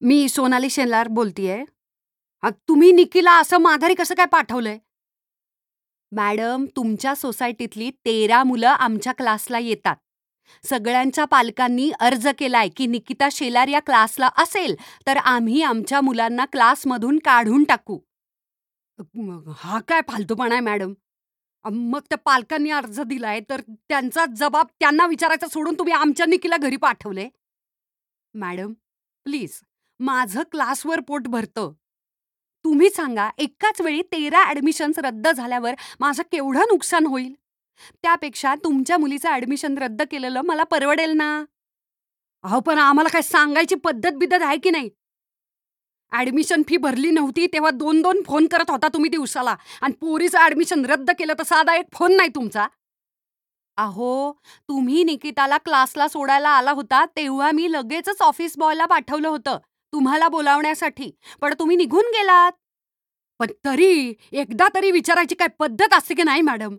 मी 0.01 0.27
सोनाली 0.29 0.69
शेलार 0.69 1.07
बोलतीये. 1.07 1.63
तुम्ही 2.43 2.91
निकीला 2.91 3.31
असं 3.39 3.57
माघारी 3.57 3.93
कसं 3.93 4.15
काय 4.15 4.25
पाठवलंय? 4.25 4.77
मॅडम 6.11 6.65
तुमच्या 6.75 7.15
सोसायटीतली 7.15 7.89
तेरा 8.05 8.43
मुलं 8.43 8.67
आमच्या 8.67 9.13
क्लासला 9.13 9.59
येतात. 9.59 9.95
सगळ्यांच्या 10.63 11.25
पालकांनी 11.25 11.89
अर्ज 11.99 12.27
केलाय 12.39 12.69
की 12.69 12.85
निकिता 12.85 13.27
शेलार 13.31 13.67
या 13.67 13.79
क्लासला 13.79 14.29
असेल 14.37 14.75
तर 15.07 15.17
आम्ही 15.17 15.61
आमच्या 15.61 16.01
मुलांना 16.01 16.45
क्लासमधून 16.45 17.17
काढून 17.25 17.63
टाकू. 17.63 17.99
मग 19.15 19.51
हा 19.57 19.79
काय 19.79 20.01
फालतूपणा 20.07 20.55
आहे 20.55 20.61
मॅडम? 20.61 20.93
मग 21.69 21.99
त्या 21.99 22.17
पालकांनी 22.17 22.69
अर्ज 22.69 22.99
दिलाय 22.99 23.39
तर 23.49 23.61
त्यांचा 23.61 24.25
जबाब 24.35 24.67
त्यांना 24.79 25.05
विचारायचा 25.05 25.47
सोडून 25.47 25.73
तुम्ही 25.73 25.93
आमच्या 25.93 26.25
निकीला 26.25 26.57
घरी 26.57 26.75
पाठवले? 26.75 27.27
मॅडम 28.33 28.73
प्लीज 29.25 29.59
माझं 29.99 30.43
क्लासवर 30.51 30.99
पोट 30.99 31.27
भरतं. 31.27 31.71
तुम्ही 32.65 32.89
सांगा 32.89 33.29
एकाच 33.37 33.81
वेळी 33.81 34.01
तेरा 34.01 34.43
ॲडमिशन्स 34.43 34.99
रद्द 34.99 35.27
झाल्यावर 35.27 35.75
माझं 35.99 36.23
केवढं 36.31 36.59
नुकसान 36.59 37.05
होईल? 37.05 37.33
त्यापेक्षा 38.03 38.55
तुमच्या 38.55 38.97
मुलीचं 38.97 39.29
ॲडमिशन 39.29 39.77
रद्द 39.77 40.01
केलेलं 40.11 40.41
मला 40.41 40.63
परवडेल 40.63 41.11
ना? 41.11 41.43
अहो 42.43 42.59
पण 42.59 42.77
आम्हाला 42.77 43.09
काय 43.09 43.21
सांगायची 43.21 43.75
पद्धत 43.75 44.11
बिद्धत 44.11 44.41
आहे 44.41 44.57
की 44.57 44.69
नाही? 44.69 44.89
ॲडमिशन 46.11 46.61
फी 46.67 46.77
भरली 46.77 47.09
नव्हती 47.11 47.45
तेव्हा 47.53 47.69
दोन 47.71 48.01
दोन 48.01 48.21
फोन 48.27 48.47
करत 48.47 48.69
होता 48.71 48.87
तुम्ही 48.87 49.09
दिवसाला. 49.09 49.55
आणि 49.81 49.93
पोरीचं 50.01 50.37
ॲडमिशन 50.39 50.85
रद्द 50.85 51.11
केलं 51.19 51.33
तर 51.39 51.43
साधा 51.43 51.75
एक 51.75 51.85
फोन 51.93 52.15
नाही 52.17 52.29
तुमचा. 52.35 52.67
अहो 53.77 54.31
तुम्ही 54.69 55.03
निकिताला 55.03 55.57
क्लासला 55.57 56.07
सोडायला 56.07 56.49
आला 56.49 56.71
होता 56.71 57.03
तेव्हा 57.15 57.51
मी 57.51 57.71
लगेचच 57.71 58.21
ऑफिस 58.21 58.57
बॉयला 58.57 58.85
पाठवलं 58.85 59.27
होतं 59.27 59.57
तुम्हाला 59.93 60.27
बोलावण्यासाठी. 60.27 61.09
पण 61.41 61.53
तुम्ही 61.59 61.75
निघून 61.77 62.05
गेलात. 62.13 62.51
पण 63.39 63.51
तरी 63.65 64.13
एकदा 64.33 64.67
तरी 64.75 64.91
विचारायची 64.91 65.35
काय 65.35 65.47
पद्धत 65.59 65.93
असते 65.93 66.13
की 66.15 66.23
नाही 66.23 66.41
मॅडम? 66.41 66.75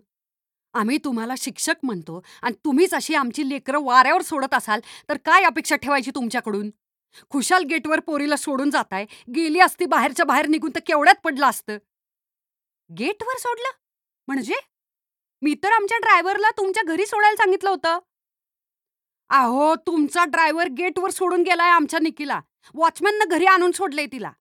आम्ही 0.73 0.97
तुम्हाला 1.03 1.33
शिक्षक 1.37 1.75
म्हणतो 1.83 2.21
आणि 2.41 2.55
तुम्हीच 2.65 2.93
अशी 2.93 3.15
आमची 3.15 3.47
लेकरं 3.49 3.83
वाऱ्यावर 3.83 4.21
सोडत 4.21 4.53
असाल 4.53 4.79
तर 5.09 5.17
काय 5.25 5.43
अपेक्षा 5.43 5.75
ठेवायची 5.75 6.11
तुमच्याकडून? 6.15 6.69
खुशाल 7.29 7.63
गेटवर 7.63 7.99
पोरीला 7.99 8.35
सोडून 8.35 8.69
जाताय. 8.69 9.05
गेली 9.35 9.59
असती 9.59 9.85
बाहेरच्या 9.85 10.25
बाहेर 10.25 10.47
निघून 10.47 10.71
तर 10.75 10.79
केवढ्यात 10.85 11.15
पडलं 11.23 11.45
असतं? 11.45 11.77
गेटवर 12.97 13.37
सोडलं? 13.37 13.77
म्हणजे? 14.27 14.53
मी 15.41 15.55
तर 15.63 15.71
आमच्या 15.71 15.97
ड्रायव्हरला 15.97 16.49
तुमच्या 16.49 16.83
घरी 16.83 17.05
सोडायला 17.05 17.35
सांगितलं 17.35 17.69
होतं. 17.69 17.99
अहो 19.29 19.75
तुमचा 19.75 20.25
ड्रायव्हर 20.25 20.67
गेटवर 20.67 21.09
सोडून 21.09 21.41
गेलाय 21.41 21.69
आमच्या 21.69 21.99
निकीला. 21.99 22.41
वॉचमॅननं 22.73 23.25
घरी 23.31 23.45
आणून 23.45 23.71
सोडलंय 23.71 24.05
तिला. 24.05 24.31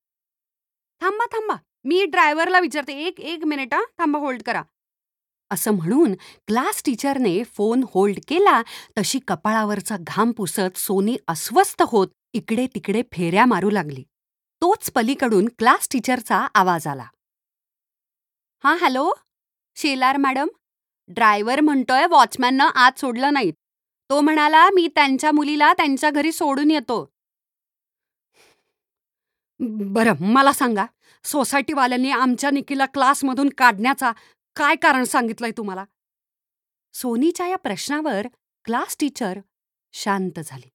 थांबा 1.01 1.25
थांबा. 1.25 1.55
मी 1.85 2.05
ड्रायव्हरला 2.05 2.61
विचारते. 2.61 2.93
एक 2.93 3.21
एक 3.21 3.45
मिनिट 3.45 3.75
हा. 3.75 3.81
थांबा 3.99 4.19
होल्ड 4.19 4.43
करा. 4.43 4.63
असं 5.51 5.71
म्हणून 5.71 6.13
क्लास 6.47 6.83
टीचरने 6.85 7.45
फोन 7.45 7.85
होल्ड 7.95 8.19
केला. 8.29 8.63
तशी 8.99 9.19
कपाळावरचा 9.19 9.97
घाम 10.01 10.33
पुसत 10.33 10.77
सोनी 10.77 11.17
अस्वस्थ 11.29 11.83
होत 11.83 12.09
इकडे 12.35 12.67
तिकडे 12.67 13.03
फेऱ्या 13.03 13.47
मारू 13.47 13.71
लागली. 13.71 14.03
तोच 14.63 14.91
पलीकडून 14.91 15.49
क्लास 15.59 15.89
टीचरचा 15.93 16.47
आवाज 16.55 16.87
आला. 16.87 17.07
हां 18.65 18.79
हॅलो? 18.79 19.13
शेलार 19.77 20.17
मॅडम 20.17 20.49
ड्रायव्हर 21.09 21.61
म्हणतोय 21.61 22.07
वॉचमॅननं 22.07 22.65
आत 22.65 22.99
सोडलं 22.99 23.33
नाहीत. 23.33 23.53
तो 24.11 24.21
म्हणाला 24.21 24.69
मी 24.75 24.89
त्यांच्या 24.95 25.33
मुलीला 25.33 25.73
त्यांच्या 25.73 26.11
घरी 26.11 26.33
सोडून 26.33 26.71
येतो. 26.71 27.13
बरं 29.61 30.13
मला 30.21 30.53
सांगा 30.53 30.87
सोसायटीवाल्यांनी 31.25 32.11
आमच्या 32.11 32.51
निकीला 32.51 32.87
क्लासमधून 32.87 33.49
काढण्याचा 33.49 34.13
काय 34.57 34.77
कारण 34.77 35.05
सांगितलंय 35.05 35.51
तुम्हाला? 35.51 35.85
सोनीच्या 36.93 37.47
या 37.47 37.57
प्रश्नावर 37.57 38.27
क्लास 38.65 38.97
टीचर 39.01 39.39
शांत 39.93 40.41
झाली. 40.45 40.69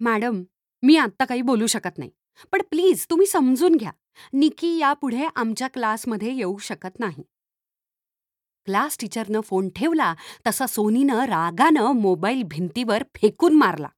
मॅडम 0.00 0.42
मी 0.82 0.96
आत्ता 0.96 1.24
काही 1.24 1.42
बोलू 1.42 1.66
शकत 1.66 1.98
नाही. 1.98 2.10
पण 2.52 2.62
प्लीज 2.70 3.06
तुम्ही 3.10 3.26
समजून 3.26 3.74
घ्या. 3.76 3.90
निकी 4.32 4.78
यापुढे 4.78 5.26
आमच्या 5.36 5.68
क्लासमध्ये 5.68 6.36
येऊ 6.36 6.58
शकत 6.58 7.00
नाही. 7.00 7.22
क्लास 8.64 8.96
टीचरनं 9.00 9.40
फोन 9.40 9.68
ठेवला 9.68 10.14
तसा 10.46 10.66
सोनीनं 10.66 11.24
रागानं 11.24 11.92
मोबाईल 11.92 12.42
भिंतीवर 12.42 13.02
फेकून 13.02 13.54
मारला. 13.54 13.88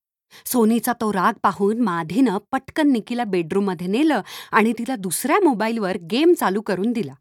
सोनीचा 0.44 0.92
तो 0.92 1.12
राग 1.12 1.32
पाहून 1.42 1.80
माधीनं 1.80 2.38
पटकन 2.52 2.90
निकीला 2.92 3.24
बेडरूममध्ये 3.24 3.86
नेलं 3.86 4.22
आणि 4.52 4.72
तिला 4.72 4.96
दुसऱ्या 4.96 5.40
मोबाईलवर 5.44 5.96
गेम 6.10 6.34
चालू 6.34 6.60
करून 6.60 6.92
दिला. 6.92 7.14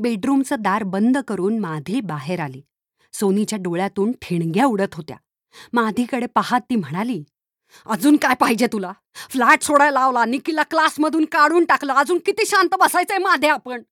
बेडरूमचं 0.00 0.56
दार 0.60 0.82
बंद 0.82 1.18
करून 1.18 1.58
माधी 1.58 2.00
बाहेर 2.00 2.40
आली. 2.40 2.62
सोनीच्या 3.12 3.58
डोळ्यातून 3.62 4.12
ठिणग्या 4.12 4.66
उडत 4.66 4.94
होत्या. 4.94 5.16
माधीकडे 5.72 6.26
पाहत 6.26 6.60
ती 6.70 6.76
म्हणाली 6.76 7.24
अजून 7.86 8.16
काय 8.16 8.34
पाहिजे 8.34 8.66
तुला? 8.66 8.92
फ्लॅट 9.30 9.62
सोडायला 9.62 10.00
लावला 10.00 10.24
निकीला 10.24 10.62
क्लासमधून 10.62 11.24
काढून 11.24 11.64
टाकलं 11.64 11.92
अजून 11.94 12.18
किती 12.18 12.46
शांत 12.46 12.74
बसायचंय 12.80 13.18
माधे 13.18 13.48
आपण. 13.48 13.82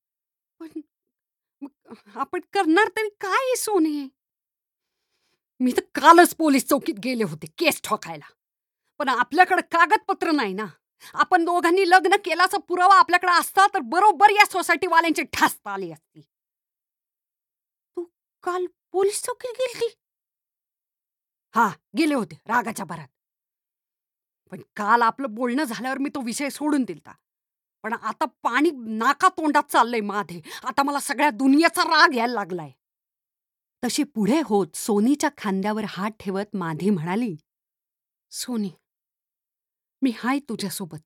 पण 0.60 0.80
आपण 2.16 2.40
करणार 2.52 2.88
तरी 2.88 3.08
काय 3.20 3.54
सोने? 3.56 4.06
मी 5.60 5.72
तर 5.72 5.82
कालच 5.94 6.34
पोलीस 6.34 6.66
चौकीत 6.68 6.94
गेले 7.04 7.24
होते 7.24 7.46
केस 7.58 7.80
ठोकायला. 7.84 8.24
पण 9.00 9.08
आपल्याकडे 9.08 9.62
कागदपत्र 9.72 10.30
नाही 10.30 10.52
ना. 10.54 10.66
आपण 11.14 11.44
दोघांनी 11.44 11.88
लग्न 11.90 12.16
केल्याचा 12.24 12.58
पुरावा 12.58 12.98
आपल्याकडे 12.98 13.32
असता 13.32 13.66
तर 13.66 13.80
बरोबर 13.84 14.30
या 14.30 14.44
सोसायटीवाल्यांची 14.44 15.22
ठासता 15.32 15.70
आली 15.70 15.90
असती. 15.92 16.20
तू 17.96 18.04
काल 18.44 18.66
पोलीस 18.92 19.22
चौकीत 19.22 19.58
गेली 19.58 19.88
हा 21.54 21.68
गेले 21.98 22.14
होते 22.14 22.36
रागाच्या 22.48 22.84
भरात. 22.84 23.08
पण 24.50 24.60
काल 24.76 25.02
आपलं 25.02 25.34
बोलणं 25.34 25.64
झाल्यावर 25.64 25.98
मी 25.98 26.10
तो 26.14 26.20
विषय 26.20 26.50
सोडून 26.50 26.84
दिलता. 26.84 27.12
पण 27.82 27.92
आता 27.92 28.24
पाणी 28.42 28.70
नाका 28.70 29.28
तोंडात 29.28 29.70
चाललंय 29.70 30.00
माधे. 30.00 30.40
आता 30.64 30.82
मला 30.82 31.00
सगळ्या 31.00 31.30
दुनियेचा 31.30 31.82
राग 31.82 32.14
यायला 32.14 32.32
लागलाय. 32.34 32.70
तशी 33.82 34.02
पुढे 34.02 34.40
होत 34.44 34.76
सोनीच्या 34.76 35.30
खांद्यावर 35.38 35.84
हात 35.88 36.10
ठेवत 36.20 36.56
माधी 36.56 36.90
म्हणाली 36.90 37.36
सोनी 38.30 38.70
मी 40.02 40.12
हाय 40.18 40.38
तुझ्यासोबत. 40.38 40.98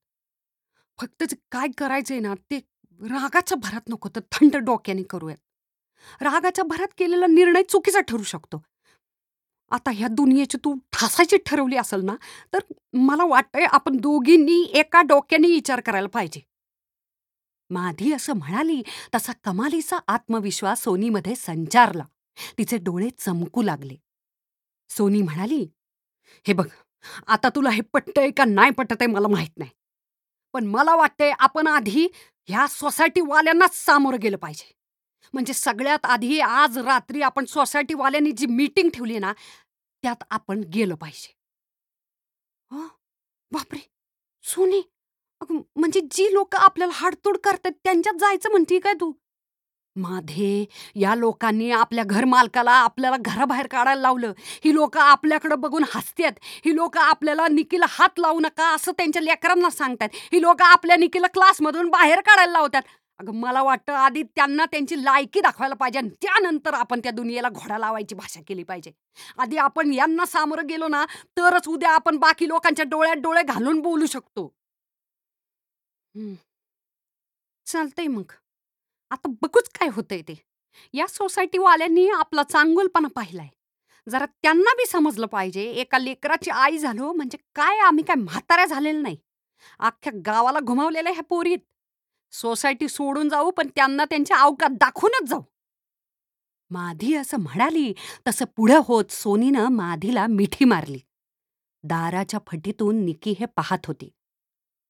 फक्त 0.99 1.23
जे 1.23 1.37
काय 1.53 1.69
करायचंय 1.79 2.21
ना 2.21 2.35
ते 2.51 2.59
रागाच्या 3.01 3.59
भरात 3.59 3.89
नको 3.89 4.09
तर 4.09 4.21
थंड 4.33 4.57
डोक्याने 4.57 5.03
करूयात. 5.03 5.39
रागाच्या 6.23 6.65
भरात 6.65 6.95
केलेला 6.99 7.27
निर्णय 7.27 7.63
चुकीचा 7.63 8.01
ठरू 8.01 8.23
शकतो. 8.23 8.63
आता 9.71 9.91
ह्या 9.91 10.09
दुनियेची 10.09 10.59
तू 10.65 10.75
ठासायची 10.93 11.37
ठरवली 11.47 11.77
असेल 11.77 12.05
ना 12.05 12.15
तर 12.53 12.59
मला 12.93 13.25
वाटतंय 13.25 13.65
आपण 13.73 13.97
दोघींनी 13.97 14.63
एका 14.75 15.03
डोक्याने 15.03 15.49
विचार 15.49 15.81
करायला 15.81 16.09
पाहिजे. 16.09 16.41
माधी 17.71 18.13
असं 18.13 18.33
म्हणाली 18.33 18.83
तसा 19.15 19.33
कमालीचा 19.45 19.99
आत्मविश्वास 20.09 20.83
सोनीमध्ये 20.85 21.35
संचारला. 21.37 22.05
तिचे 22.59 22.77
डोळे 22.77 23.09
चमकू 23.19 23.63
लागले. 23.63 23.97
सोनी 24.91 25.23
म्हणाली 25.23 25.67
हे 26.47 26.53
बघ 26.53 26.67
आता 27.27 27.49
तुला 27.49 27.71
हे 27.71 27.81
पटतंय 27.93 28.31
का 28.31 28.45
नाही 28.45 28.71
पटत 28.71 28.97
आहे 29.01 29.07
मला 29.13 29.29
माहीत 29.29 29.59
नाही. 29.59 29.71
पण 30.55 30.67
मला 30.67 30.95
वाटतंय 30.97 31.33
आपण 31.39 31.67
आधी 31.67 32.07
ह्या 32.49 32.67
सोसायटीवाल्यांनाच 32.67 33.75
सामोरं 33.85 34.19
गेलं 34.23 34.37
पाहिजे. 34.37 34.78
म्हणजे 35.35 35.53
सगळ्यात 35.53 36.07
आधी 36.07 36.39
आज 36.41 36.79
रात्री 36.79 37.23
आपण 37.23 37.45
सोसायटीवाल्यांनी 37.45 38.33
जी 38.33 38.47
मीटिंग 38.47 38.89
ठेवली 38.91 39.19
ना 39.19 39.33
त्यात 40.05 40.25
आपण 40.31 40.63
गेलं 40.75 40.95
पाहिजे. 40.95 41.33
बापरे! 43.53 43.81
सोनी 44.45 44.83
म्हणजे 45.51 46.01
जी 46.13 46.33
लोक 46.33 46.55
आपल्याला 46.57 46.93
हाडतोड 46.97 47.37
करतात 47.45 47.73
त्यांच्यात 47.85 48.19
जायचं 48.21 48.51
म्हणते 48.51 48.79
काय 48.79 48.95
तू? 49.01 49.13
माधे 49.97 50.65
या 50.97 51.15
लोकांनी 51.15 51.71
आपल्या 51.73 52.05
घर 52.07 52.25
मालकाला 52.25 52.73
आपल्याला 52.73 53.17
घराबाहेर 53.19 53.67
काढायला 53.67 54.01
लावलं. 54.01 54.33
ही 54.65 54.75
लोक 54.75 54.97
आपल्याकडं 54.99 55.61
बघून 55.61 55.85
हसतात 55.95 56.33
ही 56.65 56.75
लोक 56.77 56.97
आपल्याला 56.99 57.47
निकीला 57.49 57.87
हात 57.91 58.21
लावू 58.21 58.41
नका 58.41 58.69
असं 58.75 58.93
त्यांच्या 58.93 59.23
लेकरांना 59.23 59.71
सांगतात. 59.71 60.09
ही 60.33 60.41
लोक 60.43 60.63
आपल्या 60.65 60.97
निकीला 60.97 61.27
क्लासमधून 61.35 61.89
बाहेर 61.91 62.21
काढायला 62.21 62.53
लावतात. 62.53 62.83
अगं 63.21 63.33
मला 63.35 63.63
वाटतं 63.63 63.93
आधी 63.93 64.23
त्यांना 64.37 64.65
त्यांची 64.65 64.97
लायकी 65.05 65.41
दाखवायला 65.41 65.75
पाहिजे 65.75 65.99
आणि 65.99 66.09
त्यानंतर 66.23 66.75
आपण 66.75 67.01
त्या 67.01 67.13
दुनियेला 67.13 67.49
घोडा 67.49 67.79
लावायची 67.79 68.15
भाषा 68.15 68.41
केली 68.49 68.63
पाहिजे. 68.63 68.91
आधी 69.39 69.57
आपण 69.57 69.93
यांना 69.93 70.27
सामोरं 70.27 70.67
गेलो 70.69 70.89
ना 70.89 71.05
तरच 71.37 71.69
उद्या 71.69 71.91
आपण 71.91 72.17
बाकी 72.17 72.49
लोकांच्या 72.49 72.85
डोळ्यात 72.85 73.17
डोळे 73.17 73.43
घालून 73.43 73.81
बोलू 73.81 74.07
शकतो. 74.07 74.53
चालतंय 77.67 78.07
मग. 78.07 78.33
आता 79.11 79.29
बघूच 79.43 79.69
काय 79.69 79.89
होतंय 79.89 80.23
ते. 80.23 80.35
या 80.95 81.07
सोसायटीवाल्यांनी 81.07 82.09
आपला 82.11 82.43
चांगुलपणा 82.43 83.09
पाहिलाय. 83.09 83.49
जरा 84.07 84.27
त्यांना 84.43 84.75
बी 84.75 84.87
समजलं 84.87 85.27
पाहिजे 85.27 85.63
एका 85.81 85.99
लेकराची 85.99 86.51
आई 86.51 86.79
झालो 86.79 87.13
म्हणजे 87.13 87.39
काय 87.55 87.79
आम्ही 87.79 88.05
काय 88.05 88.17
म्हाताऱ्या 88.17 88.65
झालेलं 88.67 89.03
नाही. 89.03 89.17
अख्ख्या 89.81 90.13
गावाला 90.27 90.61
घुमावलेल्या 90.61 91.13
ह्या 91.13 91.23
पोरीत. 91.23 91.59
सोसायटी 92.33 92.89
सोडून 92.89 93.29
जाऊ 93.29 93.51
पण 93.51 93.69
त्यांना 93.77 94.05
त्यांच्या 94.05 94.37
अवकात 94.37 94.71
दाखवूनच 94.71 95.29
जाऊ. 95.29 95.41
माधी 96.71 97.15
असं 97.15 97.37
म्हणाली 97.37 97.93
तसं 98.27 98.45
पुढं 98.57 98.81
होत 98.85 99.05
सोनीनं 99.11 99.69
माधीला 99.69 100.27
मिठी 100.27 100.65
मारली. 100.65 100.99
दाराच्या 101.83 102.41
फटीतून 102.47 103.05
निकी 103.05 103.35
हे 103.41 103.47
पाहत 103.47 103.87
होती. 103.87 104.11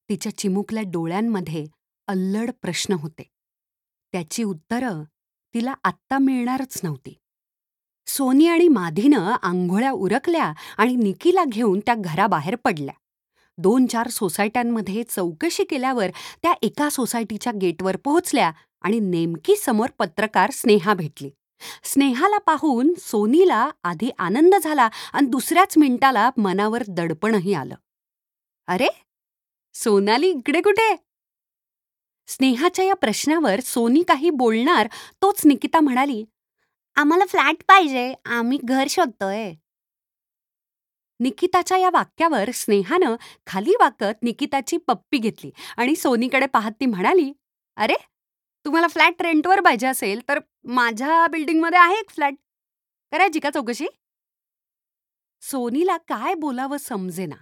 तिच्या 0.09 0.39
चिमुकल्या 0.39 0.83
डोळ्यांमध्ये 0.87 1.67
अल्लड 2.07 2.51
प्रश्न 2.63 2.93
होते. 2.93 3.31
त्याची 4.13 4.43
उत्तरं 4.43 5.03
तिला 5.55 5.75
आत्ता 5.85 6.19
मिळणारच 6.19 6.81
नव्हती. 6.85 7.19
सोनी 8.07 8.47
आणि 8.49 8.69
माधीनं 8.69 9.37
आंघोळ्या 9.43 9.91
उरकल्या 9.91 10.53
आणि 10.79 10.97
निकीला 10.97 11.45
घेऊन 11.45 11.81
त्या 11.81 11.95
घराबाहेर 11.99 12.57
पडल्या. 12.57 12.95
दोन 13.59 13.87
चार 13.87 14.09
सोसायट्यांमध्ये 14.09 15.03
चौकशी 15.03 15.65
केल्यावर 15.65 16.11
त्या 16.43 16.53
एका 16.63 16.89
सोसायटीच्या 16.91 17.53
गेटवर 17.61 17.97
पोहोचल्या 17.97 18.51
आणि 18.83 19.01
नेमकी 19.01 19.57
समोर 19.57 19.89
पत्रकार 19.99 20.51
स्नेहा 20.51 20.95
भेटली. 20.95 21.31
स्नेहाला 21.85 22.39
पाहून 22.39 22.93
सोनीला 22.99 23.71
आधी 23.83 24.11
आनंद 24.19 24.55
झाला 24.65 24.89
आणि 25.13 25.27
दुसऱ्याच 25.27 25.79
मिनिटाला 25.79 26.31
मनावर 26.37 26.83
दडपणही 26.89 27.55
आलं. 27.55 27.75
अरे 28.69 28.89
सोनाली 29.75 30.29
इकडे 30.29 30.61
कुठे? 30.61 30.95
स्नेहाच्या 32.29 32.85
या 32.85 32.95
प्रश्नावर 32.95 33.61
सोनी 33.61 34.03
काही 34.03 34.31
बोलणार 34.31 34.89
तोच 35.23 35.47
निकिता 35.47 35.81
म्हणाली 35.81 36.25
आम्हाला 36.97 37.25
फ्लॅट 37.25 37.63
पाहिजे 37.69 38.15
आम्ही 38.25 38.59
घर 38.65 38.87
शोधतोय. 38.91 39.53
निकिताच्या 41.21 41.79
या 41.79 41.91
वाक्यावर 41.93 42.51
स्नेहानं 42.55 43.17
खाली 43.47 43.73
वाकत 43.81 44.23
निकिताची 44.23 44.77
पप्पी 44.77 45.19
घेतली 45.19 45.51
आणि 45.77 45.97
सोनीकडे 45.97 46.47
पाहत 46.47 46.73
ती 46.81 46.87
म्हणाली 46.87 47.33
अरे 47.77 47.95
तुम्हाला 48.65 48.87
फ्लॅट 48.87 49.23
रेंटवर 49.23 49.61
पाहिजे 49.61 49.87
असेल 49.87 50.21
तर 50.29 50.39
माझ्या 50.65 51.27
बिल्डिंगमध्ये 51.27 51.79
आहे 51.79 51.95
एक 51.95 52.11
फ्लॅट. 52.11 52.35
करायची 53.13 53.41
का 53.41 53.51
चौकशी? 53.51 53.87
सोनीला 55.41 55.97
काय 55.97 56.35
बोलावं 56.35 56.77
समजेना. 56.77 57.35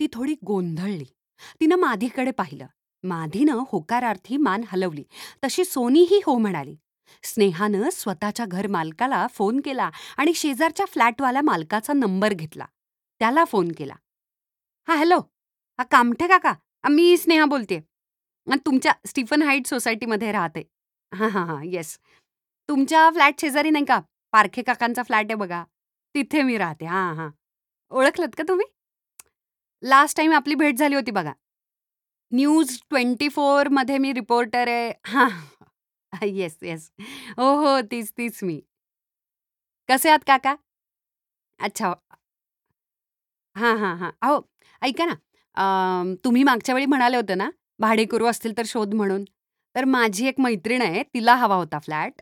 ती 0.00 0.06
थोडी 0.12 0.34
गोंधळली. 0.46 1.04
तिनं 1.60 1.76
माधीकडे 1.76 2.30
पाहिलं. 2.30 2.66
माधीनं 3.02 3.64
होकारार्थी 3.72 4.36
मान 4.36 4.62
हलवली. 4.66 5.04
तशी 5.44 5.64
सोनीही 5.64 6.20
हो 6.26 6.38
म्हणाली. 6.38 6.76
स्नेहानं 7.22 7.90
स्वतःच्या 7.92 8.46
घर 8.46 8.66
मालकाला 8.66 9.26
फोन 9.26 9.60
केला 9.60 9.90
आणि 10.16 10.34
शेजारच्या 10.34 10.86
फ्लॅटवाल्या 10.86 11.42
मालकाचा 11.42 11.92
नंबर 11.92 12.32
घेतला. 12.32 12.64
त्याला 13.24 13.44
फोन 13.44 13.68
केला. 13.78 13.94
हा 14.88 14.94
हॅलो. 14.94 15.18
हा 15.78 15.82
कामठे 15.82 16.26
काका. 16.28 16.52
मी 16.90 17.16
स्नेहा 17.16 17.44
बोलते 17.44 17.80
तुमच्या 18.66 18.92
स्टीफन 19.06 19.42
हाईट 19.42 19.66
सोसायटीमध्ये 19.66 20.32
राहते. 20.32 20.62
हां 21.12 21.30
हां 21.30 21.46
हां 21.46 21.64
येस. 21.64 21.98
तुमच्या 22.68 23.10
फ्लॅट 23.10 23.40
शेजारी 23.40 23.70
नाही 23.70 23.84
का? 23.84 24.00
पारखे 24.32 24.62
काकांचा 24.62 25.02
फ्लॅट 25.02 25.24
आहे 25.24 25.34
बघा. 25.34 25.64
तिथे 26.14 26.42
मी 26.42 26.58
राहते. 26.58 26.84
हां 26.84 27.14
हां. 27.16 27.30
ओळखलत 27.90 28.34
का 28.38 28.44
तुम्ही? 28.48 28.66
लास्ट 29.82 30.16
टाईम 30.16 30.32
आपली 30.32 30.54
भेट 30.54 30.76
झाली 30.76 30.94
होती 30.94 31.10
बघा. 31.10 31.32
न्यूज 32.32 32.80
ट्वेंटी 32.90 33.28
फोरमध्ये 33.28 33.98
मी 33.98 34.12
रिपोर्टर 34.12 34.68
आहे. 34.68 34.92
हां. 35.06 35.30
Yes 36.22 36.58
yes. 36.62 36.90
हो 37.36 37.54
हो 37.56 37.80
तीच 37.80 38.12
तीच 38.18 38.44
मी. 38.44 38.60
कसे 39.88 40.08
आहात 40.08 40.24
काका? 40.26 40.54
अच्छा. 41.60 41.94
हां 43.56 43.76
हां 43.78 43.96
हां. 43.98 44.10
अहो 44.22 44.36
ऐका 44.82 45.04
ना. 45.06 45.14
तुम्ही 46.24 46.42
मागच्या 46.44 46.74
वेळी 46.74 46.86
म्हणाले 46.86 47.16
होते 47.16 47.34
ना 47.34 47.48
भाडेकरू 47.80 48.26
असतील 48.26 48.56
तर 48.58 48.62
शोध 48.66 48.94
म्हणून. 48.94 49.24
तर 49.74 49.84
माझी 49.86 50.26
एक 50.28 50.40
मैत्रीण 50.40 50.82
आहे 50.82 51.02
तिला 51.04 51.34
हवा 51.36 51.54
होता 51.56 51.78
फ्लॅट. 51.78 52.20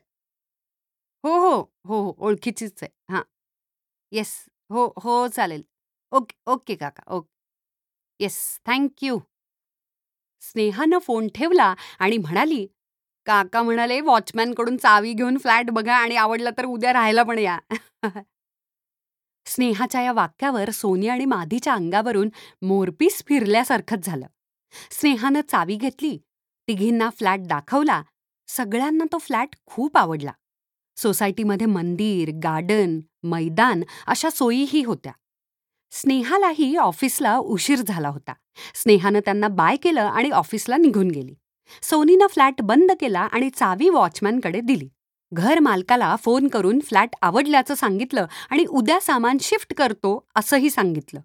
हो 1.24 1.30
हो 1.41 1.51
हो 1.89 2.01
हो 2.03 2.14
ओळखीचीच 2.20 2.83
आहे. 2.83 2.91
हां. 3.11 3.22
येस. 4.12 4.35
हो 4.70 4.87
हो 4.99 5.26
चालेल. 5.28 5.62
ओके 6.12 6.37
ओके 6.49 6.74
काका 6.76 7.03
ओके. 7.09 7.28
येस 8.20 8.39
थँक्यू 8.66 9.18
स्नेहानं 10.43 10.99
फोन 10.99 11.28
ठेवला 11.35 11.72
आणि 11.99 12.16
म्हणाली 12.18 12.66
काका 13.26 13.62
म्हणाले 13.62 14.01
वॉचमॅनकडून 14.03 14.76
चावी 14.76 15.12
घेऊन 15.14 15.37
फ्लॅट 15.39 15.70
बघा 15.70 15.95
आणि 15.97 16.16
आवडला 16.16 16.51
तर 16.59 16.64
उद्या 16.66 16.93
राहायला 16.93 17.22
पण 17.22 17.39
या. 17.39 17.59
स्नेहाच्या 19.55 20.03
या 20.03 20.12
वाक्यावर 20.12 20.70
सोनी 20.70 21.09
आणि 21.09 21.24
माधीच्या 21.24 21.74
अंगावरून 21.74 22.28
मोरपीस 22.62 23.22
फिरल्यासारखंच 23.26 24.07
झालं. 24.07 24.26
स्नेहानं 24.90 25.40
चावी 25.48 25.76
घेतली 25.76 26.18
तिघींना 26.68 27.11
फ्लॅट 27.11 27.40
दाखवला 27.40 28.03
सगळ्यांना 28.48 29.05
तो 29.12 29.18
फ्लॅट 29.18 29.48
खूप 29.66 29.96
आवडला. 29.96 30.32
सोसायटीमध्ये 30.96 31.66
मंदिर 31.66 32.30
गार्डन 32.42 33.00
मैदान 33.22 33.82
अशा 34.07 34.30
सोयीही 34.30 34.82
होत्या. 34.82 35.12
स्नेहालाही 35.90 36.76
ऑफिसला 36.76 37.36
उशीर 37.36 37.78
झाला 37.78 38.09
होता. 38.09 38.32
स्नेहानं 38.74 39.20
त्यांना 39.20 39.48
बाय 39.48 39.76
केलं 39.76 40.00
आणि 40.00 40.30
ऑफिसला 40.30 40.76
निघून 40.76 41.11
गेली. 41.11 41.34
सोनीनं 41.82 42.26
फ्लॅट 42.26 42.62
बंद 42.62 42.92
केला 43.00 43.20
आणि 43.20 43.50
चावी 43.50 43.88
वॉचमॅनकडे 43.88 44.61
दिली. 44.61 44.88
घर 45.33 45.59
मालकाला 45.59 46.16
फोन 46.16 46.49
करून 46.49 46.80
फ्लॅट 46.80 47.16
आवडल्याचं 47.22 47.74
सांगितलं 47.74 48.26
आणि 48.51 48.64
उद्या 48.64 49.01
सामान 49.01 49.37
शिफ्ट 49.41 49.74
करतो 49.74 50.26
असंही 50.37 50.70
सांगितलं. 50.70 51.20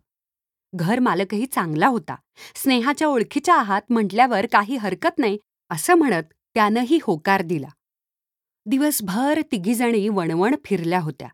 घर 0.74 1.00
मालकही 1.00 1.46
चांगला 1.46 1.88
होता. 1.88 2.16
स्नेहाच्या 2.56 3.08
ओळखीच्या 3.08 3.56
आहात 3.56 3.82
म्हटल्यावर 3.90 4.46
काही 4.46 4.76
हरकत 4.76 5.18
नाही 5.18 5.38
असं 5.70 5.94
म्हणत 5.94 6.24
त्यानंही 6.54 7.00
होकार 7.04 7.42
दिला. 7.42 7.68
दिवसभर 8.66 9.42
तिघीजणी 9.52 10.10
वणवण 10.10 10.56
फिरल्या 10.66 11.00
होत्या. 11.00 11.28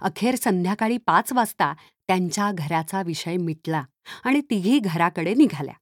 अखेर 0.00 0.34
संध्याकाळी 0.34 0.98
पाच 0.98 1.32
वाजता 1.32 1.72
त्यांच्या 2.08 2.52
घराचा 2.52 3.02
विषय 3.02 3.36
मिटला 3.36 3.82
आणि 4.24 4.40
तिघी 4.40 4.78
घराकडे 4.78 5.34
निघाल्या. 5.34 5.74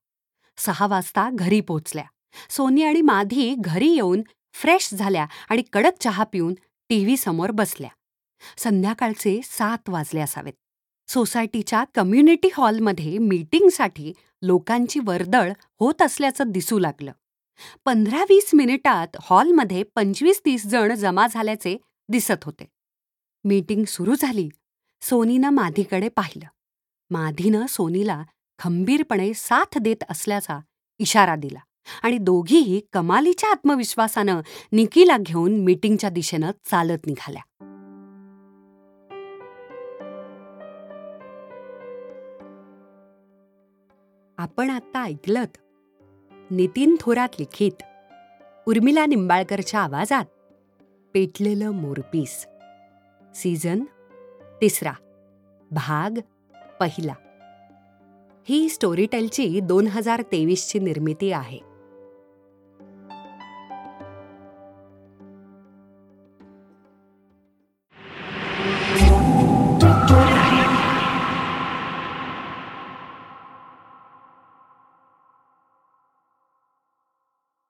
सहा 0.56 0.86
वाजता 0.86 1.30
घरी 1.32 1.60
पोचल्या. 1.60 2.04
सोनी 2.50 2.82
आणि 2.82 3.00
माधी 3.00 3.54
घरी 3.58 3.88
येऊन 3.88 4.22
फ्रेश 4.54 4.94
झाल्या 4.94 5.26
आणि 5.50 5.62
कडक 5.72 5.92
चहा 6.00 6.24
पिऊन 6.24 6.54
टीव्ही 6.88 7.16
समोर 7.16 7.50
बसल्या. 7.50 7.90
संध्याकाळचे 8.56 9.40
सात 9.44 9.88
वाजले 9.88 10.20
असावेत. 10.20 10.52
सोसायटीच्या 11.08 11.84
कम्युनिटी 11.94 12.48
हॉलमध्ये 12.54 13.18
मीटिंगसाठी 13.18 14.12
लोकांची 14.42 15.00
वर्दळ 15.04 15.52
होत 15.80 16.02
असल्याचं 16.02 16.44
दिसू 16.46 16.78
लागलं. 16.78 17.12
पंधरा 17.84 18.22
वीस 18.22 18.50
मिनिटात 18.54 19.08
हॉलमध्ये 19.20 19.82
पंचवीस 19.82 20.40
तीस 20.44 20.66
जण 20.66 20.94
जमा 20.94 21.26
झाल्याचे 21.30 21.76
दिसत 22.08 22.44
होते. 22.44 22.68
मीटिंग 23.44 23.84
सुरू 23.84 24.14
झाली. 24.14 24.48
सोनीनं 25.00 25.50
माधीकडे 25.50 26.08
पाहिलं. 26.08 26.46
माधीनं 27.10 27.66
सोनीला 27.66 28.22
खंबीरपणे 28.58 29.34
साथ 29.34 29.78
देत 29.78 30.04
असल्याचा 30.10 30.58
इशारा 30.98 31.36
दिला. 31.36 31.60
आणि 32.02 32.18
दोघीही 32.18 32.80
कमालीच्या 32.92 33.50
आत्मविश्वासानं 33.50 34.40
निकीला 34.72 35.16
घेऊन 35.20 35.60
मीटिंगच्या 35.60 36.10
दिशेनं 36.10 36.50
चालत 36.64 37.06
निघाल्या. 37.06 37.42
आपण 44.38 44.70
आता 44.70 45.02
ऐकलत 45.02 45.56
नितीन 46.50 46.96
थोरात 47.00 47.28
लिखित 47.38 47.82
उर्मिला 48.66 49.06
निंबाळकरच्या 49.06 49.80
आवाजात 49.80 50.24
पेटलेलं 51.14 51.70
मोरपीस. 51.70 52.46
सीझन 53.34 53.84
तिसरा 54.60 54.92
भाग 55.70 56.10
पहिला. 56.80 57.14
ही 58.48 58.68
स्टोरीटेलची 58.68 59.60
दोन 59.60 59.86
हजार 59.86 60.22
तेवीसची 60.22 60.78
निर्मिती 60.78 61.32
आहे. 61.32 61.73